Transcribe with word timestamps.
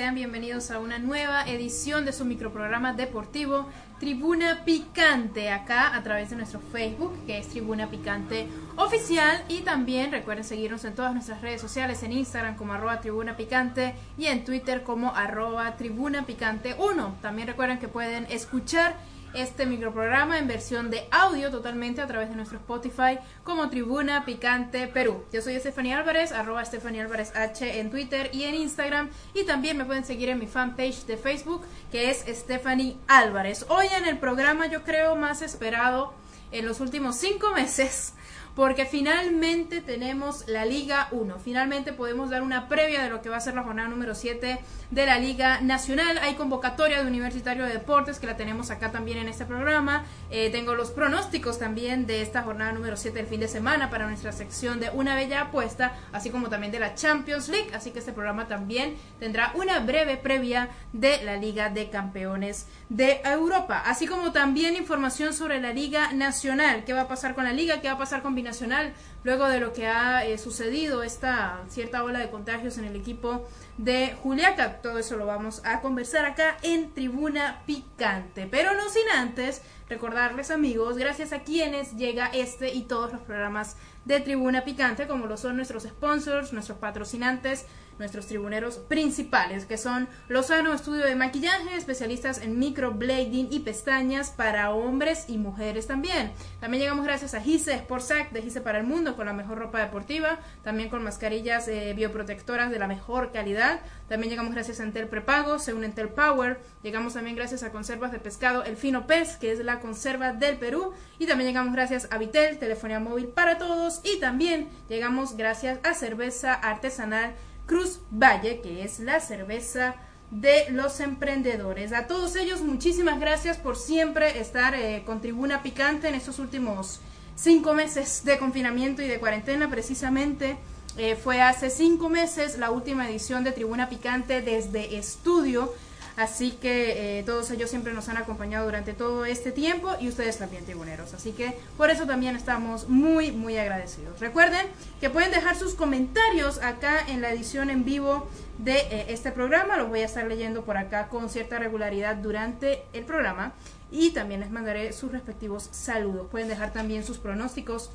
Sean 0.00 0.14
bienvenidos 0.14 0.70
a 0.70 0.78
una 0.78 0.98
nueva 0.98 1.42
edición 1.42 2.06
de 2.06 2.14
su 2.14 2.24
microprograma 2.24 2.94
deportivo 2.94 3.68
Tribuna 3.98 4.64
Picante, 4.64 5.50
acá 5.50 5.94
a 5.94 6.02
través 6.02 6.30
de 6.30 6.36
nuestro 6.36 6.58
Facebook, 6.58 7.26
que 7.26 7.36
es 7.36 7.48
Tribuna 7.48 7.90
Picante 7.90 8.48
Oficial. 8.76 9.44
Y 9.48 9.60
también 9.60 10.10
recuerden 10.10 10.44
seguirnos 10.44 10.86
en 10.86 10.94
todas 10.94 11.12
nuestras 11.12 11.42
redes 11.42 11.60
sociales, 11.60 12.02
en 12.02 12.12
Instagram 12.12 12.56
como 12.56 12.72
arroba 12.72 13.02
Tribuna 13.02 13.36
Picante 13.36 13.94
y 14.16 14.24
en 14.24 14.46
Twitter 14.46 14.84
como 14.84 15.14
arroba 15.14 15.76
Tribuna 15.76 16.24
Picante 16.24 16.74
1. 16.78 17.16
También 17.20 17.48
recuerden 17.48 17.78
que 17.78 17.88
pueden 17.88 18.24
escuchar 18.30 18.96
este 19.34 19.66
microprograma 19.66 20.38
en 20.38 20.48
versión 20.48 20.90
de 20.90 21.06
audio 21.10 21.50
totalmente 21.50 22.00
a 22.00 22.06
través 22.06 22.28
de 22.30 22.36
nuestro 22.36 22.58
Spotify 22.58 23.18
como 23.44 23.70
Tribuna 23.70 24.24
Picante 24.24 24.86
Perú. 24.86 25.24
Yo 25.32 25.42
soy 25.42 25.54
Estefanía 25.54 25.98
Álvarez, 25.98 26.32
arroba 26.32 26.62
Estefanía 26.62 27.02
Álvarez 27.02 27.34
H 27.34 27.80
en 27.80 27.90
Twitter 27.90 28.30
y 28.32 28.44
en 28.44 28.54
Instagram 28.54 29.10
y 29.34 29.44
también 29.44 29.76
me 29.76 29.84
pueden 29.84 30.04
seguir 30.04 30.28
en 30.28 30.38
mi 30.38 30.46
fanpage 30.46 31.06
de 31.06 31.16
Facebook 31.16 31.62
que 31.90 32.10
es 32.10 32.24
Stephanie 32.26 32.96
Álvarez. 33.06 33.66
Hoy 33.68 33.86
en 33.96 34.06
el 34.06 34.18
programa 34.18 34.66
yo 34.66 34.82
creo 34.84 35.16
más 35.16 35.42
esperado 35.42 36.12
en 36.52 36.66
los 36.66 36.80
últimos 36.80 37.16
cinco 37.16 37.52
meses 37.54 38.14
porque 38.54 38.86
finalmente 38.86 39.80
tenemos 39.80 40.46
la 40.48 40.64
Liga 40.64 41.08
1. 41.12 41.38
Finalmente 41.38 41.92
podemos 41.92 42.30
dar 42.30 42.42
una 42.42 42.68
previa 42.68 43.02
de 43.02 43.10
lo 43.10 43.22
que 43.22 43.28
va 43.28 43.36
a 43.36 43.40
ser 43.40 43.54
la 43.54 43.62
jornada 43.62 43.88
número 43.88 44.14
7 44.14 44.58
de 44.90 45.06
la 45.06 45.18
Liga 45.18 45.60
Nacional. 45.60 46.18
Hay 46.18 46.34
convocatoria 46.34 47.00
de 47.00 47.06
Universitario 47.06 47.64
de 47.64 47.72
Deportes 47.72 48.18
que 48.18 48.26
la 48.26 48.36
tenemos 48.36 48.70
acá 48.70 48.90
también 48.90 49.18
en 49.18 49.28
este 49.28 49.44
programa. 49.44 50.04
Eh, 50.30 50.50
tengo 50.50 50.74
los 50.74 50.90
pronósticos 50.90 51.58
también 51.58 52.06
de 52.06 52.22
esta 52.22 52.42
jornada 52.42 52.72
número 52.72 52.96
7 52.96 53.16
del 53.16 53.26
fin 53.26 53.40
de 53.40 53.48
semana 53.48 53.90
para 53.90 54.06
nuestra 54.06 54.32
sección 54.32 54.80
de 54.80 54.90
Una 54.90 55.14
Bella 55.14 55.42
Apuesta, 55.42 55.96
así 56.12 56.30
como 56.30 56.48
también 56.48 56.72
de 56.72 56.80
la 56.80 56.94
Champions 56.94 57.48
League. 57.48 57.70
Así 57.74 57.90
que 57.92 58.00
este 58.00 58.12
programa 58.12 58.48
también 58.48 58.96
tendrá 59.18 59.52
una 59.54 59.78
breve 59.80 60.16
previa 60.16 60.70
de 60.92 61.22
la 61.22 61.36
Liga 61.36 61.70
de 61.70 61.88
Campeones 61.90 62.66
de 62.88 63.20
Europa, 63.24 63.82
así 63.86 64.06
como 64.06 64.32
también 64.32 64.74
información 64.76 65.32
sobre 65.32 65.60
la 65.60 65.72
Liga 65.72 66.12
Nacional. 66.12 66.84
¿Qué 66.84 66.92
va 66.92 67.02
a 67.02 67.08
pasar 67.08 67.34
con 67.34 67.44
la 67.44 67.52
Liga? 67.52 67.80
¿Qué 67.80 67.88
va 67.88 67.94
a 67.94 67.98
pasar 67.98 68.22
con 68.22 68.34
Binacional? 68.40 68.94
Luego 69.22 69.48
de 69.48 69.60
lo 69.60 69.74
que 69.74 69.86
ha 69.86 70.24
eh, 70.24 70.38
sucedido, 70.38 71.02
esta 71.02 71.62
cierta 71.68 72.02
ola 72.04 72.18
de 72.18 72.30
contagios 72.30 72.78
en 72.78 72.86
el 72.86 72.96
equipo 72.96 73.46
de 73.76 74.16
Juliaca. 74.22 74.80
Todo 74.80 74.98
eso 74.98 75.16
lo 75.16 75.26
vamos 75.26 75.60
a 75.64 75.80
conversar 75.82 76.24
acá 76.24 76.56
en 76.62 76.90
Tribuna 76.94 77.62
Picante. 77.66 78.48
Pero 78.50 78.74
no 78.74 78.88
sin 78.88 79.08
antes 79.10 79.60
recordarles 79.90 80.50
amigos, 80.50 80.96
gracias 80.96 81.32
a 81.34 81.40
quienes 81.40 81.96
llega 81.96 82.28
este 82.28 82.72
y 82.72 82.82
todos 82.82 83.12
los 83.12 83.20
programas 83.20 83.76
de 84.04 84.20
Tribuna 84.20 84.64
Picante, 84.64 85.06
como 85.06 85.26
lo 85.26 85.36
son 85.36 85.56
nuestros 85.56 85.84
sponsors, 85.84 86.52
nuestros 86.52 86.78
patrocinantes, 86.78 87.66
nuestros 88.00 88.26
tribuneros 88.26 88.78
principales, 88.78 89.66
que 89.66 89.76
son 89.76 90.08
Lozano 90.26 90.72
Estudio 90.72 91.04
de 91.04 91.14
Maquillaje, 91.14 91.76
especialistas 91.76 92.38
en 92.38 92.58
microblading 92.58 93.48
y 93.50 93.60
pestañas 93.60 94.30
para 94.30 94.70
hombres 94.70 95.26
y 95.28 95.36
mujeres 95.36 95.86
también. 95.86 96.32
También 96.60 96.82
llegamos 96.82 97.04
gracias 97.04 97.34
a 97.34 97.40
Gise 97.40 97.78
Sportsac 97.78 98.32
de 98.32 98.42
Gise 98.42 98.62
para 98.62 98.78
el 98.78 98.86
Mundo, 98.86 99.16
con 99.16 99.26
la 99.26 99.34
mejor 99.34 99.58
ropa 99.58 99.80
deportiva, 99.80 100.40
también 100.64 100.88
con 100.88 101.04
mascarillas 101.04 101.68
eh, 101.68 101.92
bioprotectoras 101.94 102.70
de 102.70 102.78
la 102.78 102.88
mejor 102.88 103.32
calidad. 103.32 103.80
También 104.08 104.30
llegamos 104.30 104.54
gracias 104.54 104.80
a 104.80 104.82
Entel 104.82 105.06
Prepago, 105.06 105.58
según 105.58 105.84
Entel 105.84 106.08
Power. 106.08 106.58
Llegamos 106.82 107.14
también 107.14 107.36
gracias 107.36 107.62
a 107.62 107.70
Conservas 107.70 108.12
de 108.12 108.18
Pescado 108.18 108.64
El 108.64 108.76
Fino 108.76 109.06
Pez, 109.06 109.36
que 109.36 109.52
es 109.52 109.62
la 109.62 109.78
conserva 109.78 110.32
del 110.32 110.56
Perú. 110.56 110.94
Y 111.18 111.26
también 111.26 111.48
llegamos 111.48 111.74
gracias 111.74 112.08
a 112.10 112.16
Vitel, 112.16 112.58
telefonía 112.58 112.98
móvil 112.98 113.28
para 113.28 113.58
todos. 113.58 113.99
Y 114.04 114.18
también 114.20 114.68
llegamos 114.88 115.36
gracias 115.36 115.78
a 115.82 115.94
Cerveza 115.94 116.54
Artesanal 116.54 117.34
Cruz 117.66 118.00
Valle, 118.10 118.60
que 118.60 118.82
es 118.82 119.00
la 119.00 119.20
cerveza 119.20 119.94
de 120.30 120.70
los 120.70 121.00
emprendedores. 121.00 121.92
A 121.92 122.06
todos 122.06 122.36
ellos, 122.36 122.60
muchísimas 122.60 123.18
gracias 123.20 123.56
por 123.56 123.76
siempre 123.76 124.40
estar 124.40 124.74
eh, 124.74 125.02
con 125.04 125.20
Tribuna 125.20 125.62
Picante 125.62 126.08
en 126.08 126.14
estos 126.14 126.38
últimos 126.38 127.00
cinco 127.34 127.74
meses 127.74 128.24
de 128.24 128.38
confinamiento 128.38 129.02
y 129.02 129.08
de 129.08 129.18
cuarentena. 129.18 129.68
Precisamente 129.68 130.56
eh, 130.96 131.16
fue 131.16 131.40
hace 131.40 131.70
cinco 131.70 132.08
meses 132.08 132.58
la 132.58 132.70
última 132.70 133.08
edición 133.08 133.44
de 133.44 133.52
Tribuna 133.52 133.88
Picante 133.88 134.40
desde 134.42 134.96
estudio 134.96 135.72
Así 136.16 136.52
que 136.52 137.18
eh, 137.18 137.22
todos 137.22 137.50
ellos 137.50 137.70
siempre 137.70 137.92
nos 137.92 138.08
han 138.08 138.16
acompañado 138.16 138.66
durante 138.66 138.92
todo 138.92 139.24
este 139.24 139.52
tiempo 139.52 139.90
y 140.00 140.08
ustedes 140.08 140.38
también, 140.38 140.64
tribuneros. 140.64 141.14
Así 141.14 141.32
que 141.32 141.56
por 141.76 141.90
eso 141.90 142.06
también 142.06 142.36
estamos 142.36 142.88
muy, 142.88 143.32
muy 143.32 143.56
agradecidos. 143.56 144.20
Recuerden 144.20 144.66
que 145.00 145.10
pueden 145.10 145.30
dejar 145.30 145.56
sus 145.56 145.74
comentarios 145.74 146.62
acá 146.62 147.00
en 147.08 147.20
la 147.20 147.30
edición 147.32 147.70
en 147.70 147.84
vivo 147.84 148.28
de 148.58 148.78
eh, 148.78 149.06
este 149.08 149.32
programa. 149.32 149.76
Los 149.76 149.88
voy 149.88 150.00
a 150.00 150.06
estar 150.06 150.26
leyendo 150.26 150.64
por 150.64 150.76
acá 150.76 151.08
con 151.08 151.30
cierta 151.30 151.58
regularidad 151.58 152.16
durante 152.16 152.82
el 152.92 153.04
programa. 153.04 153.52
Y 153.92 154.10
también 154.10 154.40
les 154.40 154.50
mandaré 154.50 154.92
sus 154.92 155.10
respectivos 155.10 155.68
saludos. 155.72 156.28
Pueden 156.30 156.48
dejar 156.48 156.72
también 156.72 157.04
sus 157.04 157.18
pronósticos 157.18 157.90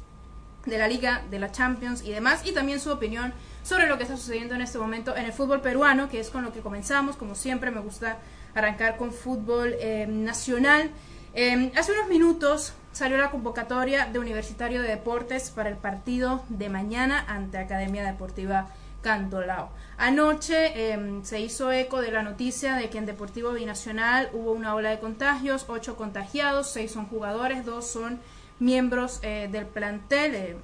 de 0.65 0.77
la 0.77 0.87
liga, 0.87 1.23
de 1.29 1.39
la 1.39 1.51
Champions 1.51 2.03
y 2.03 2.11
demás. 2.11 2.45
Y 2.45 2.51
también 2.51 2.79
su 2.79 2.91
opinión 2.91 3.33
sobre 3.63 3.87
lo 3.87 3.97
que 3.97 4.03
está 4.03 4.17
sucediendo 4.17 4.55
en 4.55 4.61
este 4.61 4.77
momento 4.77 5.15
en 5.15 5.25
el 5.25 5.33
fútbol 5.33 5.61
peruano, 5.61 6.09
que 6.09 6.19
es 6.19 6.29
con 6.29 6.43
lo 6.43 6.53
que 6.53 6.61
comenzamos. 6.61 7.15
Como 7.15 7.35
siempre, 7.35 7.71
me 7.71 7.81
gusta 7.81 8.17
arrancar 8.53 8.97
con 8.97 9.11
fútbol 9.11 9.75
eh, 9.79 10.05
nacional. 10.07 10.89
Eh, 11.33 11.71
hace 11.75 11.91
unos 11.91 12.07
minutos 12.07 12.73
salió 12.93 13.17
la 13.17 13.29
convocatoria 13.29 14.05
de 14.05 14.19
Universitario 14.19 14.81
de 14.81 14.87
Deportes 14.87 15.51
para 15.51 15.69
el 15.69 15.75
partido 15.75 16.43
de 16.47 16.69
mañana 16.69 17.25
ante 17.27 17.57
Academia 17.57 18.05
Deportiva 18.05 18.69
Cantolao. 19.01 19.69
Anoche 19.97 20.71
eh, 20.73 21.19
se 21.23 21.41
hizo 21.41 21.71
eco 21.71 22.01
de 22.01 22.11
la 22.11 22.23
noticia 22.23 22.75
de 22.75 22.89
que 22.89 22.97
en 22.97 23.05
Deportivo 23.05 23.51
Binacional 23.51 24.29
hubo 24.33 24.51
una 24.51 24.73
ola 24.73 24.89
de 24.89 24.99
contagios, 24.99 25.65
ocho 25.67 25.95
contagiados, 25.97 26.71
seis 26.71 26.91
son 26.91 27.05
jugadores, 27.05 27.65
dos 27.65 27.85
son 27.85 28.19
miembros 28.59 29.21
del 29.21 29.65
plantel, 29.65 30.57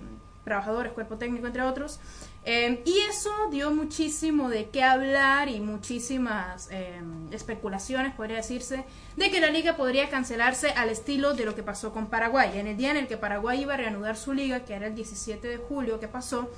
trabajadores, 0.44 0.94
cuerpo 0.94 1.18
técnico, 1.18 1.47
entre 1.47 1.62
otros. 1.62 2.00
Em, 2.44 2.79
y 2.85 2.97
eso 3.07 3.29
dio 3.52 3.69
muchísimo 3.69 4.50
de 4.50 4.69
qué 4.69 4.81
hablar 4.81 5.47
y 5.47 5.59
muchísimas 5.59 6.69
em, 6.72 7.31
especulaciones, 7.31 8.16
podría 8.16 8.38
decirse, 8.38 8.84
de 9.16 9.29
que 9.29 9.40
la 9.40 9.52
liga 9.52 9.78
podría 9.78 10.09
cancelarse 10.09 10.72
al 10.72 10.90
estilo 10.90 11.35
de 11.35 11.46
lo 11.46 11.53
que 11.53 11.62
pasó 11.62 11.94
con 11.94 12.07
Paraguay. 12.07 12.57
En 12.57 12.66
el 12.66 12.78
día 12.78 12.90
en 12.90 12.97
el 12.97 13.07
que 13.07 13.18
Paraguay 13.18 13.62
iba 13.62 13.75
a 13.75 13.78
reanudar 13.78 14.18
su 14.18 14.34
liga, 14.34 14.62
que 14.62 14.73
era 14.73 14.88
el 14.88 14.96
17 14.96 15.47
de 15.47 15.58
julio 15.58 16.00
que 16.00 16.08
pasó, 16.08 16.50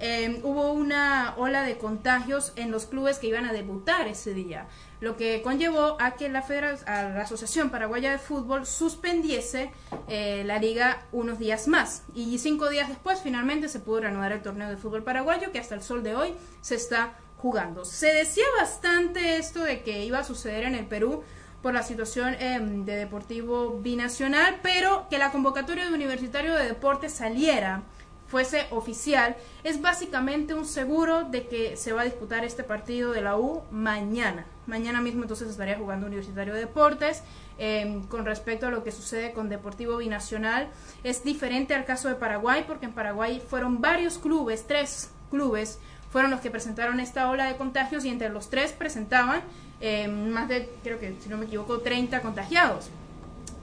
Em, 0.00 0.38
hubo 0.44 0.72
una 0.72 1.34
ola 1.38 1.62
de 1.62 1.76
contagios 1.76 2.52
en 2.54 2.70
los 2.70 2.86
clubes 2.86 3.18
que 3.18 3.26
iban 3.26 3.46
a 3.46 3.52
debutar 3.52 4.06
ese 4.06 4.32
día, 4.32 4.68
lo 5.00 5.16
que 5.16 5.42
conllevó 5.42 5.96
a 6.00 6.12
que 6.12 6.28
la, 6.28 6.44
la 6.86 7.20
Asociación 7.20 7.70
Paraguaya 7.70 8.12
de 8.12 8.18
Fútbol 8.18 8.64
suspendiese 8.64 9.72
eh, 10.06 10.44
la 10.46 10.60
liga 10.60 11.02
unos 11.10 11.40
días 11.40 11.66
más. 11.66 12.04
Y 12.14 12.38
cinco 12.38 12.68
días 12.68 12.88
después 12.88 13.20
finalmente 13.22 13.68
se 13.68 13.80
pudo 13.80 14.00
reanudar 14.00 14.30
el 14.30 14.40
torneo 14.40 14.68
de 14.68 14.76
fútbol 14.76 15.02
paraguayo 15.02 15.50
que 15.50 15.58
hasta 15.58 15.74
el 15.74 15.82
sol 15.82 16.04
de 16.04 16.14
hoy 16.14 16.34
se 16.60 16.76
está 16.76 17.14
jugando. 17.38 17.84
Se 17.84 18.14
decía 18.14 18.44
bastante 18.56 19.36
esto 19.36 19.64
de 19.64 19.82
que 19.82 20.04
iba 20.04 20.20
a 20.20 20.24
suceder 20.24 20.62
en 20.64 20.76
el 20.76 20.86
Perú 20.86 21.24
por 21.62 21.74
la 21.74 21.82
situación 21.82 22.36
em, 22.38 22.84
de 22.84 22.94
Deportivo 22.94 23.80
Binacional, 23.80 24.60
pero 24.62 25.08
que 25.10 25.18
la 25.18 25.32
convocatoria 25.32 25.86
de 25.86 25.92
Universitario 25.92 26.54
de 26.54 26.66
Deportes 26.66 27.12
saliera 27.12 27.82
fuese 28.28 28.66
oficial, 28.70 29.36
es 29.64 29.80
básicamente 29.80 30.54
un 30.54 30.66
seguro 30.66 31.24
de 31.24 31.46
que 31.46 31.76
se 31.76 31.92
va 31.92 32.02
a 32.02 32.04
disputar 32.04 32.44
este 32.44 32.62
partido 32.62 33.12
de 33.12 33.22
la 33.22 33.36
U 33.36 33.62
mañana. 33.70 34.44
Mañana 34.66 35.00
mismo 35.00 35.22
entonces 35.22 35.48
estaría 35.48 35.78
jugando 35.78 36.06
Universitario 36.06 36.52
de 36.52 36.60
Deportes. 36.60 37.22
Em, 37.60 38.06
con 38.06 38.24
respecto 38.24 38.68
a 38.68 38.70
lo 38.70 38.84
que 38.84 38.92
sucede 38.92 39.32
con 39.32 39.48
Deportivo 39.48 39.96
Binacional, 39.96 40.68
es 41.02 41.24
diferente 41.24 41.74
al 41.74 41.84
caso 41.84 42.08
de 42.08 42.14
Paraguay, 42.14 42.64
porque 42.66 42.86
en 42.86 42.92
Paraguay 42.92 43.42
fueron 43.44 43.80
varios 43.80 44.18
clubes, 44.18 44.66
tres 44.66 45.10
clubes, 45.30 45.80
fueron 46.12 46.30
los 46.30 46.40
que 46.40 46.50
presentaron 46.50 47.00
esta 47.00 47.28
ola 47.30 47.46
de 47.46 47.56
contagios 47.56 48.04
y 48.04 48.10
entre 48.10 48.28
los 48.28 48.48
tres 48.48 48.72
presentaban 48.72 49.42
em, 49.80 50.30
más 50.30 50.48
de, 50.48 50.70
creo 50.82 51.00
que 51.00 51.14
si 51.20 51.28
no 51.28 51.36
me 51.36 51.46
equivoco, 51.46 51.80
30 51.80 52.20
contagiados 52.20 52.90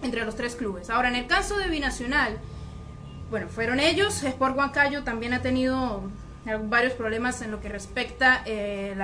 entre 0.02 0.26
los 0.26 0.36
tres 0.36 0.56
clubes. 0.56 0.90
Ahora, 0.90 1.10
en 1.10 1.16
el 1.16 1.28
caso 1.28 1.58
de 1.58 1.68
Binacional, 1.68 2.38
bueno, 3.30 3.48
fueron 3.50 3.80
ellos. 3.80 4.24
Sport 4.24 4.58
Huancayo 4.58 5.04
también 5.04 5.34
ha 5.34 5.42
tenido 5.42 6.04
varios 6.68 6.94
problemas 6.94 7.42
en 7.42 7.52
lo 7.52 7.60
que 7.60 7.70
respecta 7.70 8.44
eh, 8.46 8.96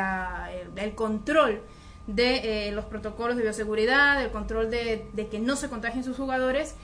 el, 0.76 0.96
control 0.96 1.62
de 2.08 2.68
eh, 2.68 2.72
los 2.72 2.86
protocolos 2.86 3.36
de 3.36 3.44
bioseguridad, 3.44 4.22
el 4.22 4.32
control 4.32 4.70
de, 4.70 5.10
que 5.30 5.40
no 5.40 5.56
se 5.56 5.70
contagien 5.70 6.04
sus 6.04 6.18
jugadores. 6.18 6.76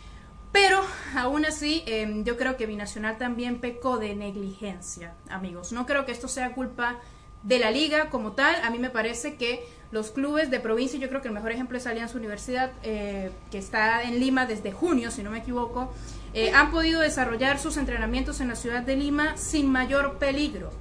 Pero 0.51 0.81
aún 1.15 1.45
así, 1.45 1.83
em, 1.85 2.23
yo 2.23 2.37
creo 2.37 2.57
que 2.57 2.65
Binacional 2.65 3.17
también 3.17 3.59
pecó 3.59 3.97
de 3.97 4.15
negligencia, 4.15 5.13
amigos. 5.29 5.71
No 5.71 5.85
creo 5.85 6.05
que 6.05 6.11
esto 6.11 6.27
sea 6.27 6.53
culpa 6.53 6.99
de 7.43 7.59
la 7.59 7.69
liga 7.69 8.09
como 8.09 8.31
tal. 8.31 8.55
A 8.63 8.69
mí 8.69 8.79
me 8.79 8.89
parece 8.89 9.35
que 9.35 9.67
los 9.91 10.11
clubes 10.11 10.49
de 10.49 10.59
provincia, 10.59 10.99
yo 10.99 11.09
creo 11.09 11.21
que 11.21 11.27
el 11.27 11.33
mejor 11.33 11.51
ejemplo 11.51 11.77
es 11.77 11.85
Alianza 11.85 12.17
Universidad, 12.17 12.71
eh, 12.83 13.31
que 13.51 13.57
está 13.57 14.03
en 14.03 14.19
Lima 14.19 14.45
desde 14.45 14.71
junio, 14.71 15.11
si 15.11 15.21
no 15.21 15.31
me 15.31 15.39
equivoco, 15.39 15.93
eh, 16.33 16.51
han 16.51 16.71
podido 16.71 17.01
desarrollar 17.01 17.59
sus 17.59 17.77
entrenamientos 17.77 18.41
en 18.41 18.47
la 18.47 18.55
ciudad 18.55 18.81
de 18.81 18.95
Lima 18.95 19.37
sin 19.37 19.71
mayor 19.71 20.17
peligro. 20.17 20.71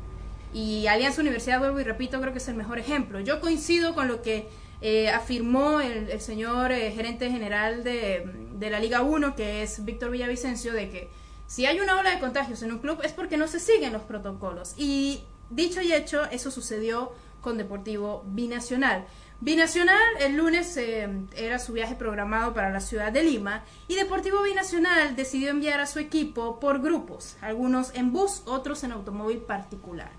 Y 0.53 0.87
Alianza 0.87 1.21
Universidad, 1.21 1.59
vuelvo 1.59 1.81
y 1.81 1.85
repito, 1.85 2.21
creo 2.21 2.33
que 2.33 2.39
es 2.39 2.49
el 2.49 2.55
mejor 2.55 2.79
ejemplo. 2.79 3.21
Yo 3.21 3.41
coincido 3.41 3.95
con 3.95 4.09
lo 4.09 4.23
que 4.23 4.49
eh, 4.81 5.11
afirmó 5.11 5.81
el, 5.81 6.21
señor 6.21 6.73
eh, 6.73 6.93
gerente 6.93 7.31
general 7.31 7.85
de, 7.85 8.31
de, 8.55 8.71
la 8.71 8.81
Liga 8.81 9.03
1, 9.03 9.35
que 9.35 9.63
es 9.63 9.85
Víctor 9.85 10.11
Villavicencio, 10.11 10.73
de 10.73 10.91
que 10.91 11.09
si 11.47 11.67
hay 11.67 11.81
una 11.81 11.99
ola 11.99 12.11
de 12.11 12.19
contagios 12.19 12.63
en 12.63 12.73
un 12.73 12.79
club 12.79 13.01
es 13.05 13.13
porque 13.13 13.37
no 13.37 13.49
se 13.49 13.61
siguen 13.61 13.93
los 13.93 14.03
protocolos. 14.03 14.75
Y 14.77 15.25
dicho 15.51 15.81
y 15.81 15.93
hecho, 15.93 16.25
eso 16.31 16.51
sucedió 16.51 17.13
con 17.41 17.59
Deportivo 17.59 18.25
Binacional. 18.27 19.07
Binacional 19.41 20.01
el 20.21 20.35
lunes 20.37 20.75
eh, 20.79 21.09
era 21.37 21.59
su 21.59 21.75
viaje 21.75 21.95
programado 21.95 22.55
para 22.55 22.71
la 22.71 22.81
ciudad 22.81 23.13
de 23.13 23.23
Lima 23.23 23.65
y 23.87 23.95
Deportivo 23.95 24.43
Binacional 24.43 25.15
decidió 25.15 25.51
enviar 25.51 25.79
a 25.79 25.87
su 25.87 25.99
equipo 25.99 26.59
por 26.59 26.81
grupos, 26.81 27.37
algunos 27.43 27.95
en 27.95 28.15
bus, 28.15 28.43
otros 28.47 28.83
en 28.83 28.93
automóvil 28.93 29.39
particular. 29.39 30.11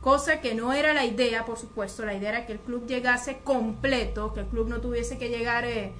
Cosa 0.00 0.40
que 0.40 0.56
no 0.56 0.72
era 0.72 0.94
la 0.94 1.04
idea, 1.04 1.44
por 1.46 1.58
supuesto, 1.58 2.04
la 2.04 2.14
idea 2.14 2.30
era 2.30 2.46
que 2.46 2.54
el 2.54 2.58
club 2.58 2.88
llegase 2.88 3.38
completo, 3.44 4.34
que 4.34 4.40
el 4.40 4.46
club 4.46 4.68
no 4.68 4.80
tuviese 4.80 5.16
que 5.16 5.28
llegar 5.28 5.64
eh, 5.64 5.92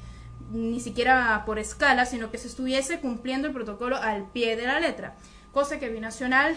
ni 0.50 0.81
siquiera 0.81 1.44
por 1.47 1.61
escala, 1.61 2.05
sino 2.05 2.32
que 2.32 2.38
se 2.38 2.49
estuviese 2.49 2.99
cumpliendo 2.99 3.47
el 3.47 3.55
protocolo 3.55 3.97
al 3.97 4.29
pie 4.29 4.56
de 4.56 4.67
la 4.67 4.81
letra, 4.81 5.14
cosa 5.52 5.79
que 5.79 5.88
Binacional 5.88 6.56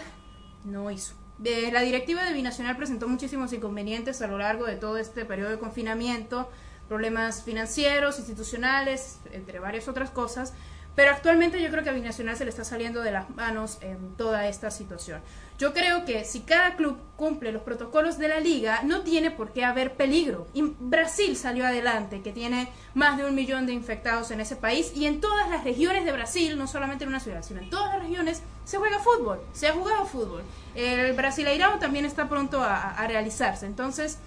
no 0.64 0.90
hizo 0.90 1.14
la 1.38 1.80
directiva 1.80 2.24
de 2.24 2.32
Binacional 2.32 2.76
presentó 2.76 3.08
muchísimos 3.08 3.52
inconvenientes 3.52 4.22
a 4.22 4.26
lo 4.26 4.38
largo 4.38 4.66
de 4.66 4.76
todo 4.76 4.98
este 4.98 5.24
periodo 5.24 5.50
de 5.50 5.58
confinamiento, 5.58 6.48
problemas 6.88 7.42
financieros, 7.42 8.18
institucionales, 8.18 9.18
entre 9.32 9.58
varias 9.58 9.88
otras 9.88 10.10
cosas, 10.10 10.52
pero 10.94 11.10
actualmente 11.10 11.60
yo 11.60 11.70
creo 11.70 11.82
que 11.82 11.90
a 11.90 11.92
Binacional 11.92 12.36
se 12.36 12.44
le 12.44 12.50
está 12.50 12.64
saliendo 12.64 13.00
de 13.00 13.10
las 13.10 13.28
manos 13.30 13.78
en 13.80 14.14
toda 14.16 14.46
esta 14.46 14.70
situación. 14.70 15.20
Yo 15.56 15.72
creo 15.72 16.04
que 16.04 16.24
si 16.24 16.40
cada 16.40 16.74
club 16.74 16.98
cumple 17.16 17.52
los 17.52 17.62
protocolos 17.62 18.18
de 18.18 18.26
la 18.26 18.40
liga, 18.40 18.82
no 18.82 19.02
tiene 19.02 19.30
por 19.30 19.52
qué 19.52 19.64
haber 19.64 19.94
peligro. 19.94 20.48
Y 20.52 20.62
Brasil 20.62 21.36
salió 21.36 21.64
adelante, 21.64 22.22
que 22.22 22.32
tiene 22.32 22.68
más 22.94 23.16
de 23.16 23.24
un 23.24 23.36
millón 23.36 23.64
de 23.64 23.72
infectados 23.72 24.32
en 24.32 24.40
ese 24.40 24.56
país, 24.56 24.92
y 24.96 25.06
en 25.06 25.20
todas 25.20 25.48
las 25.48 25.62
regiones 25.62 26.04
de 26.04 26.12
Brasil, 26.12 26.58
no 26.58 26.66
solamente 26.66 27.04
en 27.04 27.10
una 27.10 27.20
ciudad, 27.20 27.44
sino 27.44 27.60
en 27.60 27.70
todas 27.70 27.94
las 27.94 28.02
regiones, 28.02 28.42
se 28.64 28.78
juega 28.78 28.98
fútbol, 28.98 29.40
se 29.52 29.68
ha 29.68 29.72
jugado 29.72 30.06
fútbol. 30.06 30.42
El 30.74 31.12
Brasileirao 31.12 31.78
también 31.78 32.04
está 32.04 32.28
pronto 32.28 32.60
a, 32.60 32.90
a 32.90 33.06
realizarse. 33.06 33.66
Entonces, 33.66 34.18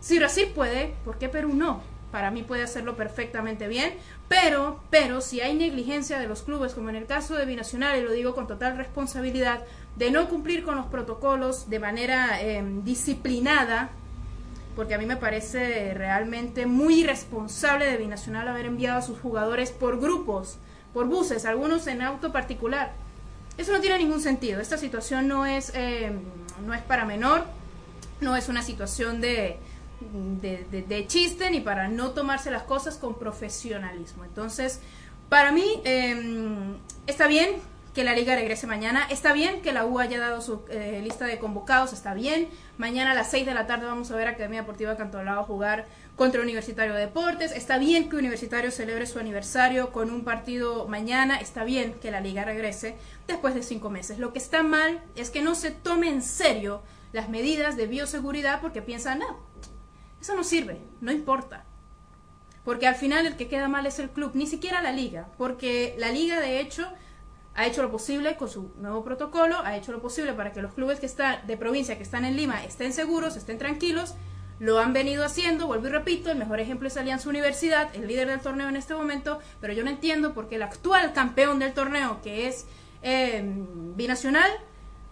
si 0.00 0.18
Brasil 0.18 0.52
puede, 0.54 0.94
¿por 1.04 1.18
qué 1.18 1.28
Perú 1.28 1.52
no? 1.52 1.82
para 2.12 2.30
mí 2.30 2.42
puede 2.42 2.62
hacerlo 2.62 2.94
perfectamente 2.94 3.66
bien, 3.66 3.94
pero, 4.28 4.80
pero 4.90 5.20
si 5.22 5.40
hay 5.40 5.54
negligencia 5.54 6.20
de 6.20 6.28
los 6.28 6.42
clubes, 6.42 6.74
como 6.74 6.90
en 6.90 6.96
el 6.96 7.06
caso 7.06 7.34
de 7.34 7.46
Binacional, 7.46 7.98
y 7.98 8.02
lo 8.02 8.12
digo 8.12 8.34
con 8.34 8.46
total 8.46 8.76
responsabilidad, 8.76 9.64
de 9.96 10.10
no 10.10 10.28
cumplir 10.28 10.64
con 10.64 10.76
los 10.76 10.86
protocolos 10.86 11.68
de 11.68 11.78
manera 11.78 12.40
em, 12.40 12.82
disciplinada, 12.84 13.90
porque 14.74 14.94
a 14.94 14.98
mí 14.98 15.04
me 15.04 15.16
parece 15.16 15.92
realmente 15.94 16.66
muy 16.66 17.00
irresponsable 17.00 17.86
de 17.86 17.96
Binacional 17.98 18.48
haber 18.48 18.66
enviado 18.66 18.98
a 18.98 19.02
sus 19.02 19.18
jugadores 19.18 19.70
por 19.70 20.00
grupos, 20.00 20.58
por 20.94 21.06
buses, 21.06 21.44
algunos 21.44 21.86
en 21.86 22.02
auto 22.02 22.32
particular. 22.32 22.92
Eso 23.58 23.72
no 23.72 23.80
tiene 23.80 23.98
ningún 23.98 24.20
sentido. 24.20 24.60
Esta 24.60 24.78
situación 24.78 25.28
no 25.28 25.44
es, 25.44 25.72
em, 25.74 26.20
no 26.66 26.72
es 26.72 26.82
para 26.82 27.04
menor, 27.04 27.44
no 28.20 28.34
es 28.34 28.48
una 28.48 28.62
situación 28.62 29.20
de, 29.20 29.58
de, 30.00 31.04
chiste 31.06 31.50
ni 31.50 31.60
para 31.60 31.88
no 31.88 32.10
tomarse 32.10 32.50
las 32.50 32.62
cosas 32.62 32.96
con 32.96 33.18
profesionalismo. 33.18 34.24
Entonces, 34.24 34.80
para 35.28 35.52
mí 35.52 35.80
em, 35.84 36.76
está 37.06 37.26
bien 37.26 37.56
que 37.94 38.04
la 38.04 38.14
liga 38.14 38.34
regrese 38.34 38.66
mañana, 38.66 39.06
está 39.10 39.32
bien 39.32 39.60
que 39.60 39.72
la 39.72 39.84
U 39.84 39.98
haya 39.98 40.18
dado 40.18 40.40
su 40.40 40.62
eh, 40.70 41.00
lista 41.04 41.26
de 41.26 41.38
convocados, 41.38 41.92
está 41.92 42.14
bien. 42.14 42.48
Mañana 42.78 43.12
a 43.12 43.14
las 43.14 43.30
6 43.30 43.44
de 43.44 43.52
la 43.52 43.66
tarde 43.66 43.86
vamos 43.86 44.10
a 44.10 44.16
ver 44.16 44.28
Academia 44.28 44.60
Deportiva 44.60 44.96
Cantolao 44.96 45.44
jugar 45.44 45.86
contra 46.16 46.40
Universitario 46.40 46.94
de 46.94 47.00
Deportes. 47.00 47.52
Está 47.52 47.76
bien 47.76 48.08
que 48.08 48.16
Universitario 48.16 48.70
celebre 48.70 49.06
su 49.06 49.18
aniversario 49.18 49.92
con 49.92 50.10
un 50.10 50.24
partido 50.24 50.88
mañana. 50.88 51.38
Está 51.38 51.64
bien 51.64 51.92
que 52.00 52.10
la 52.10 52.20
liga 52.20 52.44
regrese 52.44 52.96
después 53.26 53.54
de 53.54 53.62
cinco 53.62 53.90
meses. 53.90 54.18
Lo 54.18 54.32
que 54.32 54.38
está 54.38 54.62
mal 54.62 55.02
es 55.14 55.30
que 55.30 55.42
no 55.42 55.54
se 55.54 55.70
tome 55.70 56.08
en 56.08 56.22
serio 56.22 56.82
las 57.12 57.28
medidas 57.28 57.76
de 57.76 57.86
bioseguridad 57.86 58.62
porque 58.62 58.80
piensan, 58.80 59.18
no, 59.18 59.38
eso 60.18 60.34
no 60.34 60.44
sirve, 60.44 60.80
no 61.02 61.12
importa. 61.12 61.66
Porque 62.64 62.86
al 62.86 62.94
final 62.94 63.26
el 63.26 63.36
que 63.36 63.48
queda 63.48 63.68
mal 63.68 63.84
es 63.86 63.98
el 63.98 64.08
club, 64.08 64.30
ni 64.34 64.46
siquiera 64.46 64.80
la 64.80 64.92
liga. 64.92 65.28
Porque 65.36 65.94
la 65.98 66.10
liga, 66.10 66.40
de 66.40 66.60
hecho, 66.60 66.88
ha 67.54 67.66
hecho 67.66 67.82
lo 67.82 67.90
posible 67.90 68.36
con 68.36 68.48
su 68.48 68.72
nuevo 68.78 69.04
protocolo, 69.04 69.58
ha 69.62 69.76
hecho 69.76 69.92
lo 69.92 70.00
posible 70.00 70.32
para 70.32 70.52
que 70.52 70.62
los 70.62 70.72
clubes 70.72 71.00
que 71.00 71.06
están 71.06 71.46
de 71.46 71.56
provincia, 71.56 71.96
que 71.96 72.02
están 72.02 72.24
en 72.24 72.36
Lima, 72.36 72.64
estén 72.64 72.92
seguros, 72.92 73.36
estén 73.36 73.58
tranquilos. 73.58 74.14
Lo 74.58 74.78
han 74.78 74.92
venido 74.92 75.24
haciendo, 75.24 75.66
vuelvo 75.66 75.88
y 75.88 75.90
repito, 75.90 76.30
el 76.30 76.38
mejor 76.38 76.60
ejemplo 76.60 76.86
es 76.86 76.96
Alianza 76.96 77.28
Universidad, 77.28 77.94
el 77.94 78.06
líder 78.06 78.28
del 78.28 78.40
torneo 78.40 78.68
en 78.68 78.76
este 78.76 78.94
momento, 78.94 79.40
pero 79.60 79.72
yo 79.72 79.82
no 79.82 79.90
entiendo 79.90 80.34
por 80.34 80.48
qué 80.48 80.54
el 80.54 80.62
actual 80.62 81.12
campeón 81.12 81.58
del 81.58 81.74
torneo, 81.74 82.20
que 82.22 82.46
es 82.46 82.66
eh, 83.02 83.42
binacional, 83.96 84.50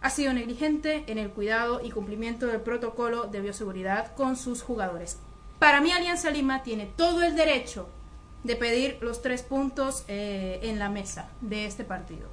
ha 0.02 0.10
sido 0.10 0.32
negligente 0.32 1.04
en 1.08 1.18
el 1.18 1.30
cuidado 1.30 1.80
y 1.82 1.90
cumplimiento 1.90 2.46
del 2.46 2.60
protocolo 2.60 3.26
de 3.26 3.40
bioseguridad 3.40 4.14
con 4.14 4.36
sus 4.36 4.62
jugadores. 4.62 5.18
Para 5.58 5.80
mí 5.80 5.90
Alianza 5.90 6.30
Lima 6.30 6.62
tiene 6.62 6.86
todo 6.86 7.22
el 7.22 7.34
derecho 7.34 7.88
de 8.44 8.56
pedir 8.56 8.98
los 9.00 9.22
tres 9.22 9.42
puntos 9.42 10.04
eh, 10.08 10.60
en 10.62 10.78
la 10.78 10.88
mesa 10.88 11.28
de 11.40 11.66
este 11.66 11.84
partido. 11.84 12.28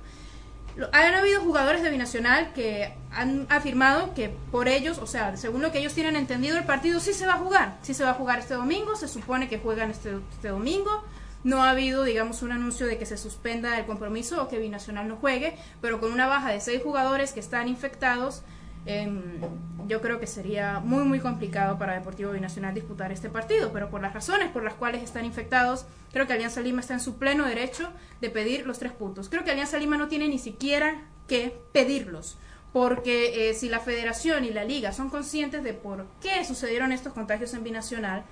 Han 0.92 1.16
habido 1.16 1.42
jugadores 1.42 1.82
de 1.82 1.90
Binacional 1.90 2.54
que 2.54 2.94
han 3.12 3.48
afirmado 3.50 4.14
que 4.14 4.30
por 4.52 4.68
ellos, 4.68 5.00
o 5.00 5.08
sea, 5.08 5.36
según 5.36 5.64
lo 5.64 5.72
que 5.72 5.80
ellos 5.80 5.94
tienen 5.94 6.16
entendido, 6.16 6.56
el 6.56 6.66
partido 6.66 7.00
sí 7.00 7.14
se 7.14 7.26
va 7.26 7.34
a 7.34 7.38
jugar. 7.38 7.80
Sí 7.82 7.96
se 7.96 8.04
va 8.04 8.12
a 8.12 8.14
jugar 8.14 8.40
este 8.40 8.54
domingo, 8.54 8.96
se 8.96 9.08
supone 9.08 9.50
que 9.50 9.58
juegan 9.58 9.90
este, 9.90 10.20
este 10.32 10.50
domingo. 10.50 11.04
No 11.44 11.64
ha 11.64 11.72
habido, 11.72 12.04
digamos, 12.04 12.44
un 12.44 12.52
anuncio 12.52 12.86
de 12.86 13.00
que 13.00 13.08
se 13.08 13.18
suspenda 13.18 13.80
el 13.80 13.86
compromiso 13.86 14.44
o 14.44 14.48
que 14.50 14.60
Binacional 14.60 15.08
no 15.08 15.16
juegue, 15.16 15.58
pero 15.82 16.00
con 16.00 16.12
una 16.12 16.28
baja 16.28 16.52
de 16.52 16.60
seis 16.60 16.82
jugadores 16.84 17.32
que 17.32 17.40
están 17.40 17.68
infectados, 17.68 18.44
em, 18.86 19.40
yo 19.88 20.02
creo 20.02 20.20
que 20.20 20.28
sería 20.28 20.80
muy, 20.80 21.04
muy 21.04 21.20
complicado 21.20 21.78
para 21.78 21.94
Deportivo 21.94 22.32
Binacional 22.32 22.74
disputar 22.74 23.12
este 23.12 23.30
partido. 23.30 23.72
Pero 23.74 23.90
por 23.90 24.02
las 24.02 24.14
razones 24.14 24.50
por 24.50 24.64
las 24.64 24.74
cuales 24.74 25.04
están 25.04 25.26
infectados, 25.26 25.86
creo 26.12 26.28
que 26.28 26.34
Alianza 26.34 26.62
Lima 26.62 26.82
está 26.82 26.94
en 26.94 27.00
su 27.00 27.18
pleno 27.18 27.46
derecho 27.46 27.90
de 28.22 28.30
pedir 28.30 28.66
los 28.66 28.80
tres 28.80 28.92
puntos. 28.92 29.30
Creo 29.30 29.44
que 29.44 29.52
Alianza 29.52 29.78
Lima 29.78 29.98
no 29.98 30.08
tiene 30.08 30.28
ni 30.28 30.40
siquiera 30.40 31.06
que 31.28 31.60
pedirlos 31.72 32.38
porque 32.74 33.50
eh, 33.50 33.54
si 33.54 33.70
la 33.70 33.80
federación 33.80 34.46
y 34.46 34.52
la 34.52 34.64
liga 34.64 34.92
son 34.92 35.10
conscientes 35.10 35.64
de 35.64 35.74
por 35.74 36.06
qué 36.22 36.44
sucedieron 36.46 36.92
estos 36.92 37.14
contagios 37.14 37.54
en 37.54 37.64
binacional, 37.64 38.24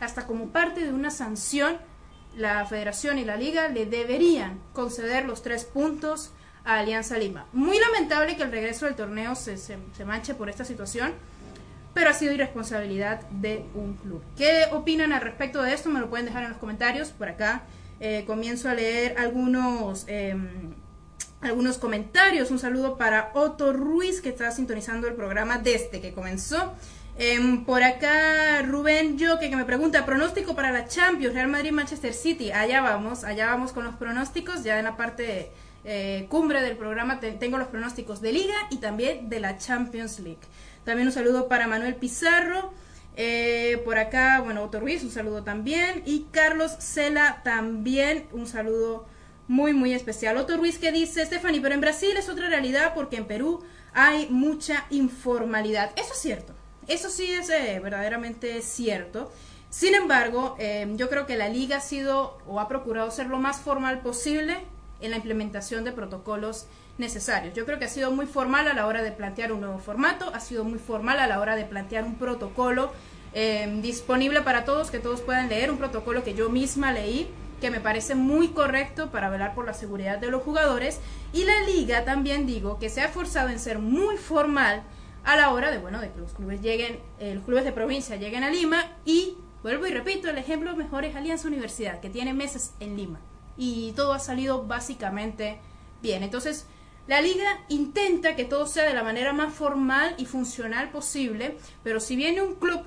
hasta 0.00 0.26
como 0.26 0.48
parte 0.48 0.84
de 0.84 0.92
una 0.92 1.10
sanción 1.10 1.78
la 2.36 2.66
federación 2.66 3.18
y 3.18 3.24
la 3.24 3.36
liga 3.36 3.68
le 3.68 3.86
deberían 3.86 4.60
conceder 4.72 5.24
los 5.24 5.42
tres 5.42 5.64
puntos 5.64 6.32
a 6.64 6.78
Alianza 6.78 7.18
Lima. 7.18 7.46
Muy 7.52 7.78
lamentable 7.78 8.36
que 8.36 8.42
el 8.42 8.50
regreso 8.50 8.86
del 8.86 8.94
torneo 8.94 9.34
se, 9.34 9.56
se, 9.56 9.76
manche 10.04 10.34
por 10.34 10.48
esta 10.48 10.64
situación, 10.64 11.12
pero 11.92 12.10
ha 12.10 12.14
sido 12.14 12.32
irresponsabilidad 12.32 13.20
de 13.30 13.64
un 13.74 13.94
club. 13.94 14.22
¿Qué 14.36 14.64
opinan 14.72 15.12
al 15.12 15.20
respecto 15.20 15.62
de 15.62 15.74
esto? 15.74 15.90
Me 15.90 16.00
lo 16.00 16.10
pueden 16.10 16.26
dejar 16.26 16.42
en 16.44 16.50
los 16.50 16.58
comentarios. 16.58 17.10
Por 17.10 17.28
acá 17.28 17.62
eh, 18.00 18.24
comienzo 18.26 18.68
a 18.68 18.74
leer 18.74 19.16
algunos, 19.18 20.04
em, 20.08 20.74
algunos 21.40 21.78
comentarios. 21.78 22.50
Un 22.50 22.58
saludo 22.58 22.96
para 22.96 23.30
Otto 23.34 23.72
Ruiz, 23.72 24.20
que 24.20 24.30
está 24.30 24.50
sintonizando 24.50 25.06
el 25.06 25.14
programa 25.14 25.58
desde 25.58 26.00
que 26.00 26.12
comenzó. 26.12 26.74
Em, 27.16 27.64
por 27.64 27.84
acá 27.84 28.62
Rubén 28.62 29.16
Joque 29.20 29.48
que 29.48 29.54
me 29.54 29.64
pregunta, 29.64 30.04
pronóstico 30.04 30.56
para 30.56 30.72
la 30.72 30.88
Champions, 30.88 31.32
Real 31.32 31.46
Madrid, 31.46 31.70
Manchester 31.70 32.12
City. 32.12 32.50
Allá 32.50 32.80
vamos, 32.80 33.22
allá 33.22 33.46
vamos 33.46 33.72
con 33.72 33.84
los 33.84 33.94
pronósticos. 33.94 34.64
Ya 34.64 34.78
en 34.78 34.84
la 34.84 34.96
parte 34.96 35.52
eh, 35.84 36.26
cumbre 36.30 36.62
del 36.62 36.76
programa 36.76 37.20
tengo 37.20 37.58
los 37.58 37.68
pronósticos 37.68 38.20
de 38.20 38.32
Liga 38.32 38.54
y 38.70 38.78
también 38.78 39.28
de 39.28 39.40
la 39.40 39.58
Champions 39.58 40.18
League. 40.18 40.40
También 40.84 41.08
un 41.08 41.12
saludo 41.12 41.48
para 41.48 41.66
Manuel 41.66 41.94
Pizarro. 41.96 42.72
Eh, 43.16 43.80
por 43.84 43.98
acá, 43.98 44.40
bueno, 44.40 44.64
Otto 44.64 44.80
Ruiz, 44.80 45.02
un 45.04 45.10
saludo 45.10 45.44
también. 45.44 46.02
Y 46.06 46.26
Carlos 46.30 46.72
Cela 46.78 47.42
también, 47.44 48.26
un 48.32 48.46
saludo 48.46 49.06
muy, 49.46 49.72
muy 49.72 49.92
especial. 49.92 50.36
Otto 50.36 50.56
Ruiz 50.56 50.78
que 50.78 50.92
dice, 50.92 51.24
Stephanie, 51.24 51.60
pero 51.60 51.74
en 51.74 51.80
Brasil 51.80 52.16
es 52.16 52.28
otra 52.28 52.48
realidad 52.48 52.92
porque 52.94 53.16
en 53.16 53.26
Perú 53.26 53.62
hay 53.92 54.28
mucha 54.30 54.86
informalidad. 54.90 55.92
Eso 55.96 56.12
es 56.12 56.18
cierto. 56.18 56.54
Eso 56.88 57.08
sí 57.08 57.30
es 57.32 57.48
eh, 57.50 57.80
verdaderamente 57.82 58.60
cierto. 58.62 59.32
Sin 59.70 59.94
embargo, 59.94 60.56
em, 60.58 60.96
yo 60.96 61.08
creo 61.08 61.26
que 61.26 61.36
la 61.36 61.48
liga 61.48 61.78
ha 61.78 61.80
sido 61.80 62.38
o 62.46 62.60
ha 62.60 62.68
procurado 62.68 63.10
ser 63.10 63.26
lo 63.26 63.38
más 63.38 63.60
formal 63.60 64.00
posible 64.00 64.56
en 65.00 65.10
la 65.10 65.16
implementación 65.16 65.84
de 65.84 65.92
protocolos 65.92 66.66
necesarios. 66.98 67.54
Yo 67.54 67.64
creo 67.66 67.78
que 67.78 67.86
ha 67.86 67.88
sido 67.88 68.10
muy 68.10 68.26
formal 68.26 68.68
a 68.68 68.74
la 68.74 68.86
hora 68.86 69.02
de 69.02 69.12
plantear 69.12 69.52
un 69.52 69.60
nuevo 69.60 69.78
formato, 69.78 70.30
ha 70.34 70.40
sido 70.40 70.64
muy 70.64 70.78
formal 70.78 71.18
a 71.18 71.26
la 71.26 71.40
hora 71.40 71.56
de 71.56 71.64
plantear 71.64 72.04
un 72.04 72.14
protocolo 72.16 72.92
em, 73.32 73.82
disponible 73.82 74.42
para 74.42 74.64
todos, 74.64 74.90
que 74.90 75.00
todos 75.00 75.20
puedan 75.20 75.48
leer, 75.48 75.70
un 75.70 75.78
protocolo 75.78 76.22
que 76.22 76.34
yo 76.34 76.50
misma 76.50 76.92
leí, 76.92 77.28
que 77.60 77.70
me 77.70 77.80
parece 77.80 78.14
muy 78.14 78.48
correcto 78.48 79.10
para 79.10 79.28
velar 79.28 79.54
por 79.54 79.66
la 79.66 79.74
seguridad 79.74 80.18
de 80.18 80.30
los 80.30 80.42
jugadores. 80.42 81.00
Y 81.32 81.44
la 81.44 81.60
liga 81.62 82.04
también 82.04 82.46
digo 82.46 82.78
que 82.78 82.90
se 82.90 83.00
ha 83.00 83.08
forzado 83.08 83.48
en 83.48 83.58
ser 83.58 83.78
muy 83.78 84.16
formal 84.16 84.82
a 85.24 85.36
la 85.36 85.50
hora 85.50 85.70
de, 85.70 85.78
bueno, 85.78 86.00
de 86.00 86.10
que 86.12 86.20
los 86.20 86.32
clubes 86.34 86.60
lleguen, 86.60 87.00
eh, 87.18 87.34
los 87.34 87.44
clubes 87.44 87.64
de 87.64 87.72
provincia 87.72 88.16
lleguen 88.16 88.44
a 88.44 88.50
Lima 88.50 88.84
y, 89.04 89.36
vuelvo 89.62 89.86
y 89.86 89.90
repito, 89.90 90.28
el 90.28 90.38
ejemplo 90.38 90.76
mejor 90.76 91.04
es 91.04 91.16
Alianza 91.16 91.48
Universidad, 91.48 92.00
que 92.00 92.10
tiene 92.10 92.34
meses 92.34 92.74
en 92.80 92.96
Lima 92.96 93.18
y 93.56 93.92
todo 93.92 94.12
ha 94.12 94.18
salido 94.18 94.64
básicamente 94.64 95.60
bien. 96.02 96.22
Entonces, 96.22 96.66
la 97.06 97.20
liga 97.20 97.60
intenta 97.68 98.34
que 98.34 98.44
todo 98.44 98.66
sea 98.66 98.84
de 98.84 98.94
la 98.94 99.02
manera 99.02 99.32
más 99.32 99.52
formal 99.52 100.14
y 100.16 100.24
funcional 100.24 100.90
posible, 100.90 101.58
pero 101.82 102.00
si 102.00 102.16
viene 102.16 102.40
un 102.40 102.54
club 102.54 102.80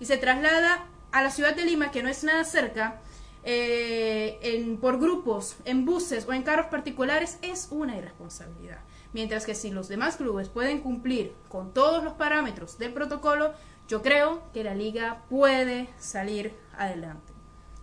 y 0.00 0.06
se 0.06 0.16
traslada 0.16 0.86
a 1.12 1.22
la 1.22 1.30
ciudad 1.30 1.54
de 1.54 1.64
Lima, 1.64 1.90
que 1.90 2.02
no 2.02 2.08
es 2.08 2.24
nada 2.24 2.44
cerca, 2.44 3.00
eh, 3.44 4.38
en, 4.40 4.78
por 4.78 4.98
grupos, 4.98 5.56
en 5.66 5.84
buses 5.84 6.26
o 6.26 6.32
en 6.32 6.42
carros 6.42 6.66
particulares, 6.66 7.38
es 7.42 7.68
una 7.70 7.96
irresponsabilidad. 7.96 8.78
Mientras 9.12 9.44
que 9.44 9.54
si 9.54 9.70
los 9.70 9.88
demás 9.88 10.16
clubes 10.16 10.48
pueden 10.48 10.80
cumplir 10.80 11.34
con 11.50 11.74
todos 11.74 12.02
los 12.02 12.14
parámetros 12.14 12.78
del 12.78 12.94
protocolo, 12.94 13.52
yo 13.86 14.00
creo 14.00 14.42
que 14.54 14.64
la 14.64 14.74
liga 14.74 15.22
puede 15.28 15.88
salir 15.98 16.54
adelante. 16.78 17.33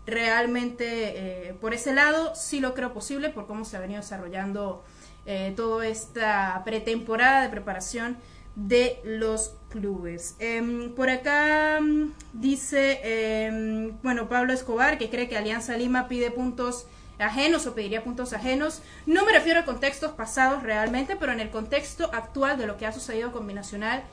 Realmente 0.06 1.50
eh, 1.50 1.54
por 1.62 1.74
ese 1.74 1.94
lado 1.94 2.34
sí 2.36 2.60
lo 2.60 2.74
creo 2.74 2.94
posible 2.94 3.30
por 3.30 3.46
cómo 3.46 3.66
se 3.66 3.78
ha 3.78 3.80
venido 3.80 4.02
desarrollando 4.02 4.84
eh, 5.26 5.54
toda 5.56 5.88
esta 5.88 6.62
pretemporada 6.66 7.44
de 7.44 7.50
preparación 7.50 8.18
de 8.56 9.00
los 9.04 9.54
clubes. 9.70 10.36
Em, 10.40 10.94
por 10.94 11.10
acá 11.10 11.80
mm, 11.80 12.14
dice, 12.34 13.00
em, 13.46 13.94
bueno, 14.02 14.28
Pablo 14.28 14.54
Escobar, 14.54 14.98
que 14.98 15.10
cree 15.10 15.30
que 15.30 15.38
Alianza 15.38 15.78
Lima 15.78 16.08
pide 16.08 16.32
puntos 16.32 16.88
ajenos 17.20 17.68
o 17.68 17.76
pediría 17.76 18.04
puntos 18.04 18.34
ajenos. 18.34 18.82
No 19.06 19.26
me 19.26 19.32
refiero 19.32 19.60
a 19.60 19.66
contextos 19.66 20.12
pasados 20.12 20.64
realmente, 20.64 21.16
pero 21.16 21.32
en 21.32 21.40
el 21.40 21.52
contexto 21.52 22.10
actual 22.14 22.58
de 22.58 22.66
lo 22.66 22.78
que 22.78 22.88
ha 22.88 22.92
sucedido 22.92 23.32
con 23.32 23.46
Binacional, 23.48 24.04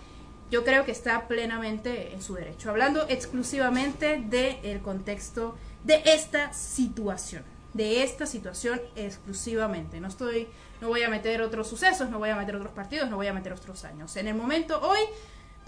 yo 0.51 0.65
creo 0.65 0.85
que 0.85 0.93
está 0.93 1.27
plenamente 1.29 2.13
en 2.13 2.23
su 2.23 2.35
derecho. 2.35 2.71
Hablando 2.71 3.07
exclusivamente 3.09 4.23
del 4.23 4.81
contexto 4.81 5.57
de 5.85 6.03
esta 6.05 6.53
situación, 6.53 7.43
de 7.75 8.03
esta 8.03 8.27
situación 8.27 8.81
exclusivamente. 8.97 10.01
No 10.01 10.09
estoy, 10.09 10.49
no 10.81 10.89
voy 10.89 11.03
a 11.03 11.09
meter 11.09 11.43
otros 11.43 11.69
sucesos, 11.69 12.11
no 12.11 12.19
voy 12.19 12.31
a 12.31 12.37
meter 12.37 12.57
otros 12.57 12.73
partidos, 12.73 13.09
no 13.11 13.17
voy 13.17 13.27
a 13.27 13.33
meter 13.33 13.53
otros 13.53 13.85
años. 13.85 14.17
En 14.17 14.29
el 14.29 14.35
momento 14.35 14.81
hoy 14.81 14.99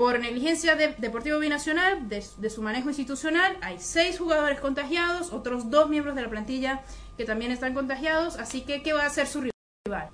por 0.01 0.19
negligencia 0.19 0.77
de 0.77 0.95
Deportivo 0.97 1.39
Binacional, 1.39 2.09
de, 2.09 2.23
su 2.23 2.63
manejo 2.63 2.89
institucional, 2.89 3.59
hay 3.61 3.79
seis 3.81 4.19
jugadores 4.19 4.59
contagiados, 4.59 5.31
otros 5.31 5.69
dos 5.69 5.91
miembros 5.91 6.17
de 6.17 6.23
la 6.23 6.31
plantilla 6.31 6.81
que 7.19 7.27
también 7.27 7.53
están 7.53 7.75
contagiados, 7.75 8.37
así 8.37 8.63
que 8.63 8.83
¿qué 8.83 8.95
va 8.95 9.03
a 9.03 9.09
hacer 9.09 9.27
su 9.27 9.43
rival? 9.43 10.09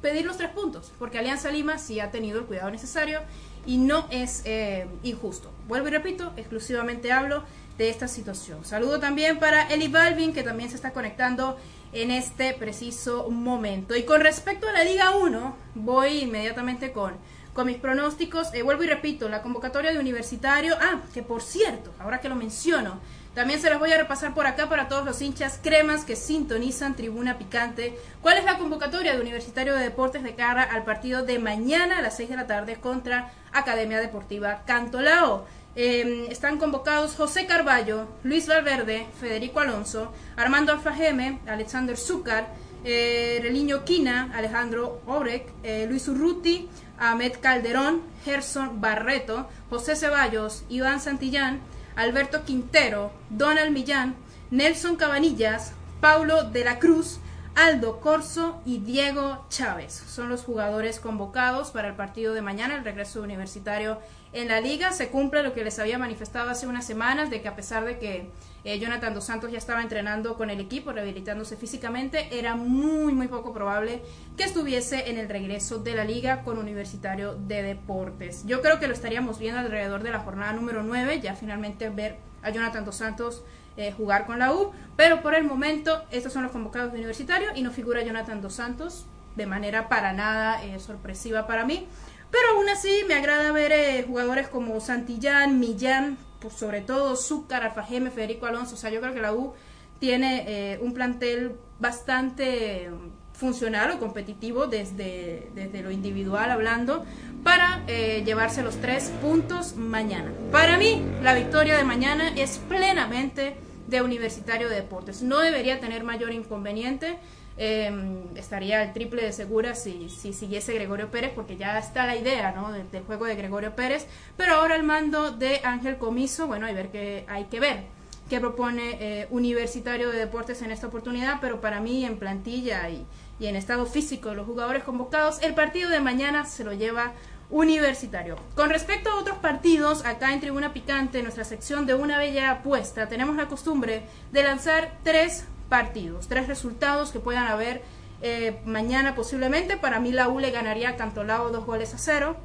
Pedir 0.00 0.24
los 0.24 0.36
tres 0.36 0.50
puntos, 0.50 0.92
porque 0.96 1.18
Alianza 1.18 1.50
Lima 1.50 1.76
sí 1.78 1.98
ha 1.98 2.12
tenido 2.12 2.38
el 2.38 2.44
cuidado 2.44 2.70
necesario 2.70 3.18
y 3.66 3.78
no 3.78 4.06
es 4.10 4.42
eh, 4.44 4.86
injusto. 5.02 5.50
Vuelvo 5.66 5.88
y 5.88 5.90
repito, 5.90 6.32
exclusivamente 6.36 7.10
hablo 7.10 7.42
de 7.78 7.88
esta 7.88 8.08
situación. 8.08 8.64
Saludo 8.64 9.00
también 9.00 9.38
para 9.38 9.68
Eli 9.68 9.88
Balvin, 9.88 10.32
que 10.32 10.42
también 10.42 10.70
se 10.70 10.76
está 10.76 10.92
conectando 10.92 11.56
en 11.92 12.10
este 12.10 12.54
preciso 12.54 13.30
momento. 13.30 13.96
Y 13.96 14.04
con 14.04 14.20
respecto 14.20 14.68
a 14.68 14.72
la 14.72 14.84
Liga 14.84 15.16
1, 15.16 15.56
voy 15.74 16.18
inmediatamente 16.18 16.92
con 16.92 17.14
con 17.54 17.66
mis 17.66 17.76
pronósticos. 17.76 18.52
Eh, 18.52 18.62
vuelvo 18.62 18.82
y 18.82 18.88
repito, 18.88 19.28
la 19.28 19.40
convocatoria 19.40 19.92
de 19.92 19.98
universitario. 19.98 20.76
Ah, 20.80 21.00
que 21.14 21.22
por 21.22 21.40
cierto, 21.40 21.94
ahora 21.98 22.20
que 22.20 22.28
lo 22.28 22.34
menciono, 22.34 22.98
también 23.34 23.60
se 23.60 23.70
las 23.70 23.78
voy 23.78 23.92
a 23.92 23.96
repasar 23.96 24.34
por 24.34 24.46
acá 24.46 24.68
para 24.68 24.88
todos 24.88 25.04
los 25.04 25.22
hinchas 25.22 25.58
cremas 25.62 26.04
que 26.04 26.16
sintonizan 26.16 26.94
Tribuna 26.94 27.38
Picante. 27.38 27.98
¿Cuál 28.20 28.38
es 28.38 28.44
la 28.44 28.58
convocatoria 28.58 29.14
de 29.14 29.20
Universitario 29.20 29.74
de 29.74 29.82
Deportes 29.82 30.22
de 30.22 30.34
cara 30.34 30.62
al 30.62 30.84
partido 30.84 31.24
de 31.24 31.38
mañana 31.38 31.98
a 31.98 32.02
las 32.02 32.16
6 32.16 32.28
de 32.28 32.36
la 32.36 32.46
tarde 32.46 32.76
contra 32.76 33.32
Academia 33.52 33.98
Deportiva 33.98 34.62
Cantolao? 34.66 35.46
Em, 35.76 36.26
están 36.30 36.58
convocados 36.58 37.16
José 37.16 37.46
Carballo, 37.46 38.06
Luis 38.22 38.46
Valverde, 38.46 39.08
Federico 39.20 39.58
Alonso, 39.58 40.12
Armando 40.36 40.70
Alfajeme, 40.72 41.40
Alexander 41.48 41.96
Zúcar, 41.96 42.46
eh, 42.84 43.40
Reliño 43.42 43.84
Quina, 43.84 44.30
Alejandro 44.34 45.02
Orek, 45.06 45.48
eh, 45.64 45.86
Luis 45.88 46.06
Urruti, 46.06 46.68
Ahmed 46.96 47.38
Calderón, 47.40 48.02
Gerson 48.24 48.80
Barreto, 48.80 49.48
José 49.68 49.96
Ceballos, 49.96 50.62
Iván 50.68 51.00
Santillán, 51.00 51.60
Alberto 51.96 52.44
Quintero, 52.44 53.10
Donald 53.30 53.72
Millán, 53.72 54.14
Nelson 54.52 54.94
Cabanillas, 54.94 55.72
Paulo 56.00 56.44
de 56.44 56.64
la 56.64 56.78
Cruz, 56.78 57.18
Aldo 57.56 58.00
Corso 58.00 58.60
y 58.66 58.78
Diego 58.78 59.46
Chávez. 59.48 59.92
Son 59.92 60.28
los 60.28 60.42
jugadores 60.42 60.98
convocados 60.98 61.70
para 61.70 61.86
el 61.86 61.94
partido 61.94 62.34
de 62.34 62.42
mañana, 62.42 62.74
el 62.74 62.84
regreso 62.84 63.22
universitario 63.22 64.00
en 64.32 64.48
la 64.48 64.60
liga. 64.60 64.90
Se 64.90 65.08
cumple 65.08 65.44
lo 65.44 65.54
que 65.54 65.62
les 65.62 65.78
había 65.78 65.96
manifestado 65.96 66.50
hace 66.50 66.66
unas 66.66 66.84
semanas, 66.84 67.30
de 67.30 67.42
que 67.42 67.48
a 67.48 67.54
pesar 67.54 67.84
de 67.84 67.98
que 67.98 68.28
eh, 68.64 68.80
Jonathan 68.80 69.14
Dos 69.14 69.26
Santos 69.26 69.52
ya 69.52 69.58
estaba 69.58 69.82
entrenando 69.82 70.34
con 70.36 70.50
el 70.50 70.58
equipo, 70.58 70.90
rehabilitándose 70.90 71.56
físicamente. 71.56 72.36
Era 72.36 72.56
muy, 72.56 73.12
muy 73.12 73.28
poco 73.28 73.52
probable 73.52 74.02
que 74.36 74.42
estuviese 74.42 75.08
en 75.10 75.18
el 75.18 75.28
regreso 75.28 75.78
de 75.78 75.94
la 75.94 76.04
liga 76.04 76.42
con 76.42 76.58
Universitario 76.58 77.36
de 77.36 77.62
Deportes. 77.62 78.44
Yo 78.46 78.62
creo 78.62 78.80
que 78.80 78.88
lo 78.88 78.94
estaríamos 78.94 79.38
viendo 79.38 79.60
alrededor 79.60 80.02
de 80.02 80.10
la 80.10 80.18
jornada 80.18 80.52
número 80.54 80.82
9, 80.82 81.20
ya 81.20 81.36
finalmente 81.36 81.88
ver 81.88 82.16
a 82.42 82.50
Jonathan 82.50 82.84
Dos 82.84 82.96
Santos 82.96 83.44
eh, 83.76 83.92
jugar 83.92 84.26
con 84.26 84.38
la 84.38 84.52
U, 84.52 84.72
pero 84.96 85.22
por 85.22 85.34
el 85.34 85.44
momento 85.44 86.02
estos 86.10 86.32
son 86.32 86.42
los 86.42 86.52
convocados 86.52 86.92
de 86.92 86.98
Universitario 86.98 87.50
y 87.54 87.62
no 87.62 87.70
figura 87.70 88.02
Jonathan 88.02 88.40
Dos 88.40 88.54
Santos 88.54 89.06
de 89.36 89.46
manera 89.46 89.88
para 89.88 90.12
nada 90.12 90.64
eh, 90.64 90.78
sorpresiva 90.78 91.46
para 91.46 91.64
mí. 91.64 91.86
Pero 92.30 92.56
aún 92.56 92.68
así 92.68 93.02
me 93.06 93.14
agrada 93.14 93.52
ver 93.52 94.04
jugadores 94.06 94.48
como 94.48 94.80
Santillán, 94.80 95.60
Millán, 95.60 96.18
pues, 96.40 96.54
sobre 96.54 96.82
todo 96.82 97.16
Zúcar, 97.16 97.62
Alfajeme, 97.62 98.10
Federico 98.10 98.44
Alonso. 98.44 98.74
O 98.74 98.78
sea, 98.78 98.90
yo 98.90 99.00
creo 99.00 99.14
que 99.14 99.20
la 99.22 99.32
U 99.32 99.54
tiene 99.98 100.44
eh, 100.46 100.78
un 100.82 100.92
plantel 100.92 101.56
bastante 101.78 102.90
funcional 103.32 103.92
o 103.92 103.98
competitivo 103.98 104.66
desde, 104.66 105.48
desde 105.54 105.82
lo 105.82 105.90
individual 105.90 106.50
hablando 106.50 107.04
para 107.42 107.82
eh, 107.86 108.22
llevarse 108.26 108.62
los 108.62 108.76
tres 108.76 109.10
puntos 109.22 109.76
mañana. 109.76 110.32
Para 110.52 110.76
mí, 110.76 111.02
la 111.22 111.32
victoria 111.32 111.76
de 111.76 111.84
mañana 111.84 112.28
es 112.36 112.58
plenamente 112.58 113.56
de 113.86 114.02
Universitario 114.02 114.68
de 114.68 114.76
Deportes. 114.76 115.22
No 115.22 115.40
debería 115.40 115.80
tener 115.80 116.04
mayor 116.04 116.32
inconveniente. 116.32 117.18
Em, 117.56 118.36
estaría 118.36 118.82
el 118.82 118.92
triple 118.92 119.22
de 119.22 119.32
segura 119.32 119.76
si, 119.76 120.08
si, 120.08 120.32
siguiese 120.32 120.74
Gregorio 120.74 121.10
Pérez, 121.10 121.30
porque 121.34 121.56
ya 121.56 121.78
está 121.78 122.04
la 122.04 122.16
idea 122.16 122.50
¿no? 122.50 122.72
del, 122.72 123.02
juego 123.06 123.26
de 123.26 123.36
Gregorio 123.36 123.76
Pérez, 123.76 124.08
pero 124.36 124.54
ahora 124.54 124.74
el 124.74 124.82
mando 124.82 125.30
de 125.30 125.60
Ángel 125.62 125.96
Comiso, 125.96 126.48
bueno, 126.48 126.66
hay, 126.66 126.74
ver 126.74 126.88
que, 126.88 127.24
hay 127.28 127.44
que 127.44 127.60
ver 127.60 127.84
qué 128.28 128.40
propone 128.40 128.96
eh, 128.98 129.28
Universitario 129.30 130.10
de 130.10 130.18
Deportes 130.18 130.62
en 130.62 130.72
esta 130.72 130.88
oportunidad, 130.88 131.38
pero 131.40 131.60
para 131.60 131.78
mí 131.78 132.04
en 132.04 132.18
plantilla 132.18 132.88
y, 132.88 133.06
y 133.38 133.46
en 133.46 133.54
estado 133.54 133.86
físico 133.86 134.30
de 134.30 134.36
los 134.36 134.46
jugadores 134.46 134.82
convocados, 134.82 135.40
el 135.42 135.54
partido 135.54 135.90
de 135.90 136.00
mañana 136.00 136.46
se 136.46 136.64
lo 136.64 136.72
lleva 136.72 137.12
Universitario. 137.50 138.36
Con 138.54 138.70
respecto 138.70 139.10
a 139.10 139.16
otros 139.16 139.38
partidos, 139.38 140.04
acá 140.04 140.32
en 140.32 140.40
Tribuna 140.40 140.72
Picante, 140.72 141.22
nuestra 141.22 141.44
sección 141.44 141.86
de 141.86 141.94
una 141.94 142.18
bella 142.18 142.50
apuesta, 142.50 143.08
tenemos 143.08 143.36
la 143.36 143.48
costumbre 143.48 144.02
de 144.32 144.42
lanzar 144.42 144.92
tres 145.02 145.44
partidos, 145.68 146.28
tres 146.28 146.46
resultados 146.46 147.10
que 147.10 147.20
puedan 147.20 147.46
haber 147.46 147.82
eh, 148.22 148.60
mañana 148.64 149.14
posiblemente. 149.14 149.76
Para 149.76 150.00
mí 150.00 150.12
la 150.12 150.28
U 150.28 150.38
le 150.38 150.50
ganaría 150.50 150.90
a 150.90 150.96
Cantolao 150.96 151.50
dos 151.50 151.66
goles 151.66 151.94
a 151.94 151.98
cero. 151.98 152.36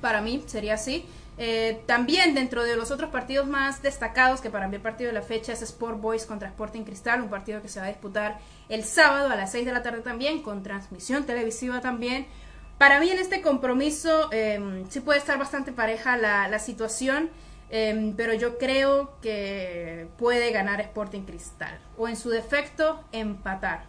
Para 0.00 0.20
mí 0.20 0.42
sería 0.46 0.74
así. 0.74 1.06
Eh, 1.38 1.82
también 1.86 2.34
dentro 2.34 2.62
de 2.62 2.76
los 2.76 2.90
otros 2.90 3.10
partidos 3.10 3.46
más 3.46 3.82
destacados, 3.82 4.40
que 4.40 4.50
para 4.50 4.68
mí 4.68 4.76
el 4.76 4.82
partido 4.82 5.08
de 5.08 5.14
la 5.14 5.22
fecha 5.22 5.52
es 5.52 5.62
Sport 5.62 6.00
Boys 6.00 6.26
contra 6.26 6.48
Sporting 6.48 6.82
Cristal, 6.82 7.22
un 7.22 7.30
partido 7.30 7.62
que 7.62 7.68
se 7.68 7.80
va 7.80 7.86
a 7.86 7.88
disputar 7.88 8.38
el 8.68 8.84
sábado 8.84 9.30
a 9.30 9.36
las 9.36 9.50
6 9.50 9.64
de 9.64 9.72
la 9.72 9.82
tarde 9.82 10.02
también, 10.02 10.42
con 10.42 10.62
transmisión 10.62 11.24
televisiva 11.24 11.80
también. 11.80 12.26
Para 12.82 12.98
mí 12.98 13.08
en 13.08 13.20
este 13.20 13.42
compromiso 13.42 14.28
eh, 14.32 14.84
sí 14.88 14.98
puede 14.98 15.20
estar 15.20 15.38
bastante 15.38 15.70
pareja 15.70 16.16
la, 16.16 16.48
la 16.48 16.58
situación. 16.58 17.30
Em, 17.70 18.16
pero 18.16 18.34
yo 18.34 18.58
creo 18.58 19.20
que 19.20 20.08
puede 20.18 20.50
ganar 20.50 20.80
Sporting 20.80 21.20
Cristal. 21.20 21.78
O 21.96 22.08
en 22.08 22.16
su 22.16 22.28
defecto, 22.28 23.04
empatar. 23.12 23.84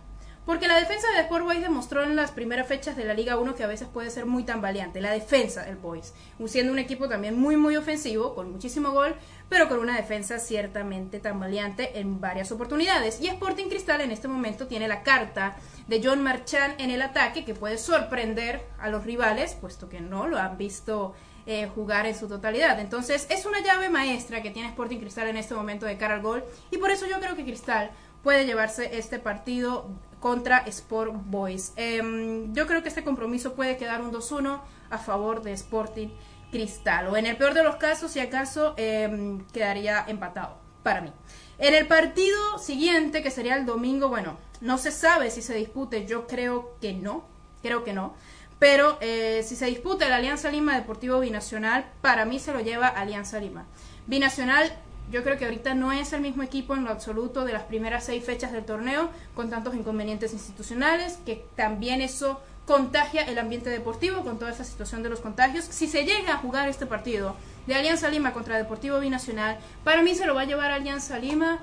Porque 0.45 0.67
la 0.67 0.75
defensa 0.75 1.07
de 1.11 1.21
Sport 1.21 1.45
Boys 1.45 1.61
demostró 1.61 2.03
en 2.03 2.17
las 2.17 2.31
primeras 2.31 2.67
fechas 2.67 2.97
de 2.97 3.05
la 3.05 3.13
Liga 3.13 3.37
1 3.37 3.55
que 3.55 3.63
a 3.63 3.67
veces 3.67 3.87
puede 3.87 4.09
ser 4.09 4.25
muy 4.25 4.43
tambaleante. 4.43 4.99
La 4.99 5.11
defensa 5.11 5.63
del 5.63 5.77
Boys. 5.77 6.13
Siendo 6.47 6.73
un 6.73 6.79
equipo 6.79 7.07
también 7.07 7.39
muy, 7.39 7.55
muy 7.55 7.77
ofensivo, 7.77 8.35
con 8.35 8.51
muchísimo 8.51 8.91
gol, 8.91 9.15
pero 9.47 9.69
con 9.69 9.79
una 9.79 9.95
defensa 9.95 10.39
ciertamente 10.39 11.19
tambaleante 11.19 11.99
en 11.99 12.19
varias 12.19 12.51
oportunidades. 12.51 13.21
Y 13.21 13.27
Sporting 13.27 13.69
Cristal 13.69 14.01
en 14.01 14.11
este 14.11 14.27
momento 14.27 14.67
tiene 14.67 14.89
la 14.89 15.01
carta 15.03 15.55
de 15.87 16.01
John 16.03 16.21
Marchand 16.21 16.79
en 16.79 16.91
el 16.91 17.01
ataque 17.01 17.45
que 17.45 17.53
puede 17.53 17.77
sorprender 17.77 18.65
a 18.79 18.89
los 18.89 19.05
rivales, 19.05 19.55
puesto 19.55 19.87
que 19.87 20.01
no 20.01 20.27
lo 20.27 20.37
han 20.37 20.57
visto 20.57 21.13
eh, 21.45 21.69
jugar 21.73 22.05
en 22.05 22.15
su 22.15 22.27
totalidad. 22.27 22.79
Entonces 22.79 23.27
es 23.29 23.45
una 23.45 23.61
llave 23.61 23.89
maestra 23.89 24.41
que 24.41 24.51
tiene 24.51 24.69
Sporting 24.69 24.99
Cristal 24.99 25.27
en 25.27 25.37
este 25.37 25.53
momento 25.53 25.85
de 25.85 25.97
cara 25.97 26.15
al 26.15 26.21
gol 26.21 26.43
y 26.69 26.77
por 26.77 26.91
eso 26.91 27.05
yo 27.05 27.19
creo 27.19 27.35
que 27.35 27.43
Cristal 27.43 27.91
puede 28.23 28.45
llevarse 28.45 28.97
este 28.97 29.19
partido 29.19 29.89
contra 30.23 30.59
Sport 30.59 31.11
Boys. 31.25 31.73
Em, 31.75 32.53
yo 32.53 32.65
creo 32.65 32.81
que 32.81 32.87
este 32.87 33.03
compromiso 33.03 33.55
puede 33.55 33.75
quedar 33.75 34.01
un 34.01 34.09
2-1 34.09 34.61
a 34.89 34.97
favor 34.97 35.43
de 35.43 35.51
Sporting 35.51 36.07
Cristal. 36.49 37.09
O 37.09 37.17
en 37.17 37.25
el 37.25 37.35
peor 37.35 37.53
de 37.53 37.61
los 37.61 37.75
casos, 37.75 38.11
si 38.11 38.21
acaso, 38.21 38.73
em, 38.77 39.45
quedaría 39.51 40.05
empatado 40.07 40.55
para 40.81 41.01
mí. 41.01 41.11
En 41.57 41.73
el 41.73 41.87
partido 41.87 42.57
siguiente, 42.57 43.21
que 43.21 43.31
sería 43.31 43.57
el 43.57 43.65
domingo, 43.65 44.07
bueno, 44.07 44.37
no 44.61 44.77
se 44.77 44.91
sabe 44.91 45.29
si 45.29 45.41
se 45.41 45.55
dispute, 45.55 46.05
yo 46.05 46.25
creo 46.25 46.77
que 46.79 46.93
no, 46.93 47.25
creo 47.61 47.83
que 47.83 47.91
no. 47.91 48.13
Pero 48.59 48.97
eh, 49.01 49.43
si 49.45 49.57
se 49.57 49.65
disputa 49.65 50.07
la 50.07 50.15
Alianza 50.15 50.49
Lima 50.49 50.73
Deportivo 50.73 51.19
Binacional, 51.19 51.91
para 51.99 52.23
mí 52.23 52.39
se 52.39 52.53
lo 52.53 52.61
lleva 52.61 52.87
Alianza 52.87 53.41
Lima. 53.41 53.65
Binacional, 54.07 54.71
yo 55.11 55.23
creo 55.23 55.37
que 55.37 55.45
ahorita 55.45 55.75
no 55.75 55.91
es 55.91 56.13
el 56.13 56.21
mismo 56.21 56.43
equipo 56.43 56.75
en 56.75 56.83
lo 56.83 56.91
absoluto 56.91 57.45
de 57.45 57.53
las 57.53 57.63
primeras 57.63 58.05
seis 58.05 58.23
fechas 58.23 58.51
del 58.51 58.65
torneo, 58.65 59.09
con 59.35 59.49
tantos 59.49 59.75
inconvenientes 59.75 60.33
institucionales, 60.33 61.19
que 61.25 61.45
también 61.55 62.01
eso 62.01 62.39
contagia 62.65 63.23
el 63.23 63.37
ambiente 63.37 63.69
deportivo 63.69 64.23
con 64.23 64.39
toda 64.39 64.51
esa 64.51 64.63
situación 64.63 65.03
de 65.03 65.09
los 65.09 65.19
contagios. 65.19 65.65
Si 65.65 65.87
se 65.87 66.05
llega 66.05 66.33
a 66.33 66.37
jugar 66.37 66.69
este 66.69 66.85
partido 66.85 67.35
de 67.67 67.75
Alianza 67.75 68.09
Lima 68.09 68.33
contra 68.33 68.57
Deportivo 68.57 68.99
Binacional, 68.99 69.59
para 69.83 70.01
mí 70.01 70.15
se 70.15 70.25
lo 70.25 70.35
va 70.35 70.41
a 70.41 70.45
llevar 70.45 70.71
Alianza 70.71 71.19
Lima 71.19 71.59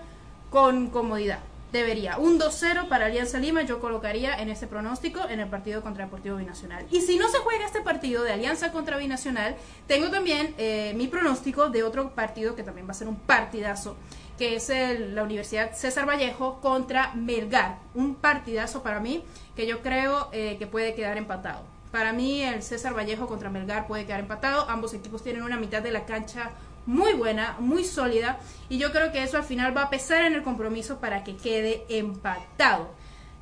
con 0.51 0.89
comodidad 0.89 1.41
debería. 1.73 2.19
Un 2.19 2.39
2-0 2.39 2.89
para 2.89 3.07
Alianza 3.07 3.39
Lima 3.39 3.63
yo 3.63 3.81
colocaría 3.81 4.41
en 4.41 4.49
ese 4.49 4.67
pronóstico 4.67 5.21
en 5.29 5.41
el 5.41 5.49
partido 5.49 5.83
contra 5.83 6.05
Deportivo 6.05 6.37
Binacional. 6.37 6.87
Y 6.91 7.01
si 7.01 7.19
no 7.19 7.29
se 7.29 7.39
juega 7.39 7.67
este 7.67 7.81
partido 7.81 8.23
de 8.23 8.33
Alianza 8.33 8.73
contra 8.73 8.97
Binacional, 8.97 9.57
tengo 9.87 10.11
también 10.11 10.55
eh, 10.59 10.93
mi 10.97 11.07
pronóstico 11.07 11.71
de 11.71 11.83
otro 11.83 12.11
partido 12.11 12.55
que 12.55 12.63
también 12.63 12.87
va 12.87 12.93
a 12.93 12.95
ser 12.95 13.09
un 13.09 13.17
partidazo, 13.17 13.97
que 14.39 14.57
es 14.57 14.71
el, 14.71 15.15
la 15.15 15.23
Universidad 15.23 15.75
César 15.75 16.09
Vallejo 16.09 16.61
contra 16.61 17.15
Melgar. 17.15 17.79
Un 17.95 18.15
partidazo 18.15 18.83
para 18.83 19.01
mí 19.01 19.25
que 19.57 19.67
yo 19.67 19.81
creo 19.83 20.29
eh, 20.33 20.57
que 20.59 20.67
puede 20.67 20.95
quedar 20.95 21.17
empatado. 21.17 21.63
Para 21.91 22.13
mí 22.13 22.43
el 22.43 22.63
César 22.63 22.97
Vallejo 22.97 23.27
contra 23.27 23.51
Melgar 23.51 23.89
puede 23.89 24.07
quedar 24.07 24.21
empatado. 24.21 24.69
Ambos 24.69 24.95
equipos 24.95 25.25
tienen 25.25 25.43
una 25.43 25.57
mitad 25.57 25.83
de 25.83 25.91
la 25.91 26.07
cancha 26.07 26.53
muy 26.91 27.13
buena, 27.13 27.57
muy 27.61 27.85
sólida 27.85 28.41
y 28.69 28.79
yo 28.79 28.91
creo 28.91 29.13
que 29.13 29.23
eso 29.23 29.37
al 29.37 29.45
final 29.45 29.77
va 29.77 29.83
a 29.83 29.91
pesar 29.91 30.23
en 30.23 30.35
el 30.35 30.43
compromiso 30.43 30.99
para 30.99 31.23
que 31.23 31.37
quede 31.37 31.85
empatado. 31.89 32.91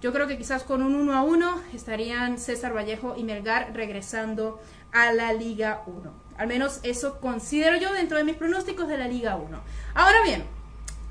Yo 0.03 0.13
creo 0.13 0.27
que 0.27 0.37
quizás 0.37 0.65
con 0.65 0.83
un 0.83 0.95
1 0.95 1.17
a 1.17 1.23
1 1.23 1.63
estarían 1.73 2.39
César 2.39 2.77
Vallejo 2.77 3.15
y 3.17 3.25
Melgar 3.25 3.73
regresando 3.73 4.61
a 4.93 5.13
la 5.13 5.33
Liga 5.33 5.83
1. 5.87 6.13
Al 6.37 6.47
menos 6.47 6.81
eso 6.83 7.21
considero 7.21 7.79
yo 7.79 7.91
dentro 7.95 8.19
de 8.19 8.25
mis 8.25 8.37
pronósticos 8.37 8.87
de 8.87 8.99
la 8.99 9.09
Liga 9.09 9.37
1. 9.37 9.61
Ahora 9.95 10.23
bien, 10.25 10.45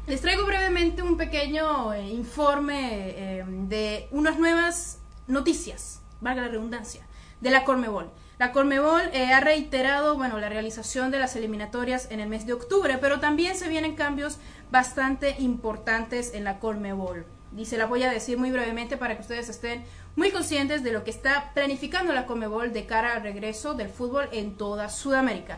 les 0.05 0.21
traigo 0.21 0.45
brevemente 0.45 1.01
un 1.01 1.17
pequeño 1.17 1.91
eh, 1.95 2.07
informe 2.07 3.39
eh, 3.39 3.45
de 3.47 4.07
unas 4.11 4.37
nuevas 4.37 4.99
noticias, 5.25 6.01
valga 6.21 6.43
la 6.43 6.49
redundancia, 6.49 7.01
de 7.41 7.49
la 7.49 7.65
Cormebol. 7.65 8.11
La 8.39 8.51
Colmebol 8.51 9.01
eh, 9.13 9.33
ha 9.33 9.39
reiterado, 9.39 10.15
bueno, 10.15 10.39
la 10.39 10.47
realización 10.47 11.09
de 11.09 11.17
las 11.17 11.35
eliminatorias 11.35 12.07
en 12.11 12.19
el 12.19 12.29
mes 12.29 12.45
de 12.45 12.53
octubre, 12.53 12.99
pero 13.01 13.19
también 13.19 13.55
se 13.55 13.67
vienen 13.67 13.95
cambios 13.95 14.37
bastante 14.69 15.37
importantes 15.39 16.35
en 16.35 16.43
la 16.43 16.59
Colmebol. 16.59 17.25
Y 17.57 17.65
se 17.65 17.79
la 17.79 17.87
voy 17.87 18.03
a 18.03 18.11
decir 18.11 18.37
muy 18.37 18.51
brevemente 18.51 18.95
para 18.95 19.15
que 19.15 19.21
ustedes 19.21 19.49
estén 19.49 19.85
muy 20.15 20.29
conscientes 20.29 20.83
de 20.83 20.91
lo 20.91 21.03
que 21.03 21.09
está 21.09 21.51
planificando 21.55 22.13
la 22.13 22.27
Colmebol 22.27 22.73
de 22.73 22.85
cara 22.85 23.13
al 23.13 23.23
regreso 23.23 23.73
del 23.73 23.89
fútbol 23.89 24.29
en 24.31 24.55
toda 24.55 24.89
Sudamérica. 24.89 25.57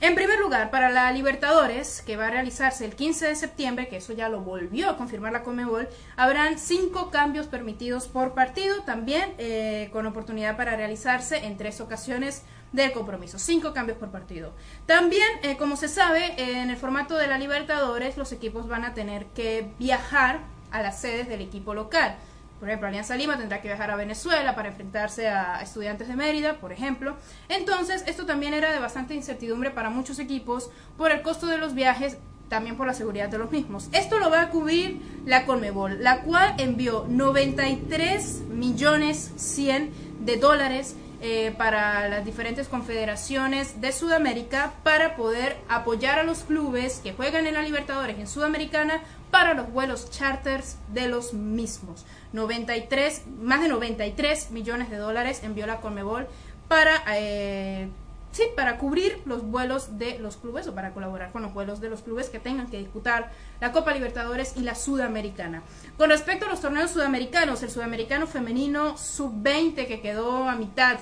En 0.00 0.14
primer 0.14 0.38
lugar, 0.38 0.70
para 0.70 0.90
la 0.90 1.10
Libertadores, 1.10 2.02
que 2.02 2.16
va 2.16 2.28
a 2.28 2.30
realizarse 2.30 2.84
el 2.84 2.94
15 2.94 3.26
de 3.26 3.34
septiembre, 3.34 3.88
que 3.88 3.96
eso 3.96 4.12
ya 4.12 4.28
lo 4.28 4.40
volvió 4.42 4.88
a 4.90 4.96
confirmar 4.96 5.32
la 5.32 5.42
Comebol, 5.42 5.88
habrán 6.16 6.56
cinco 6.56 7.10
cambios 7.10 7.48
permitidos 7.48 8.06
por 8.06 8.32
partido, 8.32 8.82
también 8.82 9.34
eh, 9.38 9.88
con 9.92 10.06
oportunidad 10.06 10.56
para 10.56 10.76
realizarse 10.76 11.44
en 11.46 11.56
tres 11.56 11.80
ocasiones 11.80 12.44
del 12.70 12.92
compromiso. 12.92 13.40
Cinco 13.40 13.74
cambios 13.74 13.98
por 13.98 14.12
partido. 14.12 14.52
También, 14.86 15.26
eh, 15.42 15.56
como 15.56 15.74
se 15.74 15.88
sabe, 15.88 16.32
en 16.36 16.70
el 16.70 16.76
formato 16.76 17.16
de 17.16 17.26
la 17.26 17.36
Libertadores, 17.36 18.16
los 18.16 18.30
equipos 18.30 18.68
van 18.68 18.84
a 18.84 18.94
tener 18.94 19.26
que 19.26 19.72
viajar 19.80 20.42
a 20.70 20.80
las 20.80 21.00
sedes 21.00 21.28
del 21.28 21.40
equipo 21.40 21.74
local. 21.74 22.14
Por 22.58 22.68
ejemplo, 22.68 22.88
Alianza 22.88 23.16
Lima 23.16 23.38
tendrá 23.38 23.60
que 23.60 23.68
viajar 23.68 23.90
a 23.90 23.96
Venezuela 23.96 24.54
para 24.54 24.68
enfrentarse 24.68 25.28
a 25.28 25.60
estudiantes 25.62 26.08
de 26.08 26.16
Mérida, 26.16 26.54
por 26.54 26.72
ejemplo. 26.72 27.16
Entonces, 27.48 28.02
esto 28.06 28.26
también 28.26 28.54
era 28.54 28.72
de 28.72 28.80
bastante 28.80 29.14
incertidumbre 29.14 29.70
para 29.70 29.90
muchos 29.90 30.18
equipos 30.18 30.70
por 30.96 31.12
el 31.12 31.22
costo 31.22 31.46
de 31.46 31.58
los 31.58 31.74
viajes, 31.74 32.18
también 32.48 32.76
por 32.76 32.86
la 32.86 32.94
seguridad 32.94 33.28
de 33.28 33.38
los 33.38 33.50
mismos. 33.50 33.88
Esto 33.92 34.18
lo 34.18 34.30
va 34.30 34.42
a 34.42 34.50
cubrir 34.50 35.00
la 35.24 35.46
Colmebol, 35.46 36.02
la 36.02 36.22
cual 36.22 36.54
envió 36.58 37.06
93 37.08 38.42
millones 38.48 39.32
100 39.36 40.24
de 40.24 40.36
dólares 40.36 40.96
eh, 41.20 41.52
para 41.58 42.08
las 42.08 42.24
diferentes 42.24 42.68
confederaciones 42.68 43.80
de 43.80 43.90
Sudamérica 43.90 44.74
para 44.84 45.16
poder 45.16 45.56
apoyar 45.68 46.20
a 46.20 46.22
los 46.22 46.44
clubes 46.44 47.00
que 47.02 47.12
juegan 47.12 47.48
en 47.48 47.54
la 47.54 47.62
Libertadores 47.62 48.20
en 48.20 48.28
Sudamericana 48.28 49.02
para 49.30 49.54
los 49.54 49.70
vuelos 49.70 50.10
charters 50.10 50.76
de 50.92 51.08
los 51.08 51.34
mismos. 51.34 52.04
93, 52.32 53.22
más 53.40 53.60
de 53.60 53.68
93 53.68 54.50
millones 54.50 54.90
de 54.90 54.96
dólares 54.96 55.40
envió 55.42 55.66
la 55.66 55.80
Conmebol 55.80 56.26
para, 56.68 57.02
eh, 57.14 57.88
sí, 58.32 58.44
para 58.56 58.78
cubrir 58.78 59.20
los 59.24 59.42
vuelos 59.42 59.98
de 59.98 60.18
los 60.18 60.36
clubes 60.36 60.66
o 60.68 60.74
para 60.74 60.92
colaborar 60.92 61.32
con 61.32 61.42
los 61.42 61.54
vuelos 61.54 61.80
de 61.80 61.88
los 61.88 62.02
clubes 62.02 62.28
que 62.28 62.38
tengan 62.38 62.68
que 62.68 62.78
disputar 62.78 63.30
la 63.60 63.72
Copa 63.72 63.92
Libertadores 63.92 64.54
y 64.56 64.60
la 64.60 64.74
Sudamericana. 64.74 65.62
Con 65.96 66.10
respecto 66.10 66.46
a 66.46 66.48
los 66.48 66.60
torneos 66.60 66.90
sudamericanos, 66.90 67.62
el 67.62 67.70
sudamericano 67.70 68.26
femenino 68.26 68.96
sub-20 68.98 69.86
que 69.86 70.00
quedó 70.00 70.48
a 70.48 70.54
mitad 70.54 70.98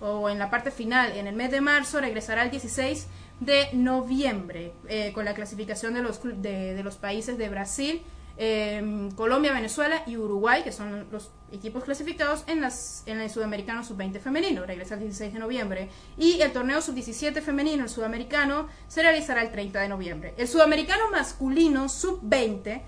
o 0.00 0.28
en 0.28 0.38
la 0.38 0.50
parte 0.50 0.70
final 0.70 1.12
en 1.12 1.26
el 1.26 1.34
mes 1.34 1.50
de 1.50 1.62
marzo 1.62 2.00
regresará 2.00 2.42
el 2.42 2.50
16 2.50 3.06
de 3.40 3.68
noviembre 3.72 4.72
eh, 4.88 5.12
con 5.12 5.24
la 5.24 5.34
clasificación 5.34 5.94
de 5.94 6.02
los, 6.02 6.20
de, 6.22 6.74
de 6.74 6.82
los 6.82 6.96
países 6.96 7.36
de 7.38 7.48
Brasil, 7.48 8.02
Em, 8.38 9.10
Colombia, 9.12 9.52
Venezuela 9.52 10.02
y 10.06 10.18
Uruguay, 10.18 10.62
que 10.62 10.70
son 10.70 11.06
los 11.10 11.30
equipos 11.52 11.84
clasificados 11.84 12.44
en, 12.46 12.60
las, 12.60 13.02
en 13.06 13.20
el 13.20 13.30
Sudamericano 13.30 13.82
Sub-20 13.82 14.20
femenino, 14.20 14.66
regresa 14.66 14.94
el 14.94 15.00
16 15.00 15.32
de 15.32 15.38
noviembre. 15.38 15.88
Y 16.18 16.40
el 16.42 16.52
torneo 16.52 16.82
Sub-17 16.82 17.40
femenino, 17.40 17.84
el 17.84 17.88
sudamericano, 17.90 18.68
se 18.88 19.00
realizará 19.02 19.42
el 19.42 19.50
30 19.50 19.80
de 19.80 19.88
noviembre. 19.88 20.34
El 20.36 20.48
sudamericano 20.48 21.10
masculino 21.10 21.88
Sub-20 21.88 22.82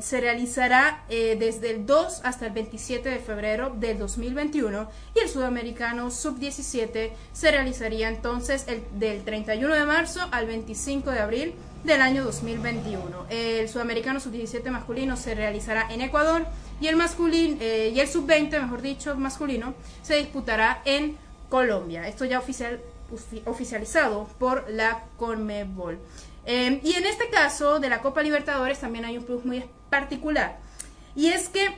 se 0.00 0.20
realizará 0.20 1.04
eh, 1.10 1.36
desde 1.38 1.70
el 1.70 1.84
2 1.84 2.22
hasta 2.24 2.46
el 2.46 2.52
27 2.52 3.08
de 3.08 3.18
febrero 3.18 3.74
del 3.76 3.98
2021 3.98 4.88
y 5.14 5.18
el 5.18 5.28
sudamericano 5.28 6.10
Sub-17 6.10 7.10
se 7.32 7.50
realizaría 7.50 8.08
entonces 8.08 8.64
el, 8.68 8.82
del 8.98 9.22
31 9.22 9.74
de 9.74 9.84
marzo 9.84 10.20
al 10.30 10.46
25 10.46 11.10
de 11.10 11.18
abril 11.18 11.54
del 11.84 12.00
año 12.00 12.24
2021. 12.24 13.26
El 13.28 13.68
sudamericano 13.68 14.20
sub-17 14.20 14.70
masculino 14.70 15.16
se 15.16 15.34
realizará 15.34 15.92
en 15.92 16.00
Ecuador 16.00 16.46
y 16.80 16.88
el 16.88 16.96
eh, 16.98 17.92
el 17.94 18.08
sub-20, 18.08 18.62
mejor 18.62 18.82
dicho, 18.82 19.14
masculino 19.16 19.74
se 20.02 20.16
disputará 20.16 20.82
en 20.84 21.16
Colombia. 21.50 22.08
Esto 22.08 22.24
ya 22.24 22.38
oficial, 22.38 22.80
oficializado 23.44 24.26
por 24.38 24.70
la 24.70 25.04
CONMEBOL. 25.18 25.98
Em, 26.46 26.80
y 26.82 26.94
en 26.94 27.06
este 27.06 27.28
caso 27.28 27.80
de 27.80 27.88
la 27.88 28.00
Copa 28.00 28.22
Libertadores 28.22 28.80
también 28.80 29.04
hay 29.04 29.18
un 29.18 29.24
plus 29.24 29.44
muy 29.44 29.64
particular. 29.90 30.58
Y 31.14 31.28
es 31.28 31.48
que 31.48 31.68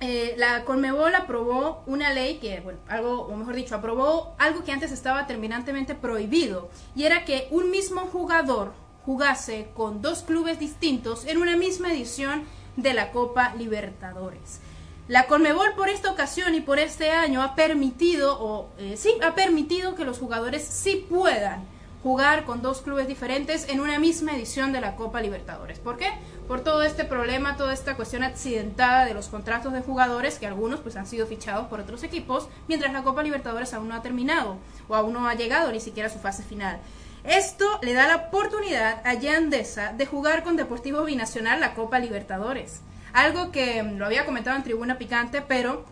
eh, 0.00 0.34
la 0.36 0.64
Conmebol 0.64 1.14
aprobó 1.14 1.82
una 1.86 2.12
ley 2.12 2.38
que, 2.38 2.60
bueno, 2.60 2.80
algo, 2.88 3.22
o 3.22 3.36
mejor 3.36 3.54
dicho, 3.54 3.74
aprobó 3.74 4.34
algo 4.38 4.64
que 4.64 4.72
antes 4.72 4.90
estaba 4.90 5.26
terminantemente 5.26 5.94
prohibido, 5.94 6.70
y 6.96 7.04
era 7.04 7.24
que 7.24 7.46
un 7.50 7.70
mismo 7.70 8.00
jugador 8.02 8.72
jugase 9.04 9.68
con 9.74 10.02
dos 10.02 10.22
clubes 10.22 10.58
distintos 10.58 11.24
en 11.26 11.38
una 11.38 11.56
misma 11.56 11.92
edición 11.92 12.44
de 12.76 12.94
la 12.94 13.12
Copa 13.12 13.54
Libertadores. 13.54 14.60
La 15.08 15.26
Conmebol 15.26 15.74
por 15.76 15.88
esta 15.88 16.10
ocasión 16.10 16.54
y 16.54 16.60
por 16.60 16.78
este 16.78 17.10
año 17.10 17.42
ha 17.42 17.54
permitido, 17.54 18.40
o 18.40 18.70
eh, 18.78 18.96
sí, 18.96 19.14
ha 19.22 19.34
permitido 19.34 19.94
que 19.94 20.04
los 20.04 20.18
jugadores 20.18 20.64
sí 20.64 21.06
puedan 21.08 21.64
jugar 22.02 22.44
con 22.44 22.62
dos 22.62 22.82
clubes 22.82 23.06
diferentes 23.06 23.68
en 23.68 23.80
una 23.80 23.98
misma 23.98 24.34
edición 24.34 24.72
de 24.72 24.80
la 24.80 24.96
Copa 24.96 25.20
Libertadores. 25.20 25.78
¿Por 25.78 25.96
qué? 25.96 26.08
Por 26.48 26.62
todo 26.62 26.82
este 26.82 27.04
problema, 27.04 27.56
toda 27.56 27.72
esta 27.72 27.94
cuestión 27.94 28.24
accidentada 28.24 29.04
de 29.04 29.14
los 29.14 29.28
contratos 29.28 29.72
de 29.72 29.82
jugadores, 29.82 30.38
que 30.38 30.46
algunos 30.46 30.80
pues 30.80 30.96
han 30.96 31.06
sido 31.06 31.26
fichados 31.26 31.68
por 31.68 31.80
otros 31.80 32.02
equipos, 32.02 32.48
mientras 32.66 32.92
la 32.92 33.04
Copa 33.04 33.22
Libertadores 33.22 33.72
aún 33.72 33.88
no 33.88 33.94
ha 33.94 34.02
terminado 34.02 34.56
o 34.88 34.96
aún 34.96 35.12
no 35.12 35.28
ha 35.28 35.34
llegado 35.34 35.70
ni 35.70 35.80
siquiera 35.80 36.08
a 36.08 36.12
su 36.12 36.18
fase 36.18 36.42
final. 36.42 36.80
Esto 37.24 37.66
le 37.82 37.92
da 37.92 38.08
la 38.08 38.16
oportunidad 38.16 39.00
a 39.06 39.14
Yandesa 39.14 39.92
de 39.92 40.06
jugar 40.06 40.42
con 40.42 40.56
Deportivo 40.56 41.04
Binacional 41.04 41.60
la 41.60 41.74
Copa 41.74 42.00
Libertadores. 42.00 42.80
Algo 43.12 43.52
que 43.52 43.82
mm, 43.82 43.96
lo 43.98 44.06
había 44.06 44.26
comentado 44.26 44.56
en 44.56 44.64
Tribuna 44.64 44.98
Picante, 44.98 45.40
pero 45.40 45.84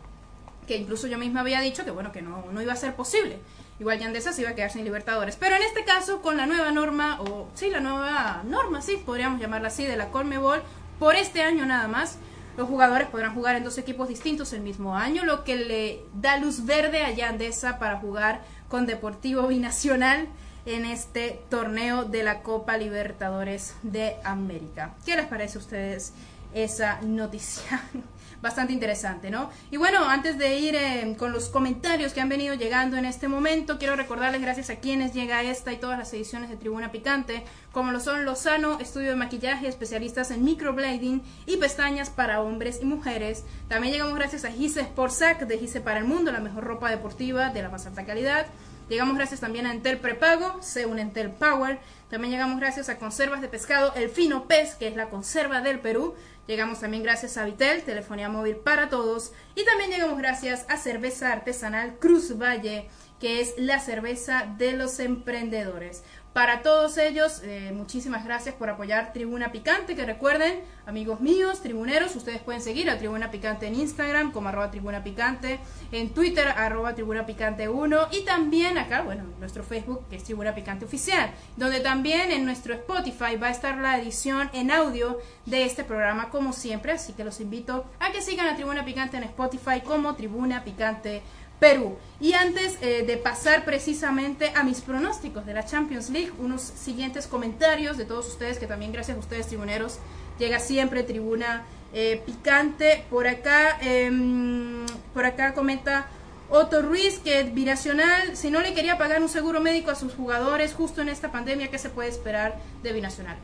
que 0.66 0.76
incluso 0.76 1.06
yo 1.06 1.18
misma 1.18 1.40
había 1.40 1.60
dicho 1.60 1.84
que 1.84 1.92
bueno, 1.92 2.10
que 2.10 2.22
no, 2.22 2.44
no 2.50 2.60
iba 2.60 2.72
a 2.72 2.76
ser 2.76 2.96
posible. 2.96 3.38
Igual 3.80 3.98
Yandesa 3.98 4.34
se 4.34 4.42
iba 4.42 4.50
a 4.50 4.54
quedar 4.54 4.70
sin 4.70 4.84
Libertadores. 4.84 5.36
Pero 5.36 5.56
en 5.56 5.62
este 5.62 5.84
caso, 5.84 6.20
con 6.20 6.36
la 6.36 6.44
nueva 6.44 6.70
norma, 6.70 7.18
o 7.22 7.48
sí, 7.54 7.70
la 7.70 7.80
nueva 7.80 8.42
norma, 8.44 8.82
sí, 8.82 9.02
podríamos 9.04 9.40
llamarla 9.40 9.68
así, 9.68 9.84
de 9.84 9.96
la 9.96 10.10
Colmebol, 10.10 10.62
por 10.98 11.14
este 11.16 11.42
año 11.42 11.64
nada 11.66 11.88
más, 11.88 12.18
Los 12.56 12.68
jugadores 12.68 13.08
podrán 13.08 13.32
jugar 13.32 13.54
en 13.54 13.64
dos 13.64 13.78
equipos 13.78 14.08
distintos 14.08 14.52
el 14.52 14.60
mismo 14.60 14.94
año, 14.94 15.24
lo 15.24 15.44
que 15.44 15.56
le 15.56 16.00
da 16.12 16.36
luz 16.36 16.66
verde 16.66 17.04
a 17.04 17.10
Yandesa 17.10 17.78
para 17.78 17.98
jugar 17.98 18.42
con 18.68 18.86
Deportivo 18.86 19.46
Binacional 19.46 20.28
en 20.66 20.84
este 20.84 21.40
torneo 21.48 22.04
de 22.04 22.22
la 22.22 22.42
Copa 22.42 22.76
Libertadores 22.76 23.76
de 23.82 24.16
América. 24.24 24.94
¿Qué 25.06 25.16
les 25.16 25.26
parece 25.26 25.56
a 25.56 25.60
ustedes 25.60 26.12
esa 26.52 27.00
noticia? 27.00 27.82
bastante 28.42 28.72
interesante, 28.72 29.30
¿no? 29.30 29.50
Y 29.70 29.76
bueno, 29.76 30.08
antes 30.08 30.38
de 30.38 30.58
ir 30.58 30.74
eh, 30.74 31.14
con 31.18 31.32
los 31.32 31.48
comentarios 31.48 32.12
que 32.12 32.20
han 32.20 32.28
venido 32.28 32.54
llegando 32.54 32.96
en 32.96 33.04
este 33.04 33.28
momento, 33.28 33.78
quiero 33.78 33.96
recordarles 33.96 34.40
gracias 34.40 34.70
a 34.70 34.76
quienes 34.76 35.12
llega 35.12 35.42
esta 35.42 35.72
y 35.72 35.76
todas 35.76 35.98
las 35.98 36.12
ediciones 36.12 36.50
de 36.50 36.56
Tribuna 36.56 36.92
Picante, 36.92 37.44
como 37.72 37.92
lo 37.92 38.00
son 38.00 38.24
Lozano, 38.24 38.80
estudio 38.80 39.10
de 39.10 39.16
maquillaje, 39.16 39.68
especialistas 39.68 40.30
en 40.30 40.44
microblading 40.44 41.22
y 41.46 41.56
pestañas 41.56 42.10
para 42.10 42.40
hombres 42.40 42.80
y 42.82 42.84
mujeres. 42.84 43.44
También 43.68 43.92
llegamos 43.92 44.14
gracias 44.14 44.44
a 44.44 44.50
Gise 44.50 44.82
Sportsac 44.82 45.46
de 45.46 45.58
Gise 45.58 45.80
para 45.80 45.98
el 45.98 46.04
Mundo, 46.04 46.32
la 46.32 46.40
mejor 46.40 46.64
ropa 46.64 46.90
deportiva 46.90 47.50
de 47.50 47.62
la 47.62 47.68
más 47.68 47.86
alta 47.86 48.04
calidad. 48.04 48.46
Llegamos 48.90 49.16
gracias 49.16 49.38
también 49.38 49.66
a 49.66 49.72
Entel 49.72 49.98
Prepago, 49.98 50.58
un 50.88 50.98
Entel 50.98 51.30
Power. 51.30 51.78
También 52.10 52.32
llegamos 52.32 52.58
gracias 52.58 52.88
a 52.88 52.98
Conservas 52.98 53.40
de 53.40 53.46
Pescado 53.46 53.94
El 53.94 54.10
Fino 54.10 54.48
Pez, 54.48 54.74
que 54.74 54.88
es 54.88 54.96
la 54.96 55.08
conserva 55.08 55.60
del 55.60 55.78
Perú. 55.78 56.16
Llegamos 56.48 56.80
también 56.80 57.04
gracias 57.04 57.36
a 57.36 57.44
Vitel, 57.44 57.84
telefonía 57.84 58.28
móvil 58.28 58.56
para 58.56 58.88
todos. 58.88 59.32
Y 59.54 59.64
también 59.64 59.90
llegamos 59.90 60.18
gracias 60.18 60.66
a 60.68 60.76
Cerveza 60.76 61.30
Artesanal 61.30 62.00
Cruz 62.00 62.36
Valle, 62.36 62.88
que 63.20 63.40
es 63.40 63.54
la 63.58 63.78
cerveza 63.78 64.52
de 64.58 64.72
los 64.72 64.98
emprendedores. 64.98 66.02
Para 66.32 66.62
todos 66.62 66.96
ellos, 66.96 67.40
eh, 67.42 67.72
muchísimas 67.74 68.24
gracias 68.24 68.54
por 68.54 68.70
apoyar 68.70 69.12
Tribuna 69.12 69.50
Picante, 69.50 69.96
que 69.96 70.06
recuerden, 70.06 70.60
amigos 70.86 71.20
míos, 71.20 71.60
tribuneros, 71.60 72.14
ustedes 72.14 72.40
pueden 72.40 72.62
seguir 72.62 72.88
a 72.88 72.98
Tribuna 72.98 73.32
Picante 73.32 73.66
en 73.66 73.74
Instagram 73.74 74.30
como 74.30 74.48
arroba 74.48 74.70
Tribuna 74.70 75.02
Picante, 75.02 75.58
en 75.90 76.10
Twitter 76.10 76.46
arroba 76.46 76.94
Tribuna 76.94 77.26
Picante 77.26 77.68
1 77.68 78.08
y 78.12 78.24
también 78.24 78.78
acá, 78.78 79.02
bueno, 79.02 79.24
nuestro 79.40 79.64
Facebook 79.64 80.06
que 80.08 80.14
es 80.14 80.22
Tribuna 80.22 80.54
Picante 80.54 80.84
Oficial, 80.84 81.32
donde 81.56 81.80
también 81.80 82.30
en 82.30 82.44
nuestro 82.44 82.74
Spotify 82.74 83.34
va 83.34 83.48
a 83.48 83.50
estar 83.50 83.78
la 83.78 83.98
edición 83.98 84.50
en 84.52 84.70
audio 84.70 85.18
de 85.46 85.64
este 85.64 85.82
programa 85.82 86.30
como 86.30 86.52
siempre, 86.52 86.92
así 86.92 87.12
que 87.12 87.24
los 87.24 87.40
invito 87.40 87.86
a 87.98 88.12
que 88.12 88.22
sigan 88.22 88.46
a 88.46 88.54
Tribuna 88.54 88.84
Picante 88.84 89.16
en 89.16 89.24
Spotify 89.24 89.80
como 89.84 90.14
Tribuna 90.14 90.62
Picante 90.62 91.22
Perú. 91.60 91.96
Y 92.20 92.32
antes 92.32 92.78
eh, 92.82 93.04
de 93.06 93.16
pasar 93.16 93.64
precisamente 93.64 94.52
a 94.56 94.64
mis 94.64 94.80
pronósticos 94.80 95.46
de 95.46 95.54
la 95.54 95.64
Champions 95.64 96.10
League, 96.10 96.32
unos 96.38 96.62
siguientes 96.62 97.26
comentarios 97.26 97.96
de 97.96 98.04
todos 98.04 98.26
ustedes, 98.26 98.58
que 98.58 98.66
también 98.66 98.92
gracias 98.92 99.16
a 99.16 99.20
ustedes, 99.20 99.46
tribuneros, 99.46 99.98
llega 100.38 100.58
siempre 100.58 101.02
tribuna 101.02 101.64
eh, 101.92 102.22
picante. 102.26 103.04
Por 103.08 103.28
acá, 103.28 103.78
em, 103.80 104.86
por 105.14 105.24
acá 105.24 105.54
comenta 105.54 106.08
Otto 106.48 106.82
Ruiz 106.82 107.18
que 107.18 107.44
Binacional, 107.44 108.36
si 108.36 108.50
no 108.50 108.60
le 108.60 108.74
quería 108.74 108.98
pagar 108.98 109.22
un 109.22 109.28
seguro 109.28 109.60
médico 109.60 109.90
a 109.90 109.94
sus 109.94 110.14
jugadores 110.14 110.74
justo 110.74 111.00
en 111.00 111.08
esta 111.08 111.30
pandemia, 111.30 111.70
¿qué 111.70 111.78
se 111.78 111.90
puede 111.90 112.08
esperar 112.08 112.58
de 112.82 112.92
Binacional? 112.92 113.36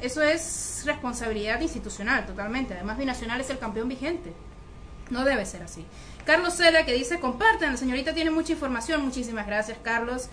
Eso 0.00 0.22
es 0.22 0.82
responsabilidad 0.84 1.60
institucional 1.60 2.26
totalmente. 2.26 2.74
Además, 2.74 2.98
Binacional 2.98 3.40
es 3.40 3.50
el 3.50 3.58
campeón 3.58 3.88
vigente. 3.88 4.32
No 5.10 5.24
debe 5.24 5.44
ser 5.44 5.62
así. 5.62 5.84
Carlos 6.24 6.54
Seda 6.54 6.84
que 6.84 6.94
dice, 6.94 7.20
compartan, 7.20 7.72
la 7.72 7.76
señorita 7.76 8.14
tiene 8.14 8.30
mucha 8.30 8.52
información. 8.52 9.04
Muchísimas 9.04 9.46
gracias, 9.46 9.78
Carlos. 9.82 10.28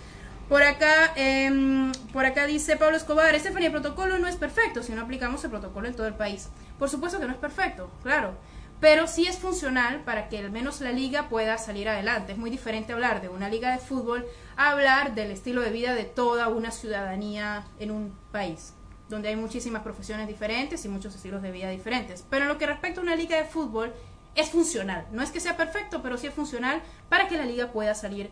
Por 0.49 0.63
acá, 0.63 1.13
eh, 1.15 1.91
por 2.11 2.25
acá 2.25 2.47
dice 2.47 2.75
Pablo 2.75 2.97
Escobar, 2.97 3.35
Estefanía, 3.35 3.67
el 3.67 3.73
protocolo 3.73 4.17
no 4.17 4.27
es 4.27 4.35
perfecto 4.35 4.81
si 4.81 4.93
no 4.93 5.03
aplicamos 5.03 5.43
el 5.43 5.51
protocolo 5.51 5.87
en 5.87 5.95
todo 5.95 6.07
el 6.07 6.15
país. 6.15 6.49
Por 6.79 6.89
supuesto 6.89 7.19
que 7.19 7.27
no 7.27 7.33
es 7.33 7.37
perfecto, 7.37 7.91
claro, 8.01 8.35
pero 8.79 9.05
sí 9.05 9.27
es 9.27 9.37
funcional 9.37 10.03
para 10.05 10.27
que 10.27 10.39
al 10.39 10.51
menos 10.51 10.81
la 10.81 10.91
liga 10.91 11.29
pueda 11.29 11.59
salir 11.59 11.87
adelante. 11.87 12.31
Es 12.31 12.37
muy 12.39 12.49
diferente 12.49 12.93
hablar 12.93 13.21
de 13.21 13.29
una 13.29 13.47
liga 13.47 13.71
de 13.71 13.77
fútbol 13.77 14.25
a 14.57 14.71
hablar 14.71 15.13
del 15.13 15.29
estilo 15.29 15.61
de 15.61 15.69
vida 15.69 15.93
de 15.93 16.05
toda 16.05 16.47
una 16.47 16.71
ciudadanía 16.71 17.65
en 17.77 17.91
un 17.91 18.17
país, 18.31 18.73
donde 19.07 19.29
hay 19.29 19.35
muchísimas 19.35 19.83
profesiones 19.83 20.27
diferentes 20.27 20.83
y 20.83 20.89
muchos 20.89 21.13
estilos 21.13 21.43
de 21.43 21.51
vida 21.51 21.69
diferentes. 21.69 22.25
Pero 22.27 22.45
en 22.45 22.49
lo 22.49 22.57
que 22.57 22.65
respecta 22.65 23.01
a 23.01 23.03
una 23.03 23.15
liga 23.15 23.37
de 23.37 23.45
fútbol, 23.45 23.93
es 24.35 24.49
funcional. 24.49 25.05
No 25.11 25.21
es 25.21 25.31
que 25.31 25.39
sea 25.39 25.57
perfecto, 25.57 26.01
pero 26.01 26.17
sí 26.17 26.27
es 26.27 26.33
funcional 26.33 26.81
para 27.09 27.27
que 27.27 27.37
la 27.37 27.45
liga 27.45 27.71
pueda 27.71 27.95
salir 27.95 28.29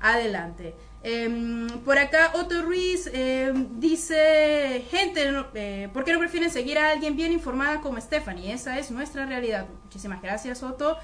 adelante. 0.00 0.74
Em, 1.02 1.66
por 1.80 1.98
acá 1.98 2.32
Otto 2.34 2.60
Ruiz 2.62 3.08
em, 3.12 3.80
dice, 3.80 4.84
gente, 4.90 5.30
eh, 5.54 5.88
¿por 5.92 6.04
qué 6.04 6.12
no 6.12 6.18
prefieren 6.18 6.50
seguir 6.50 6.78
a 6.78 6.90
alguien 6.90 7.16
bien 7.16 7.32
informada 7.32 7.80
como 7.80 8.00
Stephanie? 8.00 8.52
Esa 8.52 8.78
es 8.78 8.90
nuestra 8.90 9.24
realidad. 9.26 9.66
Muchísimas 9.84 10.20
gracias, 10.20 10.62
Otto. 10.62 10.98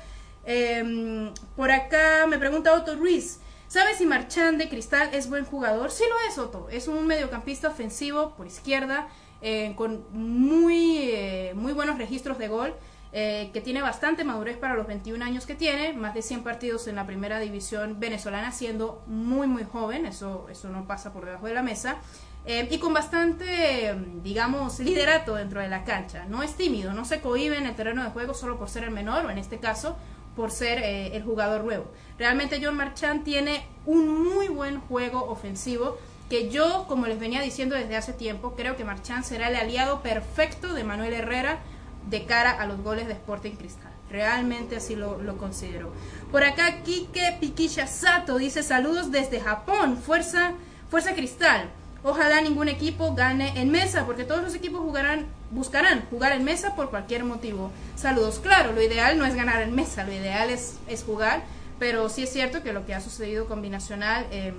Em, 0.44 1.32
por 1.56 1.70
acá 1.70 2.26
me 2.28 2.38
pregunta 2.38 2.74
Otto 2.74 2.94
Ruiz, 2.94 3.40
¿sabes 3.68 3.98
si 3.98 4.06
Marchand 4.06 4.58
de 4.58 4.68
Cristal 4.68 5.10
es 5.12 5.28
buen 5.28 5.44
jugador? 5.44 5.90
Sí 5.90 6.04
lo 6.08 6.30
es, 6.30 6.38
Otto. 6.38 6.68
Es 6.70 6.88
un 6.88 7.06
mediocampista 7.06 7.68
ofensivo 7.68 8.34
por 8.36 8.46
izquierda, 8.46 9.08
eh, 9.40 9.72
con 9.76 10.04
muy, 10.12 11.10
eh, 11.10 11.52
muy 11.54 11.72
buenos 11.72 11.98
registros 11.98 12.38
de 12.38 12.48
gol. 12.48 12.74
Eh, 13.18 13.48
que 13.54 13.62
tiene 13.62 13.80
bastante 13.80 14.24
madurez 14.24 14.58
para 14.58 14.74
los 14.74 14.86
21 14.86 15.24
años 15.24 15.46
que 15.46 15.54
tiene, 15.54 15.94
más 15.94 16.12
de 16.12 16.20
100 16.20 16.42
partidos 16.42 16.86
en 16.86 16.96
la 16.96 17.06
primera 17.06 17.40
división 17.40 17.98
venezolana, 17.98 18.52
siendo 18.52 19.02
muy, 19.06 19.46
muy 19.46 19.64
joven, 19.64 20.04
eso, 20.04 20.46
eso 20.50 20.68
no 20.68 20.86
pasa 20.86 21.14
por 21.14 21.24
debajo 21.24 21.46
de 21.46 21.54
la 21.54 21.62
mesa, 21.62 21.96
eh, 22.44 22.68
y 22.70 22.76
con 22.76 22.92
bastante, 22.92 23.96
digamos, 24.22 24.80
liderato 24.80 25.36
dentro 25.36 25.62
de 25.62 25.68
la 25.68 25.84
cancha. 25.84 26.26
No 26.26 26.42
es 26.42 26.56
tímido, 26.56 26.92
no 26.92 27.06
se 27.06 27.22
cohibe 27.22 27.56
en 27.56 27.64
el 27.64 27.74
terreno 27.74 28.04
de 28.04 28.10
juego 28.10 28.34
solo 28.34 28.58
por 28.58 28.68
ser 28.68 28.84
el 28.84 28.90
menor, 28.90 29.24
o 29.24 29.30
en 29.30 29.38
este 29.38 29.60
caso, 29.60 29.96
por 30.36 30.50
ser 30.50 30.80
eh, 30.80 31.16
el 31.16 31.22
jugador 31.22 31.64
nuevo. 31.64 31.90
Realmente 32.18 32.60
John 32.62 32.76
Marchand 32.76 33.24
tiene 33.24 33.66
un 33.86 34.24
muy 34.24 34.48
buen 34.48 34.78
juego 34.78 35.24
ofensivo 35.24 35.96
que 36.28 36.50
yo, 36.50 36.84
como 36.86 37.06
les 37.06 37.18
venía 37.18 37.40
diciendo 37.40 37.76
desde 37.76 37.96
hace 37.96 38.12
tiempo, 38.12 38.56
creo 38.56 38.76
que 38.76 38.84
Marchand 38.84 39.24
será 39.24 39.48
el 39.48 39.56
aliado 39.56 40.02
perfecto 40.02 40.74
de 40.74 40.84
Manuel 40.84 41.14
Herrera 41.14 41.60
de 42.06 42.24
cara 42.24 42.52
a 42.52 42.66
los 42.66 42.82
goles 42.82 43.06
de 43.06 43.12
Sporting 43.12 43.52
Cristal. 43.52 43.92
Realmente 44.10 44.76
así 44.76 44.94
lo, 44.94 45.36
considero. 45.36 45.92
Por 46.30 46.44
acá, 46.44 46.82
Kike 46.84 47.38
Pikisha 47.40 47.86
Sato 47.86 48.38
dice 48.38 48.62
saludos 48.62 49.10
desde 49.10 49.40
Japón. 49.40 49.98
Fuerza, 49.98 50.52
fuerza 50.90 51.14
Cristal. 51.14 51.68
Ojalá 52.04 52.40
ningún 52.40 52.68
equipo 52.68 53.14
gane 53.14 53.60
en 53.60 53.70
mesa, 53.72 54.06
porque 54.06 54.24
todos 54.24 54.42
los 54.42 54.54
equipos 54.54 54.80
jugarán, 54.80 55.26
buscarán 55.50 56.06
jugar 56.08 56.32
en 56.32 56.44
mesa 56.44 56.76
por 56.76 56.90
cualquier 56.90 57.24
motivo. 57.24 57.72
Saludos, 57.96 58.38
claro, 58.38 58.72
lo 58.72 58.80
ideal 58.80 59.18
no 59.18 59.26
es 59.26 59.34
ganar 59.34 59.60
en 59.60 59.74
mesa, 59.74 60.04
lo 60.04 60.12
ideal 60.12 60.50
es, 60.50 60.78
es 60.86 61.02
jugar, 61.02 61.42
pero 61.80 62.08
sí 62.08 62.22
es 62.22 62.32
cierto 62.32 62.62
que 62.62 62.72
lo 62.72 62.86
que 62.86 62.94
ha 62.94 63.00
sucedido 63.00 63.46
con 63.46 63.60
Binacional 63.60 64.24
em, 64.30 64.54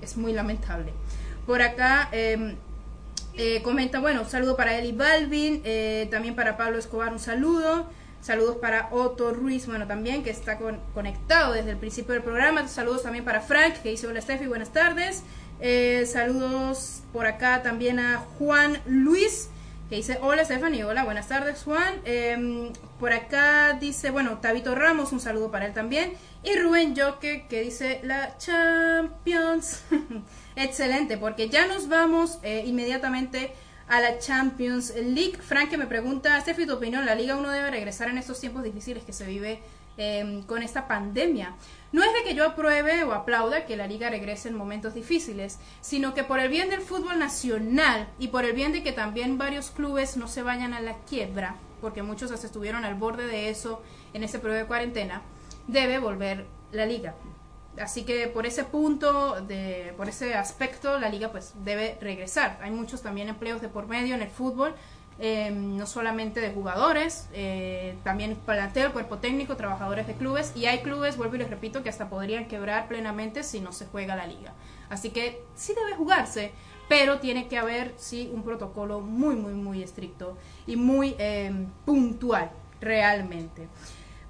es 0.00 0.16
muy 0.16 0.32
lamentable. 0.32 0.92
Por 1.44 1.60
acá, 1.60 2.08
eh, 2.12 2.54
eh, 3.36 3.60
comenta, 3.62 4.00
bueno, 4.00 4.22
un 4.22 4.28
saludo 4.28 4.56
para 4.56 4.78
Eli 4.78 4.92
Balvin, 4.92 5.60
eh, 5.64 6.08
también 6.10 6.34
para 6.34 6.56
Pablo 6.56 6.78
Escobar 6.78 7.12
un 7.12 7.18
saludo, 7.18 7.86
saludos 8.22 8.56
para 8.56 8.88
Otto 8.92 9.34
Ruiz, 9.34 9.66
bueno, 9.66 9.86
también 9.86 10.24
que 10.24 10.30
está 10.30 10.58
conectado 10.94 11.52
desde 11.52 11.72
el 11.72 11.76
principio 11.76 12.14
del 12.14 12.22
programa, 12.22 12.66
saludos 12.66 13.02
también 13.02 13.24
para 13.24 13.42
Frank, 13.42 13.74
que 13.82 13.90
dice 13.90 14.06
hola 14.06 14.22
Steffi, 14.22 14.46
buenas 14.46 14.70
tardes, 14.72 15.22
eh, 15.60 16.06
saludos 16.10 17.02
por 17.12 17.26
acá 17.26 17.62
también 17.62 18.00
a 18.00 18.18
Juan 18.38 18.80
Luis, 18.86 19.50
que 19.90 19.96
dice 19.96 20.18
hola 20.22 20.42
Stephanie, 20.44 20.84
hola, 20.84 21.04
buenas 21.04 21.28
tardes 21.28 21.62
Juan, 21.62 21.94
em, 22.06 22.72
por 22.98 23.12
acá 23.12 23.74
dice, 23.78 24.10
bueno, 24.10 24.38
Tabito 24.38 24.74
Ramos, 24.74 25.12
un 25.12 25.20
saludo 25.20 25.50
para 25.50 25.66
él 25.66 25.74
también, 25.74 26.14
y 26.42 26.56
Rubén 26.56 26.96
Joque, 26.96 27.44
que 27.50 27.60
dice 27.60 28.00
la 28.02 28.38
Champions. 28.38 29.82
Excelente, 30.56 31.18
porque 31.18 31.50
ya 31.50 31.66
nos 31.66 31.86
vamos 31.86 32.38
eh, 32.42 32.64
inmediatamente 32.66 33.52
a 33.88 34.00
la 34.00 34.18
Champions 34.18 34.94
League. 34.96 35.36
Frank 35.38 35.68
que 35.68 35.76
me 35.76 35.86
pregunta, 35.86 36.40
Steffi, 36.40 36.64
tu 36.64 36.72
opinión, 36.72 37.04
¿la 37.04 37.14
Liga 37.14 37.36
1 37.36 37.50
debe 37.50 37.70
regresar 37.70 38.08
en 38.08 38.16
estos 38.16 38.40
tiempos 38.40 38.62
difíciles 38.62 39.04
que 39.04 39.12
se 39.12 39.26
vive 39.26 39.60
em, 39.98 40.42
con 40.44 40.62
esta 40.62 40.88
pandemia? 40.88 41.54
No 41.92 42.02
es 42.02 42.10
de 42.14 42.22
que 42.24 42.34
yo 42.34 42.46
apruebe 42.46 43.04
o 43.04 43.12
aplauda 43.12 43.66
que 43.66 43.76
la 43.76 43.86
liga 43.86 44.08
regrese 44.08 44.48
en 44.48 44.56
momentos 44.56 44.94
difíciles, 44.94 45.58
sino 45.82 46.14
que 46.14 46.24
por 46.24 46.40
el 46.40 46.48
bien 46.48 46.70
del 46.70 46.80
fútbol 46.80 47.18
nacional 47.18 48.08
y 48.18 48.28
por 48.28 48.46
el 48.46 48.54
bien 48.54 48.72
de 48.72 48.82
que 48.82 48.92
también 48.92 49.36
varios 49.36 49.70
clubes 49.70 50.16
no 50.16 50.26
se 50.26 50.42
vayan 50.42 50.72
a 50.72 50.80
la 50.80 50.94
quiebra, 51.08 51.56
porque 51.82 52.02
muchos 52.02 52.30
estuvieron 52.30 52.86
al 52.86 52.94
borde 52.94 53.26
de 53.26 53.50
eso 53.50 53.82
en 54.14 54.24
este 54.24 54.38
periodo 54.38 54.60
de 54.60 54.66
cuarentena, 54.66 55.20
debe 55.68 55.98
volver 55.98 56.46
la 56.72 56.86
liga. 56.86 57.14
Así 57.80 58.04
que 58.04 58.26
por 58.28 58.46
ese 58.46 58.64
punto, 58.64 59.40
de, 59.42 59.92
por 59.96 60.08
ese 60.08 60.34
aspecto, 60.34 60.98
la 60.98 61.08
liga 61.08 61.30
pues 61.30 61.52
debe 61.64 61.98
regresar. 62.00 62.58
Hay 62.62 62.70
muchos 62.70 63.02
también 63.02 63.28
empleos 63.28 63.60
de 63.60 63.68
por 63.68 63.86
medio 63.86 64.14
en 64.14 64.22
el 64.22 64.30
fútbol, 64.30 64.74
eh, 65.18 65.50
no 65.50 65.86
solamente 65.86 66.40
de 66.40 66.50
jugadores, 66.50 67.28
eh, 67.32 67.96
también 68.04 68.36
plantel, 68.36 68.92
cuerpo 68.92 69.18
técnico, 69.18 69.56
trabajadores 69.56 70.06
de 70.06 70.14
clubes 70.14 70.52
y 70.54 70.66
hay 70.66 70.80
clubes, 70.80 71.16
vuelvo 71.16 71.36
y 71.36 71.38
les 71.38 71.50
repito, 71.50 71.82
que 71.82 71.88
hasta 71.88 72.10
podrían 72.10 72.48
quebrar 72.48 72.86
plenamente 72.88 73.42
si 73.42 73.60
no 73.60 73.72
se 73.72 73.86
juega 73.86 74.14
la 74.16 74.26
liga. 74.26 74.52
Así 74.90 75.10
que 75.10 75.42
sí 75.54 75.74
debe 75.74 75.96
jugarse, 75.96 76.52
pero 76.88 77.18
tiene 77.18 77.48
que 77.48 77.58
haber 77.58 77.94
sí 77.96 78.30
un 78.32 78.42
protocolo 78.42 79.00
muy, 79.00 79.36
muy, 79.36 79.54
muy 79.54 79.82
estricto 79.82 80.36
y 80.66 80.76
muy 80.76 81.14
eh, 81.18 81.66
puntual 81.84 82.50
realmente. 82.80 83.68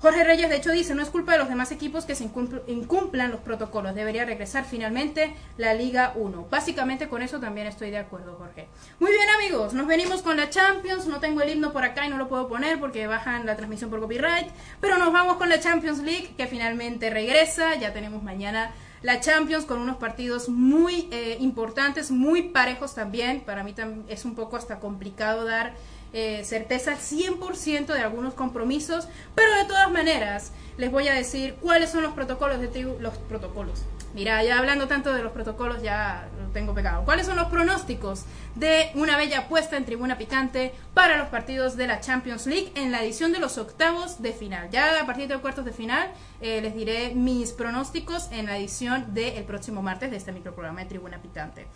Jorge 0.01 0.25
Reyes, 0.25 0.51
de 0.51 0.57
hecho, 0.57 0.73
dice, 0.73 0.95
no 0.95 1.03
es 1.03 1.09
culpa 1.09 1.33
de 1.33 1.39
los 1.39 1.49
demás 1.49 1.73
equipos 1.73 2.05
que 2.05 2.15
se 2.15 2.25
incumplan 2.25 3.31
los 3.31 3.41
protocolos, 3.41 3.95
debería 3.95 4.27
regresar 4.27 4.65
finalmente 4.65 5.35
la 5.57 5.73
Liga 5.73 6.13
1. 6.17 6.49
Básicamente 6.51 7.09
con 7.09 7.23
eso 7.23 7.41
también 7.41 7.67
estoy 7.67 7.91
de 7.91 7.99
acuerdo, 7.99 8.37
Jorge. 8.37 8.69
Muy 9.01 9.11
bien, 9.11 9.27
amigos, 9.37 9.73
nos 9.73 9.87
venimos 9.87 10.21
con 10.21 10.37
la 10.37 10.51
Champions, 10.51 11.07
no 11.07 11.19
tengo 11.19 11.41
el 11.41 11.51
himno 11.51 11.73
por 11.73 11.85
acá 11.85 12.05
y 12.07 12.11
no 12.11 12.19
lo 12.19 12.29
puedo 12.29 12.47
poner 12.47 12.79
porque 12.79 13.07
bajan 13.07 13.47
la 13.47 13.57
transmisión 13.57 13.89
por 13.89 14.01
copyright, 14.01 14.49
pero 14.81 14.99
nos 14.99 15.13
vamos 15.13 15.37
con 15.39 15.49
la 15.49 15.61
Champions 15.61 16.01
League 16.01 16.35
que 16.37 16.47
finalmente 16.47 17.09
regresa, 17.09 17.75
ya 17.77 17.95
tenemos 17.95 18.23
mañana 18.23 18.73
la 19.03 19.21
Champions 19.21 19.65
con 19.67 19.81
unos 19.81 19.97
partidos 19.97 20.49
muy 20.49 21.09
eh, 21.11 21.37
importantes, 21.41 22.11
muy 22.11 22.43
parejos 22.43 22.95
también, 22.95 23.41
para 23.41 23.63
mí 23.63 23.75
es 24.09 24.25
un 24.25 24.35
poco 24.35 24.57
hasta 24.57 24.81
complicado 24.81 25.45
dar 25.45 25.75
eh, 26.13 26.45
certeza 26.45 26.97
100% 26.97 27.87
de 27.87 28.01
algunos 28.01 28.35
compromisos, 28.35 29.09
pero 29.35 29.53
de 29.55 29.65
todas 29.65 29.91
maneras 29.91 30.53
les 30.77 30.91
voy 30.91 31.09
a 31.09 31.15
decir 31.15 31.55
cuáles 31.61 31.91
son 31.91 32.03
los 32.03 32.13
protocolos 32.13 32.61
de 32.61 32.69
tribu, 32.69 32.97
los 33.01 33.17
protocolos. 33.17 33.83
Mira, 34.15 34.43
ya 34.43 34.59
hablando 34.59 34.89
tanto 34.89 35.13
de 35.13 35.23
los 35.23 35.33
protocolos 35.33 35.83
ya 35.83 36.29
lo 36.41 36.49
tengo 36.49 36.73
pegado. 36.75 37.05
¿Cuáles 37.05 37.27
son 37.27 37.37
los 37.37 37.49
pronósticos 37.49 38.25
de 38.55 38.91
una 38.95 39.19
bella 39.19 39.41
apuesta 39.41 39.77
en 39.77 39.85
tribuna 39.85 40.17
picante 40.17 40.73
para 40.95 41.19
los 41.19 41.29
partidos 41.29 41.77
de 41.77 41.87
la 41.87 42.01
Champions 42.01 42.47
League 42.47 42.73
en 42.77 42.93
la 42.93 43.03
edición 43.03 43.33
de 43.33 43.41
los 43.41 43.59
octavos 43.59 44.23
de 44.23 44.33
final? 44.33 44.71
Ya 44.71 44.99
a 44.99 45.05
partir 45.05 45.29
de 45.29 45.37
cuartos 45.37 45.67
de 45.67 45.73
final 45.73 46.11
eh, 46.41 46.63
les 46.63 46.75
diré 46.75 47.15
mis 47.15 47.53
pronósticos 47.53 48.31
en 48.33 48.47
la 48.47 48.57
edición 48.57 49.13
del 49.13 49.45
próximo 49.45 49.83
martes 49.83 50.11
de 50.11 50.17
este 50.17 50.33
microprograma 50.33 50.81
de 50.81 50.87
tribuna 50.87 51.21
picante. 51.21 51.67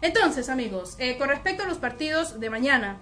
Entonces, 0.00 0.48
amigos, 0.48 0.96
eh, 0.98 1.18
con 1.18 1.28
respecto 1.28 1.64
a 1.64 1.66
los 1.66 1.76
partidos 1.76 2.40
de 2.40 2.48
mañana, 2.48 2.96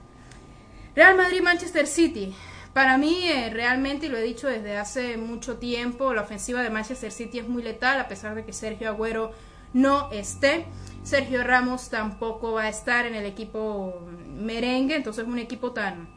Real 0.99 1.17
Madrid-Manchester 1.17 1.87
City. 1.87 2.35
Para 2.73 2.99
mí, 2.99 3.21
eh, 3.29 3.51
realmente, 3.51 4.07
y 4.07 4.09
lo 4.09 4.19
he 4.19 4.23
dicho 4.23 4.49
desde 4.49 4.77
hace 4.77 5.17
mucho 5.17 5.57
tiempo, 5.59 6.13
la 6.13 6.23
ofensiva 6.23 6.61
de 6.61 6.71
Manchester 6.71 7.13
City 7.13 7.39
es 7.39 7.49
muy 7.49 7.63
letal, 7.63 8.01
a 8.01 8.09
pesar 8.09 8.35
de 8.35 8.45
que 8.45 8.53
Sergio 8.53 8.89
Agüero 8.89 9.31
no 9.73 10.11
esté. 10.11 10.67
Sergio 11.05 11.45
Ramos 11.45 11.89
tampoco 11.89 12.51
va 12.55 12.63
a 12.63 12.69
estar 12.69 13.07
en 13.07 13.15
el 13.15 13.27
equipo 13.27 14.09
merengue, 14.27 14.97
entonces 14.97 15.25
un 15.25 15.39
equipo 15.39 15.71
tan, 15.71 16.09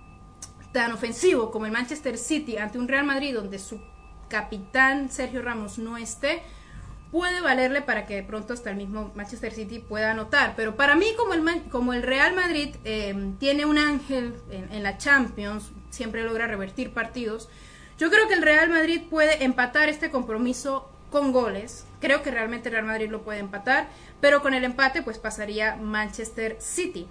tan 0.74 0.92
ofensivo 0.94 1.52
como 1.52 1.68
el 1.68 1.72
Manchester 1.72 2.18
City 2.18 2.58
ante 2.58 2.80
un 2.80 2.88
Real 2.88 3.06
Madrid 3.06 3.36
donde 3.36 3.60
su 3.60 3.80
capitán 4.30 5.12
Sergio 5.12 5.44
Ramos 5.44 5.78
no 5.78 5.96
esté, 5.96 6.42
puede 7.12 7.42
valerle 7.42 7.82
para 7.82 8.06
que 8.06 8.16
de 8.16 8.24
pronto 8.24 8.54
hasta 8.54 8.70
el 8.70 8.78
mismo 8.78 9.12
Manchester 9.16 9.54
City 9.54 9.80
pueda 9.80 10.12
anotar. 10.12 10.54
Pero 10.56 10.76
para 10.76 10.96
mí, 10.96 11.08
como 11.18 11.34
el, 11.34 11.64
como 11.70 11.94
el 11.94 12.04
Real 12.04 12.34
Madrid 12.34 12.76
eh, 12.86 13.34
tiene 13.40 13.66
un 13.66 13.78
ángel 13.78 14.36
en, 14.50 14.84
la 14.84 14.98
Champions, 14.98 15.72
siempre 15.90 16.24
logra 16.24 16.48
revertir 16.48 16.94
partidos, 16.94 17.50
yo 17.98 18.10
creo 18.10 18.28
que 18.28 18.34
el 18.34 18.42
Real 18.42 18.70
Madrid 18.70 19.02
puede 19.10 19.44
empatar 19.44 19.90
este 19.90 20.10
compromiso 20.10 20.90
con 21.12 21.34
goles. 21.34 21.86
Creo 22.00 22.24
que 22.24 22.32
realmente 22.32 22.70
el 22.70 22.74
Real 22.74 22.86
Madrid 22.86 23.10
lo 23.10 23.22
puede 23.22 23.40
empatar, 23.40 23.90
pero 24.22 24.42
con 24.42 24.54
el 24.54 24.64
empate 24.64 25.04
pues 25.04 25.20
pasaría 25.20 25.76
Manchester 25.76 26.58
City. 26.60 27.08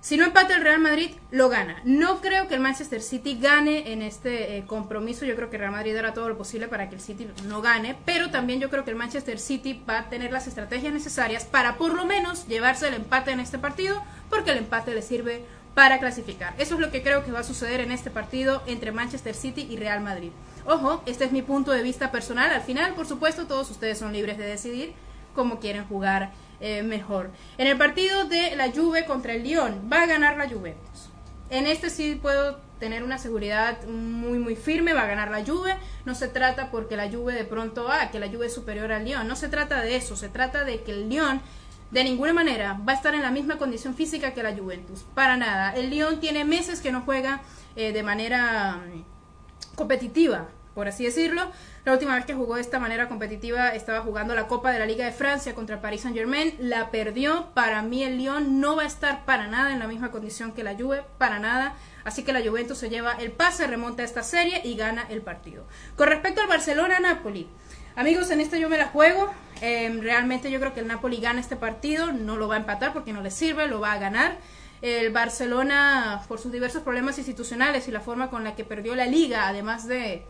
Si 0.00 0.16
no 0.16 0.24
empata 0.24 0.54
el 0.54 0.62
Real 0.62 0.78
Madrid, 0.78 1.10
lo 1.32 1.48
gana. 1.48 1.80
No 1.84 2.20
creo 2.20 2.46
que 2.46 2.54
el 2.54 2.60
Manchester 2.60 3.02
City 3.02 3.38
gane 3.40 3.92
en 3.92 4.02
este 4.02 4.56
eh, 4.56 4.64
compromiso. 4.64 5.24
Yo 5.24 5.34
creo 5.34 5.50
que 5.50 5.56
el 5.56 5.60
Real 5.60 5.72
Madrid 5.72 5.96
hará 5.96 6.14
todo 6.14 6.28
lo 6.28 6.38
posible 6.38 6.68
para 6.68 6.88
que 6.88 6.94
el 6.94 7.00
City 7.00 7.28
no 7.46 7.62
gane. 7.62 7.96
Pero 8.04 8.30
también 8.30 8.60
yo 8.60 8.70
creo 8.70 8.84
que 8.84 8.90
el 8.90 8.96
Manchester 8.96 9.40
City 9.40 9.82
va 9.88 9.98
a 9.98 10.08
tener 10.08 10.32
las 10.32 10.46
estrategias 10.46 10.92
necesarias 10.92 11.44
para 11.44 11.76
por 11.76 11.94
lo 11.94 12.04
menos 12.04 12.46
llevarse 12.46 12.86
el 12.86 12.94
empate 12.94 13.32
en 13.32 13.40
este 13.40 13.58
partido. 13.58 14.00
Porque 14.30 14.52
el 14.52 14.58
empate 14.58 14.94
le 14.94 15.02
sirve 15.02 15.44
para 15.74 15.98
clasificar. 15.98 16.54
Eso 16.58 16.74
es 16.74 16.80
lo 16.80 16.92
que 16.92 17.02
creo 17.02 17.24
que 17.24 17.32
va 17.32 17.40
a 17.40 17.44
suceder 17.44 17.80
en 17.80 17.90
este 17.90 18.10
partido 18.10 18.62
entre 18.66 18.92
Manchester 18.92 19.34
City 19.34 19.66
y 19.68 19.76
Real 19.76 20.00
Madrid. 20.00 20.30
Ojo, 20.64 21.02
este 21.06 21.24
es 21.24 21.32
mi 21.32 21.42
punto 21.42 21.72
de 21.72 21.82
vista 21.82 22.12
personal. 22.12 22.52
Al 22.52 22.62
final, 22.62 22.94
por 22.94 23.06
supuesto, 23.06 23.46
todos 23.46 23.70
ustedes 23.70 23.98
son 23.98 24.12
libres 24.12 24.38
de 24.38 24.44
decidir 24.44 24.92
cómo 25.34 25.58
quieren 25.58 25.84
jugar 25.86 26.32
eh, 26.60 26.82
mejor. 26.82 27.30
En 27.56 27.66
el 27.66 27.76
partido 27.76 28.24
de 28.24 28.56
la 28.56 28.72
Juve 28.72 29.04
contra 29.04 29.34
el 29.34 29.44
Lyon, 29.44 29.88
va 29.92 30.02
a 30.02 30.06
ganar 30.06 30.36
la 30.36 30.48
Juventus. 30.48 31.08
En 31.50 31.66
este 31.66 31.88
sí 31.90 32.18
puedo 32.20 32.56
tener 32.78 33.02
una 33.02 33.18
seguridad 33.18 33.84
muy 33.86 34.38
muy 34.38 34.54
firme, 34.54 34.92
va 34.92 35.02
a 35.02 35.06
ganar 35.06 35.30
la 35.30 35.44
Juve. 35.44 35.76
No 36.04 36.14
se 36.14 36.28
trata 36.28 36.70
porque 36.70 36.96
la 36.96 37.10
Juve 37.10 37.34
de 37.34 37.44
pronto, 37.44 37.88
ah, 37.90 38.10
que 38.10 38.20
la 38.20 38.28
Juve 38.28 38.46
es 38.46 38.54
superior 38.54 38.92
al 38.92 39.04
Lyon. 39.04 39.26
No 39.26 39.36
se 39.36 39.48
trata 39.48 39.80
de 39.82 39.96
eso, 39.96 40.16
se 40.16 40.28
trata 40.28 40.64
de 40.64 40.82
que 40.82 40.92
el 40.92 41.08
Lyon 41.08 41.40
de 41.90 42.04
ninguna 42.04 42.32
manera 42.32 42.78
va 42.86 42.92
a 42.92 42.96
estar 42.96 43.14
en 43.14 43.22
la 43.22 43.30
misma 43.30 43.56
condición 43.56 43.94
física 43.94 44.34
que 44.34 44.42
la 44.42 44.54
Juventus. 44.54 45.04
Para 45.14 45.36
nada. 45.36 45.74
El 45.74 45.90
Lyon 45.90 46.20
tiene 46.20 46.44
meses 46.44 46.80
que 46.80 46.92
no 46.92 47.02
juega 47.02 47.40
eh, 47.76 47.92
de 47.92 48.02
manera 48.02 48.76
mm, 48.76 49.76
competitiva 49.76 50.48
por 50.78 50.86
así 50.86 51.04
decirlo. 51.04 51.50
La 51.84 51.92
última 51.92 52.14
vez 52.14 52.24
que 52.24 52.34
jugó 52.34 52.54
de 52.54 52.60
esta 52.60 52.78
manera 52.78 53.08
competitiva 53.08 53.70
estaba 53.70 53.98
jugando 54.02 54.36
la 54.36 54.46
Copa 54.46 54.70
de 54.70 54.78
la 54.78 54.86
Liga 54.86 55.04
de 55.04 55.10
Francia 55.10 55.52
contra 55.52 55.80
Paris 55.80 56.02
Saint 56.02 56.16
Germain, 56.16 56.54
la 56.60 56.92
perdió. 56.92 57.48
Para 57.52 57.82
mí 57.82 58.04
el 58.04 58.16
Lyon 58.16 58.60
no 58.60 58.76
va 58.76 58.84
a 58.84 58.86
estar 58.86 59.24
para 59.24 59.48
nada 59.48 59.72
en 59.72 59.80
la 59.80 59.88
misma 59.88 60.12
condición 60.12 60.52
que 60.52 60.62
la 60.62 60.76
Juve, 60.76 61.02
para 61.18 61.40
nada. 61.40 61.74
Así 62.04 62.22
que 62.22 62.32
la 62.32 62.48
Juventus 62.48 62.78
se 62.78 62.90
lleva 62.90 63.14
el 63.14 63.32
pase, 63.32 63.66
remonta 63.66 64.04
esta 64.04 64.22
serie 64.22 64.60
y 64.62 64.76
gana 64.76 65.04
el 65.08 65.20
partido. 65.20 65.66
Con 65.96 66.06
respecto 66.06 66.42
al 66.42 66.46
Barcelona-Napoli, 66.46 67.48
amigos, 67.96 68.30
en 68.30 68.40
este 68.40 68.60
yo 68.60 68.68
me 68.68 68.78
la 68.78 68.86
juego. 68.86 69.34
Em, 69.60 70.00
realmente 70.00 70.48
yo 70.48 70.60
creo 70.60 70.74
que 70.74 70.80
el 70.80 70.86
Napoli 70.86 71.16
gana 71.16 71.40
este 71.40 71.56
partido, 71.56 72.12
no 72.12 72.36
lo 72.36 72.46
va 72.46 72.54
a 72.54 72.58
empatar 72.58 72.92
porque 72.92 73.12
no 73.12 73.20
le 73.20 73.32
sirve, 73.32 73.66
lo 73.66 73.80
va 73.80 73.94
a 73.94 73.98
ganar. 73.98 74.36
El 74.80 75.10
Barcelona, 75.10 76.22
por 76.28 76.38
sus 76.38 76.52
diversos 76.52 76.84
problemas 76.84 77.18
institucionales 77.18 77.88
y 77.88 77.90
la 77.90 77.98
forma 77.98 78.30
con 78.30 78.44
la 78.44 78.54
que 78.54 78.62
perdió 78.62 78.94
la 78.94 79.06
liga, 79.06 79.48
además 79.48 79.88
de 79.88 80.24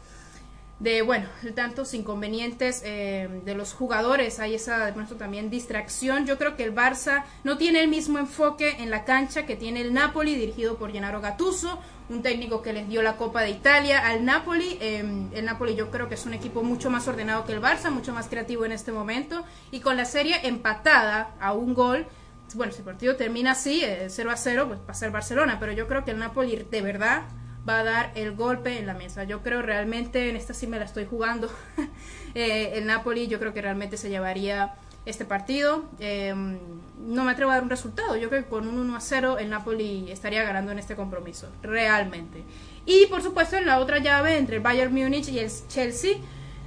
de, 0.81 1.03
bueno, 1.03 1.27
tantos 1.57 1.93
inconvenientes 1.95 2.83
eh, 2.85 3.29
de 3.45 3.55
los 3.55 3.73
jugadores, 3.73 4.39
hay 4.39 4.55
esa 4.55 4.87
de 4.87 4.93
pronto 4.93 5.17
también 5.17 5.51
distracción. 5.51 6.25
Yo 6.25 6.39
creo 6.39 6.57
que 6.57 6.63
el 6.63 6.75
Barça 6.75 7.25
no 7.43 7.59
tiene 7.59 7.81
el 7.81 7.89
mismo 7.89 8.19
enfoque 8.19 8.77
en 8.81 8.91
la 8.91 9.05
cancha 9.05 9.45
que 9.45 9.57
tiene 9.57 9.81
el 9.81 9.93
Napoli, 9.93 10.37
dirigido 10.37 10.77
por 10.77 10.93
Gennaro 10.93 11.21
Gattuso, 11.21 11.81
un 12.09 12.23
técnico 12.23 12.63
que 12.63 12.73
les 12.73 12.89
dio 12.89 13.03
la 13.03 13.17
Copa 13.17 13.43
de 13.43 13.51
Italia 13.51 14.07
al 14.07 14.25
Napoli. 14.25 14.79
Em, 14.81 15.29
el 15.35 15.45
Napoli 15.45 15.75
yo 15.75 15.91
creo 15.91 16.09
que 16.09 16.15
es 16.15 16.27
un 16.27 16.35
equipo 16.35 16.63
mucho 16.63 16.91
más 16.91 17.09
ordenado 17.09 17.45
que 17.45 17.53
el 17.53 17.61
Barça, 17.61 17.91
mucho 17.91 18.15
más 18.15 18.29
creativo 18.29 18.65
en 18.65 18.73
este 18.73 18.93
momento, 18.93 19.45
y 19.73 19.81
con 19.81 19.97
la 19.97 20.05
serie 20.05 20.47
empatada 20.47 21.35
a 21.41 21.53
un 21.55 21.75
gol. 21.75 22.07
Bueno, 22.55 22.73
si 22.73 22.79
el 22.79 22.85
partido 22.85 23.17
termina 23.17 23.51
así, 23.51 23.83
0 24.07 24.31
eh, 24.31 24.33
a 24.33 24.37
0, 24.37 24.69
pues 24.69 24.81
pasa 24.81 25.07
el 25.07 25.13
Barcelona, 25.13 25.59
pero 25.59 25.73
yo 25.73 25.89
creo 25.89 26.05
que 26.05 26.13
el 26.13 26.19
Napoli 26.19 26.65
de 26.71 26.83
verdad 26.83 27.25
va 27.69 27.81
a 27.81 27.85
dar 27.85 28.13
el 28.15 28.35
golpe 28.35 28.79
en 28.79 28.87
la 28.87 28.95
mesa. 28.95 29.25
Yo 29.25 29.43
creo 29.43 29.63
realmente, 29.63 30.31
en 30.31 30.37
esta 30.37 30.55
sí 30.55 30.67
me 30.67 30.79
la 30.79 30.85
estoy 30.85 31.07
jugando, 31.07 31.51
eh, 32.35 32.73
el 32.75 32.87
Napoli 32.87 33.29
yo 33.29 33.39
creo 33.39 33.53
que 33.53 33.63
realmente 33.63 33.97
se 33.97 34.09
llevaría 34.09 34.75
este 35.05 35.25
partido. 35.25 35.85
Em, 35.99 36.59
no 36.99 37.25
me 37.25 37.33
atrevo 37.33 37.51
a 37.51 37.55
dar 37.55 37.63
un 37.63 37.71
resultado, 37.71 38.17
yo 38.17 38.29
creo 38.29 38.45
que 38.45 38.49
con 38.49 38.67
un 38.67 38.79
1 38.79 38.97
a 38.97 39.01
0 39.01 39.39
el 39.39 39.51
Napoli 39.51 40.11
estaría 40.11 40.43
ganando 40.43 40.73
en 40.73 40.79
este 40.79 40.97
compromiso, 40.97 41.49
realmente. 41.63 42.43
Y 42.87 43.07
por 43.07 43.23
supuesto 43.23 43.57
en 43.57 43.67
la 43.67 43.79
otra 43.79 43.99
llave 43.99 44.39
entre 44.39 44.57
el 44.57 44.63
Bayern 44.63 44.93
Múnich 44.93 45.29
y 45.29 45.39
el 45.39 45.51
Chelsea, 45.69 46.17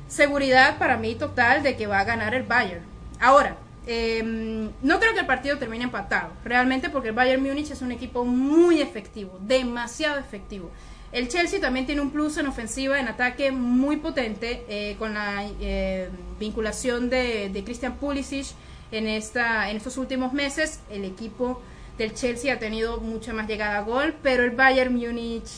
seguridad 0.08 0.78
para 0.78 0.98
mí 0.98 1.16
total 1.16 1.64
de 1.64 1.76
que 1.76 1.88
va 1.88 2.00
a 2.00 2.04
ganar 2.04 2.34
el 2.36 2.44
Bayern. 2.44 2.84
Ahora, 3.20 3.58
em, 3.88 4.70
no 4.82 5.00
creo 5.00 5.13
que 5.13 5.22
el 5.22 5.26
partido 5.26 5.58
termine 5.58 5.84
empatado, 5.84 6.32
realmente 6.44 6.89
porque 6.89 7.10
el 7.10 7.15
Bayern 7.15 7.41
Múnich 7.41 7.72
es 7.72 7.82
un 7.82 7.91
equipo 7.91 8.26
muy 8.26 8.82
efectivo, 8.82 9.39
demasiado 9.41 10.20
efectivo. 10.20 10.72
El 11.12 11.28
Chelsea 11.28 11.60
también 11.60 11.86
tiene 11.86 12.02
un 12.02 12.12
plus 12.12 12.38
en 12.38 12.48
ofensiva, 12.48 13.00
en 13.00 13.10
ataque 13.10 13.52
muy 13.52 13.98
potente, 13.98 14.63
eh, 14.70 14.96
con 14.98 15.13
la 15.13 15.46
eh, 15.60 16.10
vinculación 16.39 17.10
de, 17.10 17.62
Christian 17.65 17.96
Pulisic 17.96 18.48
en, 18.91 19.08
estos 19.08 19.98
últimos 19.98 20.32
meses. 20.32 20.80
El 20.89 21.04
equipo 21.04 21.62
del 21.98 22.13
Chelsea 22.13 22.54
ha 22.54 22.60
tenido 22.60 23.02
mucha 23.02 23.34
más 23.34 23.48
llegada 23.48 23.80
a 23.80 23.82
gol, 23.82 24.15
pero 24.24 24.44
el 24.44 24.52
Bayern 24.52 24.96
Múnich 24.96 25.50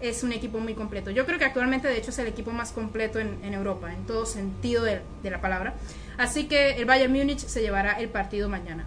es 0.00 0.24
un 0.24 0.32
equipo 0.32 0.58
muy 0.58 0.74
completo. 0.74 1.12
Yo 1.12 1.24
creo 1.24 1.38
que 1.38 1.44
actualmente, 1.44 1.86
de 1.86 1.98
hecho, 1.98 2.10
es 2.10 2.18
el 2.18 2.26
equipo 2.26 2.50
más 2.50 2.72
completo 2.72 3.20
en, 3.20 3.54
Europa, 3.54 3.92
en 3.92 4.04
todo 4.06 4.26
sentido 4.26 4.82
de, 4.82 5.00
la 5.22 5.40
palabra. 5.40 5.74
Así 6.18 6.48
que 6.48 6.72
el 6.72 6.84
Bayern 6.84 7.12
Múnich 7.12 7.40
se 7.40 7.60
llevará 7.60 7.92
el 7.92 8.08
partido 8.08 8.48
mañana. 8.48 8.86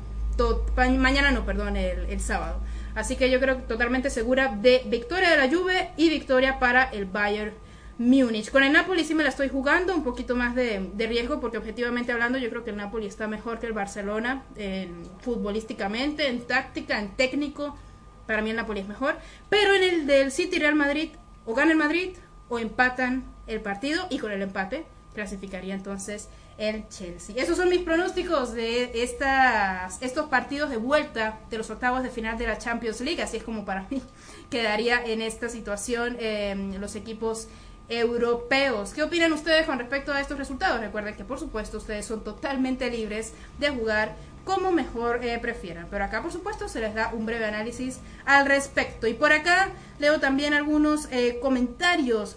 mañana 0.98 1.32
no, 1.32 1.46
perdón, 1.46 1.78
el 1.78 2.20
sábado. 2.20 2.62
Así 2.96 3.16
que 3.16 3.30
yo 3.30 3.40
creo 3.40 3.58
totalmente 3.58 4.10
segura 4.10 4.56
de 4.56 4.84
victoria 4.88 5.30
de 5.30 5.38
la 5.38 5.48
Juve 5.48 5.92
y 5.96 6.10
victoria 6.10 6.60
para 6.60 6.84
el 6.86 7.06
Bayern 7.06 7.54
Múnich. 7.98 8.50
Con 8.50 8.64
el 8.64 8.72
Napoli 8.72 9.04
sí 9.04 9.14
me 9.14 9.24
la 9.24 9.30
estoy 9.30 9.50
jugando, 9.50 9.96
un 9.96 10.04
poquito 10.04 10.36
más 10.36 10.56
de, 10.56 10.90
riesgo, 10.98 11.40
porque 11.40 11.58
objetivamente 11.58 12.12
hablando 12.12 12.38
yo 12.38 12.50
creo 12.50 12.64
que 12.64 12.72
el 12.72 12.78
Napoli 12.78 13.06
está 13.06 13.28
mejor 13.28 13.60
que 13.60 13.68
el 13.68 13.74
Barcelona 13.74 14.44
en, 14.56 15.04
futbolísticamente, 15.20 16.28
en 16.28 16.48
táctica, 16.48 17.00
en 17.00 17.10
técnico. 17.10 17.78
Para 18.26 18.42
mí 18.42 18.50
el 18.50 18.56
Napoli 18.56 18.82
es 18.82 18.88
mejor. 18.88 19.18
Pero 19.50 19.74
en 19.74 19.84
el 19.84 20.08
del 20.08 20.32
City 20.32 20.60
Real 20.60 20.76
Madrid, 20.76 21.12
o 21.46 21.54
gana 21.54 21.72
el 21.72 21.78
Madrid 21.78 22.12
o 22.48 22.58
empatan 22.58 23.24
el 23.48 23.62
partido 23.62 24.08
y 24.10 24.18
con 24.18 24.32
el 24.32 24.42
empate 24.42 24.86
clasificaría 25.14 25.74
entonces 25.74 26.30
el 26.60 26.88
Chelsea. 26.90 27.36
Esos 27.42 27.58
son 27.58 27.70
mis 27.70 27.82
pronósticos 27.82 28.54
de 28.54 28.92
estas, 29.02 30.00
estos 30.02 30.28
partidos 30.28 30.70
de 30.70 30.76
vuelta 30.76 31.40
de 31.50 31.58
los 31.58 31.70
octavos 31.70 32.04
de 32.04 32.10
final 32.10 32.38
de 32.38 32.48
la 32.48 32.58
Champions 32.58 33.00
League. 33.00 33.22
Así 33.24 33.38
es 33.38 33.44
como 33.44 33.64
para 33.64 33.88
mí 33.90 34.02
quedaría 34.50 35.04
en 35.04 35.22
esta 35.22 35.48
situación 35.48 36.18
eh, 36.20 36.76
los 36.78 36.96
equipos 36.96 37.48
europeos. 37.88 38.94
¿Qué 38.94 39.02
opinan 39.02 39.32
ustedes 39.32 39.66
con 39.66 39.80
respecto 39.80 40.12
a 40.12 40.20
estos 40.20 40.38
resultados? 40.38 40.82
Recuerden 40.82 41.16
que 41.16 41.24
por 41.24 41.40
supuesto 41.40 41.78
ustedes 41.78 42.06
son 42.06 42.26
totalmente 42.26 42.92
libres 42.92 43.34
de 43.58 43.70
jugar 43.70 44.16
como 44.44 44.74
mejor 44.74 45.24
eh, 45.24 45.40
prefieran. 45.40 45.88
Pero 45.90 46.04
acá 46.04 46.22
por 46.22 46.34
supuesto 46.34 46.68
se 46.68 46.82
les 46.82 46.94
da 46.94 47.14
un 47.14 47.26
breve 47.26 47.46
análisis 47.46 48.02
al 48.26 48.46
respecto. 48.46 49.08
Y 49.08 49.14
por 49.14 49.32
acá 49.32 49.70
leo 49.98 50.20
también 50.20 50.54
algunos 50.54 51.08
eh, 51.10 51.40
comentarios. 51.42 52.36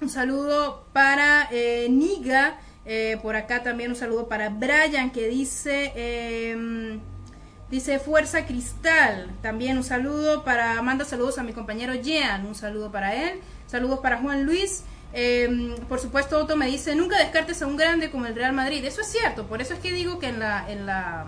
Un 0.00 0.10
saludo 0.10 0.84
para 0.92 1.48
Niga 1.88 2.58
eh, 2.86 3.18
por 3.20 3.34
acá 3.34 3.64
también 3.64 3.90
un 3.90 3.96
saludo 3.96 4.28
para 4.28 4.48
Brian 4.48 5.10
que 5.10 5.26
dice, 5.26 5.92
em, 5.96 7.00
dice 7.68 7.98
Fuerza 7.98 8.46
Cristal. 8.46 9.30
También 9.42 9.76
un 9.76 9.84
saludo 9.84 10.44
para, 10.44 10.80
manda 10.82 11.04
saludos 11.04 11.38
a 11.38 11.42
mi 11.42 11.52
compañero 11.52 11.94
Jean, 11.94 12.46
un 12.46 12.54
saludo 12.54 12.92
para 12.92 13.14
él. 13.14 13.40
Saludos 13.66 13.98
para 13.98 14.18
Juan 14.18 14.44
Luis. 14.44 14.84
Em, 15.12 15.74
por 15.88 15.98
supuesto, 15.98 16.38
Otto 16.38 16.56
me 16.56 16.66
dice, 16.66 16.94
nunca 16.94 17.18
descartes 17.18 17.60
a 17.62 17.66
un 17.66 17.76
grande 17.76 18.10
como 18.10 18.26
el 18.26 18.36
Real 18.36 18.52
Madrid. 18.52 18.84
Eso 18.84 19.00
es 19.00 19.08
cierto, 19.08 19.46
por 19.46 19.60
eso 19.60 19.74
es 19.74 19.80
que 19.80 19.90
digo 19.90 20.18
que 20.20 20.28
en 20.28 20.38
la, 20.38 20.70
en 20.70 20.86
la 20.86 21.26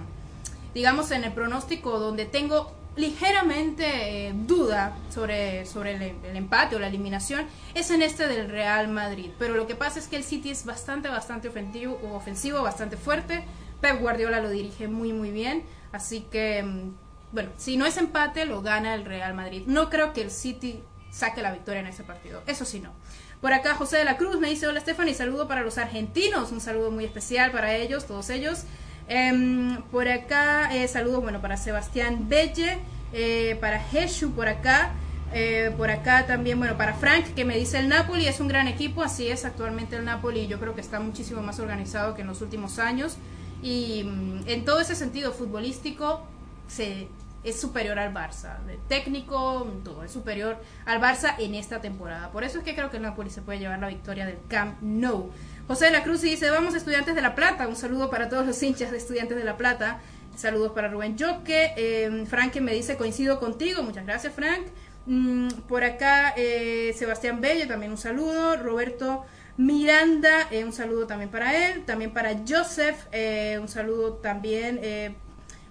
digamos, 0.75 1.11
en 1.11 1.25
el 1.25 1.33
pronóstico 1.33 1.99
donde 1.99 2.25
tengo 2.25 2.73
ligeramente 2.99 4.29
eh, 4.29 4.33
duda 4.35 4.97
sobre, 5.09 5.65
sobre 5.67 5.95
el, 5.95 6.37
empate 6.37 6.77
o 6.77 6.79
la 6.79 6.89
eliminación 6.89 7.47
es 7.75 7.91
en 7.91 8.03
este 8.03 8.29
del 8.29 8.51
Real 8.51 8.89
Madrid. 8.89 9.31
Pero 9.39 9.55
lo 9.55 9.67
que 9.67 9.75
pasa 9.75 9.99
es 9.99 10.09
que 10.09 10.17
el 10.17 10.25
City 10.25 10.51
es 10.51 10.65
bastante, 10.65 11.09
bastante 11.09 11.49
ofensivo, 11.49 11.99
ofensivo 12.13 12.63
bastante 12.63 12.97
fuerte. 12.97 13.45
Pep 13.81 14.01
Guardiola 14.01 14.41
lo 14.41 14.51
dirige 14.51 14.89
muy, 14.89 15.13
muy 15.13 15.31
bien. 15.31 15.65
Así 15.93 16.27
que, 16.31 16.63
mm, 16.63 16.95
bueno, 17.33 17.51
si 17.57 17.77
no 17.77 17.87
es 17.87 17.97
empate, 17.97 18.45
lo 18.45 18.63
gana 18.63 18.95
el 18.95 19.05
Real 19.05 19.33
Madrid. 19.35 19.63
No 19.67 19.89
creo 19.91 20.13
que 20.13 20.23
el 20.23 20.31
City 20.31 20.83
saque 21.11 21.41
la 21.41 21.53
victoria 21.53 21.81
en 21.81 21.87
ese 21.87 22.03
partido. 22.03 22.43
Eso 22.47 22.65
sí, 22.65 22.81
no. 22.81 22.93
Por 23.41 23.53
acá 23.53 23.77
José 23.77 23.99
de 23.99 24.05
la 24.05 24.17
Cruz 24.17 24.41
me 24.41 24.49
dice, 24.49 24.67
hola 24.67 24.81
Stephanie, 24.81 25.15
saludo 25.15 25.47
para 25.47 25.63
los 25.63 25.79
argentinos, 25.79 26.51
un 26.51 26.61
saludo 26.61 26.91
muy 26.91 27.05
especial 27.05 27.53
para 27.53 27.75
ellos, 27.77 28.07
todos 28.07 28.31
ellos. 28.31 28.65
Em, 29.09 29.81
por 29.91 30.07
acá, 30.07 30.75
eh, 30.75 30.87
saludos, 30.87 31.23
bueno, 31.23 31.41
para 31.41 31.57
Sebastián 31.57 32.29
Belle, 32.29 32.79
eh, 33.13 33.57
para 33.61 33.81
Jesús 33.81 34.31
por 34.35 34.49
acá. 34.49 34.91
Eh, 35.33 35.73
por 35.77 35.91
acá 35.91 36.27
también, 36.27 36.59
bueno, 36.59 36.77
para 36.77 36.95
Frank, 36.95 37.35
que 37.35 37.45
me 37.45 37.57
dice 37.57 37.79
el 37.79 37.89
Napoli 37.89 38.27
es 38.27 38.41
un 38.41 38.49
gran 38.49 38.67
equipo, 38.67 39.03
así 39.03 39.29
es 39.29 39.45
actualmente 39.45 39.97
el 39.97 40.07
Napoli, 40.07 40.47
yo 40.47 40.59
creo 40.59 40.75
que 40.75 40.81
está 40.81 41.01
muchísimo 41.01 41.43
más 41.43 41.61
organizado 41.61 42.15
que 42.15 42.23
en 42.23 42.29
los 42.29 42.41
últimos 42.41 42.79
años. 42.79 43.17
Y 43.63 44.05
mm, 44.05 44.43
en 44.47 44.65
todo 44.65 44.81
ese 44.81 44.95
sentido 44.95 45.33
futbolístico, 45.33 46.23
se, 46.67 47.09
es 47.45 47.61
superior 47.61 47.99
al 47.99 48.13
Barça. 48.13 48.63
De 48.65 48.79
técnico, 48.89 49.67
todo, 49.85 50.05
es 50.05 50.13
superior 50.13 50.57
al 50.87 51.01
Barça 51.01 51.35
en 51.39 51.55
esta 51.55 51.81
temporada. 51.81 52.31
Por 52.31 52.45
eso 52.45 52.59
es 52.59 52.65
que 52.65 52.75
creo 52.75 52.91
que 52.91 52.97
el 52.97 53.03
Napoli 53.03 53.31
se 53.31 53.43
puede 53.43 53.59
llevar 53.59 53.79
la 53.79 53.89
victoria 53.89 54.27
del 54.27 54.39
Camp 54.49 54.81
Nou. 54.83 55.31
José 55.69 55.85
de 55.85 55.91
la 55.91 56.03
Cruz 56.03 56.23
dice, 56.23 56.49
vamos 56.49 56.75
Estudiantes 56.75 57.15
de 57.15 57.21
La 57.21 57.35
Plata. 57.35 57.69
Un 57.69 57.77
saludo 57.77 58.09
para 58.09 58.31
todos 58.31 58.47
los 58.47 58.63
hinchas 58.63 58.91
de 58.91 58.97
Estudiantes 58.97 59.37
de 59.37 59.45
La 59.45 59.59
Plata. 59.59 60.01
Saludos 60.35 60.73
para 60.73 60.89
Rubén 60.89 61.15
Joque. 61.19 61.75
Eh, 61.77 62.25
Frank 62.27 62.57
me 62.57 62.73
dice, 62.73 62.97
coincido 62.97 63.39
contigo. 63.39 63.83
Muchas 63.83 64.07
gracias, 64.07 64.33
Frank. 64.33 64.63
Mm, 65.05 65.49
por 65.69 65.85
acá, 65.85 66.33
eh, 66.39 66.95
Sebastián 66.97 67.43
Belle, 67.43 67.67
también 67.67 67.93
un 67.93 67.99
saludo. 67.99 68.57
Roberto 68.57 69.27
Miranda, 69.59 70.49
eh, 70.51 70.65
un 70.65 70.73
saludo 70.73 71.07
también 71.07 71.31
para 71.31 71.69
él. 71.69 71.85
También 71.85 72.15
para 72.15 72.35
Joseph, 72.49 72.97
eh, 73.13 73.59
un 73.61 73.69
saludo 73.69 74.15
también. 74.15 74.81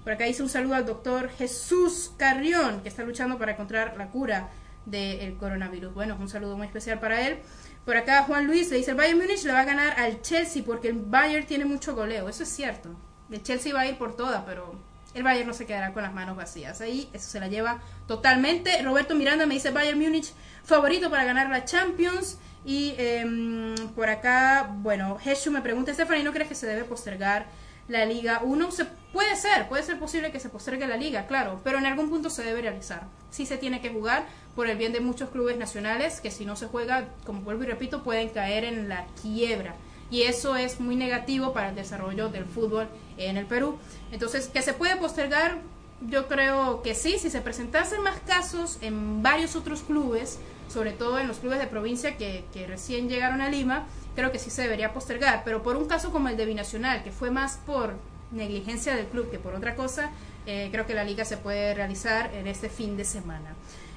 por 0.03 0.13
acá 0.13 0.27
hice 0.27 0.43
un 0.43 0.49
saludo 0.49 0.75
al 0.75 0.85
doctor 0.85 1.27
Jesús 1.29 2.11
Carrión, 2.17 2.81
que 2.83 2.89
está 2.89 3.01
luchando 3.01 3.39
para 3.39 3.53
encontrar 3.53 3.97
la 3.97 4.11
cura 4.11 4.51
del 4.85 5.37
coronavirus. 5.37 5.95
Bueno, 5.95 6.15
un 6.19 6.29
saludo 6.29 6.55
muy 6.55 6.67
especial 6.67 6.99
para 6.99 7.27
él. 7.27 7.39
Por 7.87 7.95
acá 7.95 8.23
Juan 8.23 8.47
Luis 8.47 8.69
le 8.69 8.75
dice, 8.75 8.91
el 8.91 8.97
Bayern 8.97 9.17
Múnich 9.17 9.45
le 9.45 9.53
va 9.53 9.61
a 9.61 9.63
ganar 9.63 9.97
al 9.97 10.21
Chelsea 10.21 10.61
porque 10.61 10.89
el 10.89 10.95
Bayern 10.95 11.45
tiene 11.45 11.63
mucho 11.63 11.95
goleo. 11.95 12.27
Eso 12.27 12.43
es 12.43 12.49
cierto. 12.49 12.89
El 13.31 13.41
Chelsea 13.41 13.73
va 13.73 13.79
a 13.79 13.87
ir 13.87 13.97
por 13.97 14.13
toda, 14.13 14.45
pero 14.45 14.77
el 15.13 15.23
Bayern 15.23 15.47
no 15.47 15.53
se 15.53 15.65
quedará 15.65 15.93
con 15.93 16.03
las 16.03 16.13
manos 16.13 16.35
vacías. 16.35 16.81
Ahí 16.81 17.09
eso 17.13 17.29
se 17.29 17.39
la 17.39 17.47
lleva 17.47 17.79
totalmente. 18.05 18.81
Roberto 18.81 19.15
Miranda 19.15 19.45
me 19.45 19.53
dice 19.53 19.71
Bayern 19.71 19.97
Múnich 19.97 20.33
favorito 20.65 21.09
para 21.09 21.23
ganar 21.23 21.49
la 21.49 21.63
Champions. 21.63 22.39
Y 22.65 22.93
em, 22.97 23.73
por 23.95 24.09
acá, 24.09 24.69
bueno, 24.69 25.17
Jesús 25.17 25.53
me 25.53 25.61
pregunta, 25.61 25.93
Stephanie, 25.93 26.25
¿no 26.25 26.33
crees 26.33 26.49
que 26.49 26.55
se 26.55 26.67
debe 26.67 26.83
postergar 26.83 27.45
la 27.87 28.05
Liga 28.05 28.41
1? 28.43 28.71
Se, 28.71 28.85
puede 29.13 29.35
ser, 29.35 29.67
puede 29.67 29.83
ser 29.83 29.99
posible 29.99 30.31
que 30.31 30.39
se 30.39 30.49
postergue 30.49 30.87
la 30.87 30.97
Liga, 30.97 31.27
claro, 31.27 31.61
pero 31.63 31.77
en 31.77 31.85
algún 31.85 32.09
punto 32.09 32.29
se 32.29 32.43
debe 32.43 32.61
realizar. 32.61 33.07
Sí 33.29 33.45
se 33.45 33.57
tiene 33.57 33.81
que 33.81 33.89
jugar 33.89 34.25
por 34.55 34.67
el 34.67 34.77
bien 34.77 34.93
de 34.93 34.99
muchos 34.99 35.29
clubes 35.29 35.57
nacionales 35.57 36.21
que 36.21 36.31
si 36.31 36.45
no 36.45 36.55
se 36.55 36.67
juega, 36.67 37.09
como 37.25 37.41
vuelvo 37.41 37.63
y 37.63 37.67
repito, 37.67 38.03
pueden 38.03 38.29
caer 38.29 38.63
en 38.63 38.89
la 38.89 39.05
quiebra. 39.21 39.75
Y 40.09 40.23
eso 40.23 40.55
es 40.55 40.79
muy 40.79 40.95
negativo 40.95 41.53
para 41.53 41.69
el 41.69 41.75
desarrollo 41.75 42.29
del 42.29 42.45
fútbol 42.45 42.87
en 43.17 43.37
el 43.37 43.45
Perú. 43.45 43.77
Entonces, 44.11 44.47
¿que 44.47 44.61
se 44.61 44.73
puede 44.73 44.95
postergar? 44.95 45.57
Yo 46.01 46.27
creo 46.27 46.81
que 46.81 46.95
sí, 46.95 47.17
si 47.19 47.29
se 47.29 47.41
presentasen 47.41 48.01
más 48.03 48.19
casos 48.21 48.77
en 48.81 49.21
varios 49.23 49.55
otros 49.55 49.81
clubes, 49.81 50.39
sobre 50.69 50.91
todo 50.91 51.19
en 51.19 51.27
los 51.27 51.39
clubes 51.39 51.59
de 51.59 51.67
provincia 51.67 52.17
que, 52.17 52.45
que 52.53 52.67
recién 52.67 53.09
llegaron 53.09 53.41
a 53.41 53.49
Lima, 53.49 53.87
creo 54.17 54.31
que 54.31 54.39
sí 54.39 54.49
se 54.49 54.63
debería 54.63 54.93
postergar. 54.93 55.43
Pero 55.45 55.61
por 55.61 55.77
un 55.77 55.85
caso 55.85 56.11
como 56.11 56.27
el 56.27 56.35
de 56.35 56.45
Binacional, 56.45 57.03
que 57.03 57.11
fue 57.11 57.29
más 57.29 57.59
por 57.65 57.93
negligencia 58.31 58.95
del 58.95 59.05
club 59.05 59.29
que 59.29 59.37
por 59.37 59.53
otra 59.53 59.75
cosa, 59.75 60.09
eh, 60.47 60.69
creo 60.71 60.87
que 60.87 60.95
la 60.95 61.03
liga 61.03 61.23
se 61.23 61.37
puede 61.37 61.73
realizar 61.75 62.33
en 62.33 62.47
este 62.47 62.67
fin 62.67 62.97
de 62.97 63.05
semana. 63.05 63.53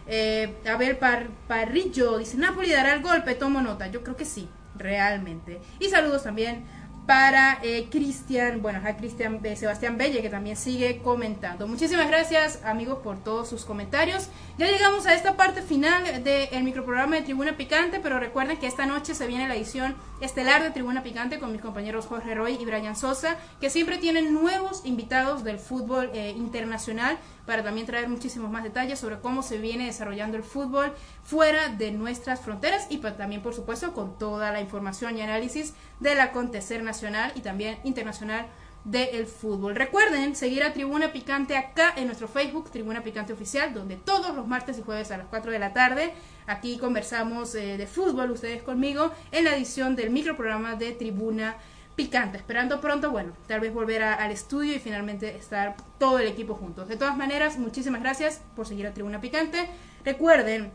Eh, 0.06 0.54
Abel 0.68 0.98
Parrillo 1.48 2.18
dice, 2.18 2.36
Napoli 2.36 2.70
dará 2.70 2.92
el 2.92 3.02
golpe, 3.02 3.34
tomo 3.34 3.62
nota. 3.62 3.86
Yo 3.86 4.02
creo 4.02 4.16
que 4.16 4.26
sí, 4.26 4.46
realmente. 4.76 5.58
Y 5.78 5.88
saludos 5.88 6.22
también 6.22 6.64
para 7.06 7.58
eh, 7.62 7.88
Cristian, 7.90 8.62
bueno, 8.62 8.80
a 8.84 8.96
Cristian 8.96 9.40
eh, 9.42 9.56
Sebastián 9.56 9.98
Belle, 9.98 10.22
que 10.22 10.30
también 10.30 10.56
sigue 10.56 11.00
comentando. 11.02 11.66
Muchísimas 11.66 12.08
gracias, 12.08 12.60
amigos, 12.64 12.98
por 13.02 13.22
todos 13.22 13.48
sus 13.48 13.64
comentarios. 13.64 14.28
Ya 14.58 14.66
llegamos 14.66 15.06
a 15.06 15.14
esta 15.14 15.36
parte 15.36 15.62
final 15.62 16.22
del 16.22 16.62
microprograma 16.62 17.16
de 17.16 17.22
Tribuna 17.22 17.56
Picante, 17.56 18.00
pero 18.00 18.20
recuerden 18.20 18.58
que 18.58 18.66
esta 18.66 18.86
noche 18.86 19.14
se 19.14 19.26
viene 19.26 19.48
la 19.48 19.56
edición 19.56 19.96
estelar 20.20 20.62
de 20.62 20.70
Tribuna 20.70 21.02
Picante 21.02 21.38
con 21.38 21.50
mis 21.52 21.60
compañeros 21.60 22.06
Jorge 22.06 22.34
Roy 22.34 22.58
y 22.60 22.64
Brian 22.64 22.94
Sosa, 22.94 23.36
que 23.60 23.70
siempre 23.70 23.98
tienen 23.98 24.32
nuevos 24.34 24.82
invitados 24.84 25.42
del 25.44 25.58
fútbol 25.58 26.10
eh, 26.14 26.34
internacional 26.36 27.18
para 27.50 27.64
también 27.64 27.84
traer 27.84 28.08
muchísimos 28.08 28.48
más 28.48 28.62
detalles 28.62 29.00
sobre 29.00 29.18
cómo 29.18 29.42
se 29.42 29.58
viene 29.58 29.86
desarrollando 29.86 30.36
el 30.36 30.44
fútbol 30.44 30.92
fuera 31.24 31.66
de 31.66 31.90
nuestras 31.90 32.38
fronteras 32.38 32.86
y 32.90 32.98
pues 32.98 33.16
también, 33.16 33.42
por 33.42 33.54
supuesto, 33.54 33.92
con 33.92 34.16
toda 34.20 34.52
la 34.52 34.60
información 34.60 35.18
y 35.18 35.22
análisis 35.22 35.74
del 35.98 36.20
acontecer 36.20 36.84
nacional 36.84 37.32
y 37.34 37.40
también 37.40 37.80
internacional 37.82 38.46
del 38.84 39.26
fútbol. 39.26 39.74
Recuerden 39.74 40.36
seguir 40.36 40.62
a 40.62 40.72
Tribuna 40.72 41.10
Picante 41.10 41.56
acá 41.56 41.92
en 41.96 42.06
nuestro 42.06 42.28
Facebook, 42.28 42.70
Tribuna 42.70 43.02
Picante 43.02 43.32
Oficial, 43.32 43.74
donde 43.74 43.96
todos 43.96 44.32
los 44.36 44.46
martes 44.46 44.78
y 44.78 44.82
jueves 44.82 45.10
a 45.10 45.18
las 45.18 45.26
4 45.26 45.50
de 45.50 45.58
la 45.58 45.72
tarde 45.72 46.12
aquí 46.46 46.78
conversamos 46.78 47.56
eh, 47.56 47.76
de 47.76 47.86
fútbol, 47.88 48.30
ustedes 48.30 48.62
conmigo, 48.62 49.10
en 49.32 49.42
la 49.42 49.56
edición 49.56 49.96
del 49.96 50.10
microprograma 50.10 50.76
de 50.76 50.92
Tribuna 50.92 51.56
Picante. 51.56 51.79
Esperando 52.00 52.80
pronto, 52.80 53.10
bueno, 53.10 53.34
tal 53.46 53.60
vez 53.60 53.74
volver 53.74 54.02
al 54.02 54.30
estudio 54.30 54.74
y 54.74 54.78
finalmente 54.78 55.36
estar 55.36 55.76
todo 55.98 56.18
el 56.18 56.28
equipo 56.28 56.54
juntos. 56.54 56.88
De 56.88 56.96
todas 56.96 57.16
maneras, 57.16 57.58
muchísimas 57.58 58.00
gracias 58.00 58.40
por 58.56 58.66
seguir 58.66 58.86
a 58.86 58.94
Tribuna 58.94 59.20
Picante. 59.20 59.68
Recuerden 60.02 60.72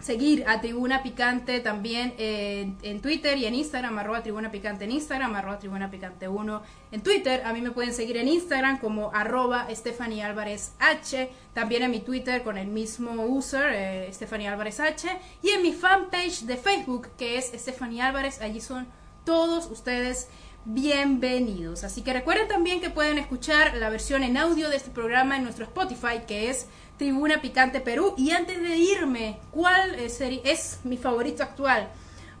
seguir 0.00 0.44
a 0.48 0.60
Tribuna 0.60 1.04
Picante 1.04 1.60
también 1.60 2.14
en 2.18 3.00
Twitter 3.00 3.38
y 3.38 3.46
en 3.46 3.54
Instagram, 3.54 3.96
arroba 3.96 4.24
Tribuna 4.24 4.50
Picante 4.50 4.84
en 4.84 4.90
Instagram, 4.90 5.36
arroba 5.36 5.58
Tribuna 5.60 5.88
Picante 5.88 6.26
1 6.26 6.62
en 6.90 7.00
Twitter. 7.00 7.42
A 7.44 7.52
mí 7.52 7.60
me 7.60 7.70
pueden 7.70 7.94
seguir 7.94 8.16
en 8.16 8.26
Instagram 8.26 8.78
como 8.78 9.12
arroba 9.14 9.68
Stephanie 9.70 10.24
Álvarez 10.24 10.72
H, 10.80 11.30
también 11.54 11.84
en 11.84 11.92
mi 11.92 12.00
Twitter 12.00 12.42
con 12.42 12.58
el 12.58 12.66
mismo 12.66 13.24
user, 13.24 13.72
eh, 13.72 14.10
Stephanie 14.12 14.48
Álvarez 14.48 14.80
H, 14.80 15.08
y 15.42 15.50
en 15.50 15.62
mi 15.62 15.72
fanpage 15.72 16.42
de 16.42 16.56
Facebook 16.56 17.08
que 17.16 17.38
es 17.38 17.52
Stephanie 17.54 18.02
Álvarez, 18.02 18.40
allí 18.40 18.60
son 18.60 18.88
todos 19.26 19.66
ustedes 19.70 20.28
bienvenidos. 20.66 21.84
Así 21.84 22.02
que 22.02 22.12
recuerden 22.12 22.48
también 22.48 22.80
que 22.80 22.90
pueden 22.90 23.18
escuchar 23.18 23.76
la 23.76 23.88
versión 23.88 24.24
en 24.24 24.36
audio 24.36 24.68
de 24.68 24.76
este 24.76 24.90
programa 24.90 25.36
en 25.36 25.44
nuestro 25.44 25.64
Spotify, 25.64 26.22
que 26.26 26.50
es 26.50 26.66
Tribuna 26.98 27.40
Picante 27.40 27.80
Perú. 27.80 28.14
Y 28.16 28.32
antes 28.32 28.60
de 28.60 28.76
irme, 28.76 29.38
¿cuál 29.52 29.94
es, 29.94 30.80
mi 30.82 30.96
favorito 30.96 31.44
actual 31.44 31.88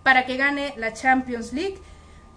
para 0.02 0.26
que 0.26 0.36
gane 0.36 0.74
la 0.76 0.92
Champions 0.92 1.52
League? 1.52 1.78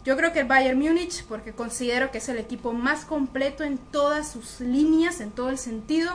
Yo 0.06 0.16
creo 0.16 0.32
que 0.32 0.42
el 0.42 0.48
Bayern 0.48 0.80
Múnich, 0.80 1.24
porque 1.26 1.54
considero 1.54 2.12
que 2.12 2.20
es 2.20 2.30
el 2.30 2.38
equipo 2.38 2.72
más 2.72 3.04
completo 3.04 3.64
en 3.64 3.80
todas 3.80 4.32
sus 4.32 4.60
líneas, 4.60 5.20
en 5.22 5.32
todo 5.32 5.50
el 5.50 5.58
sentido. 5.58 6.12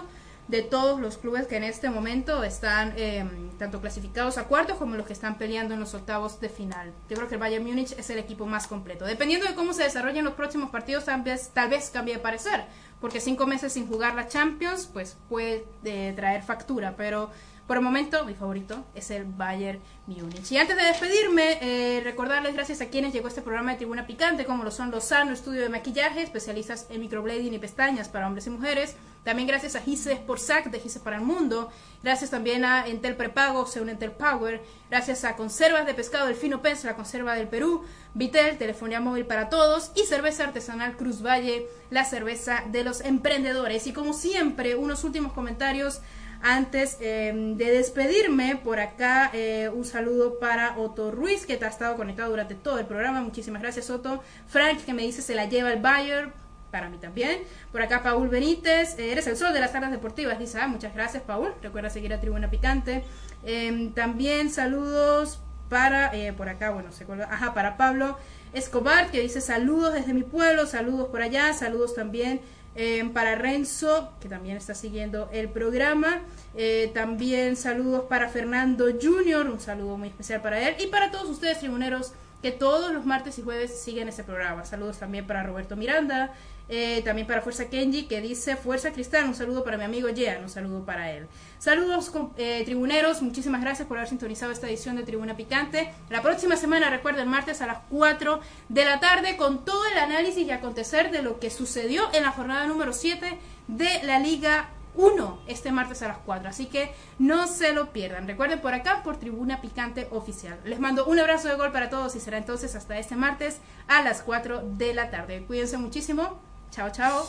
De 0.49 0.62
todos 0.62 1.01
los 1.01 1.16
clubes 1.16 1.47
que 1.47 1.57
en 1.57 1.64
este 1.64 1.88
momento 1.88 2.45
están 2.45 2.92
em, 2.97 3.51
tanto 3.59 3.80
clasificados 3.80 4.36
a 4.36 4.45
cuartos 4.45 4.76
como 4.76 4.97
los 4.97 5.07
que 5.07 5.14
están 5.14 5.38
peleando 5.38 5.74
en 5.74 5.80
los 5.80 5.95
octavos 5.95 6.40
de 6.40 6.49
final. 6.49 6.92
Yo 7.09 7.16
creo 7.16 7.28
que 7.28 7.34
el 7.34 7.40
Bayern 7.40 7.64
Múnich 7.64 7.92
es 7.92 8.11
el 8.11 8.18
equipo 8.18 8.45
más 8.47 8.66
completo. 8.66 9.07
Dependiendo 9.07 9.47
de 9.47 9.55
cómo 9.55 9.72
se 9.72 9.84
desarrollen 9.84 10.24
los 10.24 10.34
próximos 10.34 10.70
partidos, 10.70 11.07
tal 11.07 11.22
vez, 11.22 11.51
tal 11.55 11.70
vez 11.70 11.90
cambie 11.90 12.14
de 12.14 12.20
parecer, 12.20 12.64
porque 13.01 13.20
cinco 13.20 13.47
meses 13.47 13.72
sin 13.72 13.86
jugar 13.86 14.14
la 14.14 14.28
Champions, 14.28 14.88
pues 14.92 15.16
puede 15.28 15.64
eh, 15.84 16.12
traer 16.14 16.42
factura, 16.42 16.95
pero 16.97 17.30
por 17.66 17.78
el 17.78 17.82
momento, 17.82 18.24
mi 18.24 18.34
favorito 18.34 18.84
es 18.94 19.10
el 19.10 19.24
Bayern 19.24 19.80
Múnich. 20.06 20.52
Y 20.52 20.58
antes 20.58 20.76
de 20.76 20.84
despedirme, 20.84 21.58
eh, 21.62 22.00
recordarles 22.04 22.54
gracias 22.54 22.82
a 22.82 22.86
quienes 22.86 23.14
llegó 23.14 23.28
este 23.28 23.40
programa 23.40 23.70
de 23.72 23.78
Tribuna 23.78 24.06
Picante, 24.06 24.44
como 24.44 24.64
lo 24.64 24.70
son 24.70 24.90
Lozano, 24.90 25.32
Estudio 25.32 25.62
de 25.62 25.70
Maquillaje, 25.70 26.22
especialistas 26.22 26.86
en 26.90 27.00
microblading 27.00 27.54
y 27.54 27.58
pestañas 27.58 28.08
para 28.08 28.26
hombres 28.26 28.46
y 28.46 28.50
mujeres. 28.50 28.96
También 29.24 29.48
gracias 29.48 29.74
a 29.74 29.80
Gise 29.80 30.20
Sac 30.36 30.70
de 30.70 30.78
Gise 30.78 31.00
para 31.00 31.16
el 31.16 31.22
Mundo. 31.22 31.70
Gracias 32.02 32.30
también 32.30 32.66
a 32.66 32.86
Entel 32.86 33.16
Prepago, 33.16 33.66
según 33.66 33.88
Entel 33.88 34.12
Power. 34.12 34.62
Gracias 34.90 35.24
a 35.24 35.34
Conservas 35.34 35.86
de 35.86 35.94
Pescado 35.94 36.26
del 36.26 36.36
Fino 36.36 36.60
Pez, 36.60 36.84
la 36.84 36.94
conserva 36.94 37.34
del 37.34 37.48
Perú. 37.48 37.82
Vitel, 38.12 38.58
telefonía 38.58 39.00
móvil 39.00 39.24
para 39.24 39.48
todos. 39.48 39.90
Y 39.94 40.02
cerveza 40.02 40.44
artesanal 40.44 40.98
Cruz 40.98 41.24
Valle, 41.24 41.66
la 41.88 42.04
cerveza 42.04 42.64
de 42.70 42.84
los 42.84 43.00
emprendedores. 43.00 43.86
Y 43.86 43.94
como 43.94 44.12
siempre, 44.12 44.74
unos 44.76 45.04
últimos 45.04 45.32
comentarios 45.32 46.02
antes 46.45 46.99
em, 47.01 47.57
de 47.57 47.72
despedirme, 47.72 48.57
por 48.57 48.78
acá 48.78 49.30
eh, 49.32 49.70
un 49.74 49.84
saludo 49.86 50.38
para 50.38 50.78
Otto 50.78 51.11
Ruiz, 51.11 51.47
que 51.47 51.57
te 51.57 51.64
ha 51.64 51.68
estado 51.68 51.97
conectado 51.97 52.28
durante 52.28 52.55
todo 52.55 52.78
el 52.78 52.84
programa. 52.84 53.22
Muchísimas 53.22 53.62
gracias, 53.62 53.88
Otto. 53.88 54.22
Frank, 54.47 54.84
que 54.84 54.92
me 54.92 55.03
dice 55.03 55.22
se 55.22 55.34
la 55.34 55.47
lleva 55.47 55.72
el 55.72 55.80
Bayer. 55.80 56.28
Para 56.70 56.90
mí 56.90 56.99
también. 56.99 57.38
Por 57.72 57.80
acá, 57.80 58.03
Paul 58.03 58.28
Benítez. 58.28 58.99
Eh, 58.99 59.12
eres 59.12 59.26
el 59.26 59.36
sol 59.36 59.55
de 59.55 59.61
las 59.61 59.72
tardes 59.72 59.90
deportivas. 59.90 60.38
Dice, 60.38 60.59
ah, 60.61 60.66
muchas 60.66 60.92
gracias, 60.92 61.22
Paul. 61.22 61.55
Recuerda 61.62 61.88
seguir 61.88 62.12
a 62.12 62.20
Tribuna 62.20 62.51
Picante. 62.51 63.05
Em, 63.45 63.92
también 63.92 64.51
saludos 64.51 65.40
para, 65.70 66.14
eh, 66.14 66.32
por 66.34 66.49
acá, 66.51 66.70
bueno, 66.70 66.92
se 66.92 67.07
colga, 67.07 67.26
ajá, 67.32 67.55
para 67.55 67.76
Pablo 67.78 68.18
Escobar, 68.53 69.11
que 69.11 69.20
dice 69.20 69.40
saludos 69.40 69.95
desde 69.95 70.12
mi 70.12 70.22
pueblo, 70.22 70.66
saludos 70.66 71.09
por 71.09 71.22
allá, 71.22 71.53
saludos 71.55 71.95
también 71.95 72.40
Em, 72.76 73.12
para 73.12 73.36
Renzo, 73.36 74.10
que 74.20 74.28
también 74.28 74.56
está 74.56 74.74
siguiendo 74.74 75.28
el 75.32 75.48
programa. 75.48 76.22
Eh, 76.56 76.90
también 76.92 77.56
saludos 77.56 78.04
para 78.08 78.28
Fernando 78.28 78.86
Junior, 79.00 79.46
un 79.48 79.60
saludo 79.60 79.96
muy 79.96 80.08
especial 80.08 80.42
para 80.42 80.68
él. 80.68 80.74
Y 80.80 80.88
para 80.88 81.12
todos 81.12 81.30
ustedes, 81.30 81.60
tribuneros, 81.60 82.12
que 82.42 82.50
todos 82.50 82.92
los 82.92 83.06
martes 83.06 83.38
y 83.38 83.42
jueves 83.42 83.80
siguen 83.80 84.08
ese 84.08 84.24
programa. 84.24 84.64
Saludos 84.64 84.98
también 84.98 85.26
para 85.26 85.44
Roberto 85.44 85.76
Miranda, 85.76 86.34
eh, 86.68 87.02
también 87.04 87.26
para 87.26 87.42
Fuerza 87.42 87.68
Kenji, 87.68 88.04
que 88.04 88.20
dice 88.20 88.56
Fuerza 88.56 88.92
Cristal. 88.92 89.24
Un 89.24 89.34
saludo 89.34 89.64
para 89.64 89.76
mi 89.76 89.84
amigo 89.84 90.08
Jean, 90.08 90.42
un 90.42 90.48
saludo 90.48 90.84
para 90.84 91.12
él. 91.12 91.26
Saludos, 91.58 92.10
eh, 92.36 92.62
tribuneros. 92.64 93.22
Muchísimas 93.22 93.60
gracias 93.60 93.86
por 93.86 93.98
haber 93.98 94.08
sintonizado 94.08 94.52
esta 94.52 94.68
edición 94.68 94.96
de 94.96 95.02
Tribuna 95.02 95.36
Picante. 95.36 95.92
La 96.08 96.22
próxima 96.22 96.56
semana, 96.56 96.90
recuerden, 96.90 97.28
martes 97.28 97.60
a 97.60 97.66
las 97.66 97.78
4 97.90 98.40
de 98.68 98.84
la 98.84 98.98
tarde, 99.00 99.36
con 99.36 99.64
todo 99.64 99.84
el 99.86 99.98
análisis 99.98 100.46
y 100.46 100.50
acontecer 100.50 101.10
de 101.10 101.22
lo 101.22 101.38
que 101.38 101.50
sucedió 101.50 102.02
en 102.14 102.22
la 102.22 102.30
jornada 102.30 102.66
número 102.66 102.92
7 102.92 103.38
de 103.68 104.02
la 104.02 104.18
Liga 104.18 104.70
1 104.96 105.40
este 105.46 105.72
martes 105.72 106.02
a 106.02 106.08
las 106.08 106.18
4. 106.18 106.48
Así 106.48 106.66
que 106.66 106.94
no 107.18 107.46
se 107.46 107.72
lo 107.72 107.92
pierdan. 107.92 108.26
Recuerden 108.26 108.60
por 108.60 108.72
acá 108.72 109.02
por 109.02 109.18
Tribuna 109.18 109.60
Picante 109.60 110.08
Oficial. 110.12 110.58
Les 110.64 110.80
mando 110.80 111.04
un 111.04 111.18
abrazo 111.18 111.48
de 111.48 111.56
gol 111.56 111.72
para 111.72 111.90
todos 111.90 112.16
y 112.16 112.20
será 112.20 112.38
entonces 112.38 112.74
hasta 112.74 112.98
este 112.98 113.16
martes 113.16 113.58
a 113.86 114.02
las 114.02 114.22
4 114.22 114.62
de 114.76 114.94
la 114.94 115.10
tarde. 115.10 115.44
Cuídense 115.46 115.76
muchísimo. 115.76 116.40
Chao, 116.74 116.90
chao. 116.90 117.26